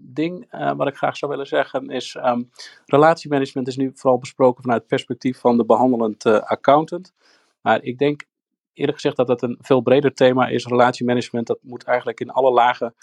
ding 0.00 0.46
wat 0.76 0.88
ik 0.88 0.96
graag 0.96 1.16
zou 1.16 1.30
willen 1.30 1.46
zeggen. 1.46 1.90
Is, 1.90 2.16
um, 2.24 2.50
relatiemanagement 2.86 3.68
is 3.68 3.76
nu 3.76 3.90
vooral 3.94 4.18
besproken 4.18 4.62
vanuit 4.62 4.80
het 4.80 4.88
perspectief 4.88 5.38
van 5.38 5.56
de 5.56 5.64
behandelend 5.64 6.24
accountant. 6.24 7.12
Maar 7.60 7.82
ik 7.82 7.98
denk 7.98 8.24
eerlijk 8.72 8.96
gezegd 8.96 9.16
dat 9.16 9.28
het 9.28 9.42
een 9.42 9.58
veel 9.60 9.80
breder 9.80 10.14
thema 10.14 10.46
is. 10.46 10.66
Relatiemanagement, 10.66 11.46
dat 11.46 11.58
moet 11.62 11.84
eigenlijk 11.84 12.20
in 12.20 12.30
alle 12.30 12.50
lagen, 12.50 12.94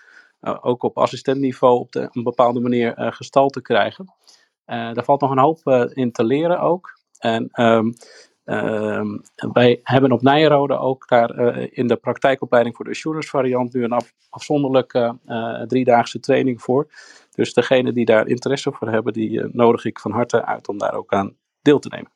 ook 0.41 0.83
op 0.83 0.97
assistentniveau, 0.97 1.79
op 1.79 1.91
de, 1.91 2.09
een 2.11 2.23
bepaalde 2.23 2.59
manier 2.59 2.93
gestalte 2.97 3.61
krijgen. 3.61 4.13
Uh, 4.67 4.93
daar 4.93 5.03
valt 5.03 5.21
nog 5.21 5.31
een 5.31 5.39
hoop 5.39 5.59
uh, 5.63 5.83
in 5.93 6.11
te 6.11 6.23
leren 6.23 6.59
ook. 6.59 6.93
En 7.19 7.49
um, 7.53 7.93
um, 8.45 9.21
wij 9.53 9.79
hebben 9.83 10.11
op 10.11 10.21
Nijrode 10.21 10.77
ook 10.77 11.07
daar 11.07 11.39
uh, 11.39 11.67
in 11.71 11.87
de 11.87 11.95
praktijkopleiding 11.95 12.75
voor 12.75 12.85
de 12.85 12.91
assurance 12.91 13.29
variant 13.29 13.73
nu 13.73 13.83
een 13.83 13.91
af, 13.91 14.13
afzonderlijke 14.29 15.17
driedaagse 15.67 16.19
training 16.19 16.61
voor. 16.61 16.87
Dus 17.31 17.53
degene 17.53 17.93
die 17.93 18.05
daar 18.05 18.27
interesse 18.27 18.71
voor 18.71 18.89
hebben, 18.89 19.13
die 19.13 19.55
nodig 19.55 19.85
ik 19.85 19.99
van 19.99 20.11
harte 20.11 20.45
uit 20.45 20.67
om 20.67 20.77
daar 20.77 20.93
ook 20.93 21.13
aan 21.13 21.35
deel 21.61 21.79
te 21.79 21.89
nemen. 21.89 22.11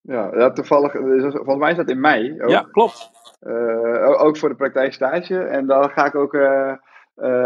Ja, 0.00 0.30
ja 0.36 0.50
toevallig, 0.50 0.92
volgens 0.92 1.56
mij 1.56 1.70
is 1.70 1.76
dat 1.76 1.90
in 1.90 2.00
mei. 2.00 2.42
Ook. 2.42 2.50
Ja, 2.50 2.60
klopt. 2.60 3.10
ook 4.16 4.36
voor 4.36 4.48
de 4.48 4.54
praktijkstage. 4.54 5.38
En 5.38 5.66
daar 5.66 5.90
ga 5.90 6.06
ik 6.06 6.14
ook 6.14 6.34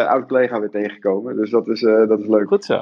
oud-collega 0.08 0.60
weer 0.60 0.70
tegenkomen. 0.70 1.36
Dus 1.36 1.50
dat 1.50 1.68
is, 1.68 1.80
dat 1.80 2.20
is 2.20 2.26
leuk. 2.26 2.48
Goed 2.48 2.64
zo. 2.64 2.80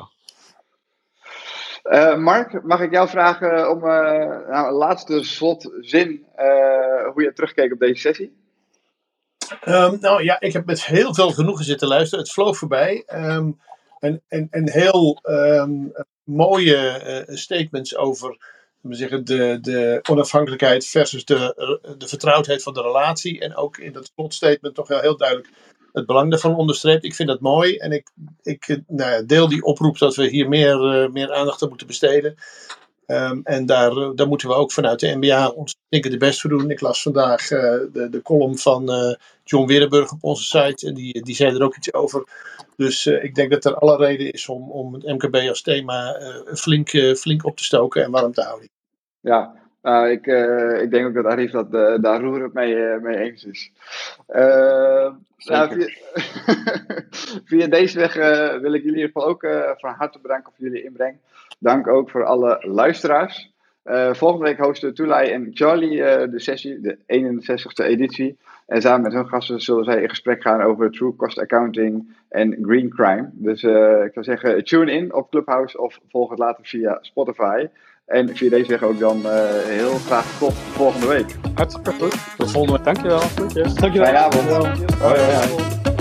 Uh, 1.84 2.16
Mark, 2.16 2.62
mag 2.62 2.80
ik 2.80 2.92
jou 2.92 3.08
vragen 3.08 3.70
om 3.70 3.78
uh, 3.78 3.84
nou, 4.48 4.66
een 4.66 4.72
laatste 4.72 5.24
slotzin 5.24 6.26
uh, 6.38 7.12
hoe 7.12 7.22
je 7.22 7.32
terugkeek 7.34 7.72
op 7.72 7.78
deze 7.78 8.00
sessie? 8.00 8.36
Um, 9.68 9.96
nou 10.00 10.22
ja, 10.22 10.40
ik 10.40 10.52
heb 10.52 10.66
met 10.66 10.84
heel 10.84 11.14
veel 11.14 11.30
genoegen 11.30 11.64
zitten 11.64 11.88
luisteren. 11.88 12.24
Het 12.24 12.32
vloog 12.32 12.56
voorbij. 12.56 13.04
Um, 13.14 13.60
en, 13.98 14.22
en, 14.28 14.48
en 14.50 14.70
heel 14.70 15.18
um, 15.22 15.92
mooie 16.22 17.24
statements 17.26 17.96
over 17.96 18.36
zeggen, 18.82 19.24
de, 19.24 19.58
de 19.60 20.00
onafhankelijkheid 20.10 20.86
versus 20.86 21.24
de, 21.24 21.36
de 21.98 22.08
vertrouwdheid 22.08 22.62
van 22.62 22.74
de 22.74 22.82
relatie. 22.82 23.40
En 23.40 23.56
ook 23.56 23.76
in 23.76 23.92
dat 23.92 24.10
slotstatement 24.14 24.74
toch 24.74 24.88
wel 24.88 25.00
heel 25.00 25.16
duidelijk 25.16 25.48
het 25.94 26.06
belang 26.06 26.30
daarvan 26.30 26.56
onderstreept. 26.56 27.04
Ik 27.04 27.14
vind 27.14 27.28
dat 27.28 27.40
mooi 27.40 27.76
en 27.76 27.92
ik, 27.92 28.10
ik 28.42 28.80
nou, 28.86 29.26
deel 29.26 29.48
die 29.48 29.62
oproep 29.62 29.98
dat 29.98 30.14
we 30.14 30.28
hier 30.28 30.48
meer, 30.48 31.04
uh, 31.04 31.10
meer 31.10 31.32
aandacht 31.32 31.62
aan 31.62 31.68
moeten 31.68 31.86
besteden. 31.86 32.34
Um, 33.06 33.40
en 33.44 33.66
daar, 33.66 34.14
daar 34.14 34.28
moeten 34.28 34.48
we 34.48 34.54
ook 34.54 34.72
vanuit 34.72 35.00
de 35.00 35.16
NBA 35.16 35.48
ons 35.48 35.76
denken 35.88 36.10
de 36.10 36.16
best 36.16 36.40
voor 36.40 36.50
doen. 36.50 36.70
Ik 36.70 36.80
las 36.80 37.02
vandaag 37.02 37.50
uh, 37.50 37.60
de, 37.92 38.08
de 38.10 38.22
column 38.22 38.58
van 38.58 39.16
John 39.44 39.66
Werenburg 39.66 40.12
op 40.12 40.24
onze 40.24 40.44
site 40.44 40.86
en 40.86 40.94
die, 40.94 41.22
die 41.22 41.34
zei 41.34 41.54
er 41.54 41.62
ook 41.62 41.76
iets 41.76 41.92
over. 41.92 42.24
Dus 42.76 43.06
ik 43.06 43.34
denk 43.34 43.50
dat 43.50 43.64
er 43.64 43.74
alle 43.74 43.96
reden 43.96 44.32
is 44.32 44.48
om, 44.48 44.70
om 44.70 44.94
het 44.94 45.02
MKB 45.02 45.48
als 45.48 45.62
thema 45.62 46.20
flink, 46.44 46.88
flink 47.16 47.44
op 47.44 47.56
te 47.56 47.64
stoken 47.64 48.04
en 48.04 48.10
warm 48.10 48.32
te 48.32 48.42
houden. 48.42 48.68
Ja, 49.20 49.63
nou, 49.84 50.10
ik, 50.10 50.26
uh, 50.26 50.82
ik 50.82 50.90
denk 50.90 51.06
ook 51.06 51.14
dat 51.14 51.26
Arif 51.26 51.50
dat, 51.50 51.74
uh, 51.74 51.94
daar 52.00 52.20
roerend 52.20 52.52
mee, 52.52 52.74
uh, 52.74 53.00
mee 53.00 53.16
eens 53.16 53.44
is. 53.44 53.72
nou, 54.26 55.16
via, 55.36 55.88
via, 57.48 57.66
deze 57.66 57.98
weg 57.98 58.14
wil 58.60 58.74
ik 58.74 58.82
jullie 58.82 58.82
in 58.82 58.94
ieder 58.94 59.10
geval 59.12 59.26
ook 59.26 59.46
van 59.76 59.92
harte 59.92 60.18
bedanken 60.20 60.52
voor 60.56 60.64
jullie 60.64 60.84
inbreng. 60.84 61.16
Dank 61.58 61.88
ook 61.88 62.10
voor 62.10 62.24
alle 62.24 62.58
luisteraars. 62.60 63.52
volgende 64.12 64.44
week 64.44 64.58
hosten 64.58 64.94
Tulay 64.94 65.32
en 65.32 65.50
Charlie 65.52 65.96
de 66.28 66.40
sessie, 66.40 66.80
de 66.80 66.96
61ste 66.96 67.84
editie. 67.84 68.38
En 68.66 68.82
samen 68.82 69.02
met 69.02 69.12
hun 69.12 69.28
gasten 69.28 69.60
zullen 69.60 69.84
zij 69.84 70.02
in 70.02 70.08
gesprek 70.08 70.42
gaan 70.42 70.62
over 70.62 70.90
true 70.90 71.16
cost 71.16 71.38
accounting 71.38 72.16
en 72.28 72.58
green 72.62 72.88
crime. 72.88 73.30
Dus 73.32 73.62
ik 73.62 74.12
zou 74.12 74.24
zeggen, 74.24 74.64
tune 74.64 74.92
in 74.92 75.14
op 75.14 75.30
Clubhouse 75.30 75.80
of 75.80 76.00
volg 76.08 76.30
het 76.30 76.38
later 76.38 76.66
via 76.66 76.98
Spotify. 77.00 77.68
En 78.04 78.36
via 78.36 78.50
deze 78.50 78.70
weg 78.70 78.82
ook 78.82 78.98
dan 78.98 79.18
uh, 79.18 79.32
heel 79.64 79.94
graag 79.94 80.38
tot 80.38 80.52
volgende 80.52 81.06
week. 81.06 81.36
Hartstikke 81.54 81.92
goed. 81.92 82.16
Tot 82.36 82.50
volgende 82.50 82.76
week. 82.76 82.84
Dankjewel. 82.84 83.22
Dankjewel. 83.74 84.04
Fijne 84.04 84.18
avond. 84.18 84.48
Dankjewel. 84.48 85.08
Hoi, 85.08 85.20
hoi. 85.20 85.93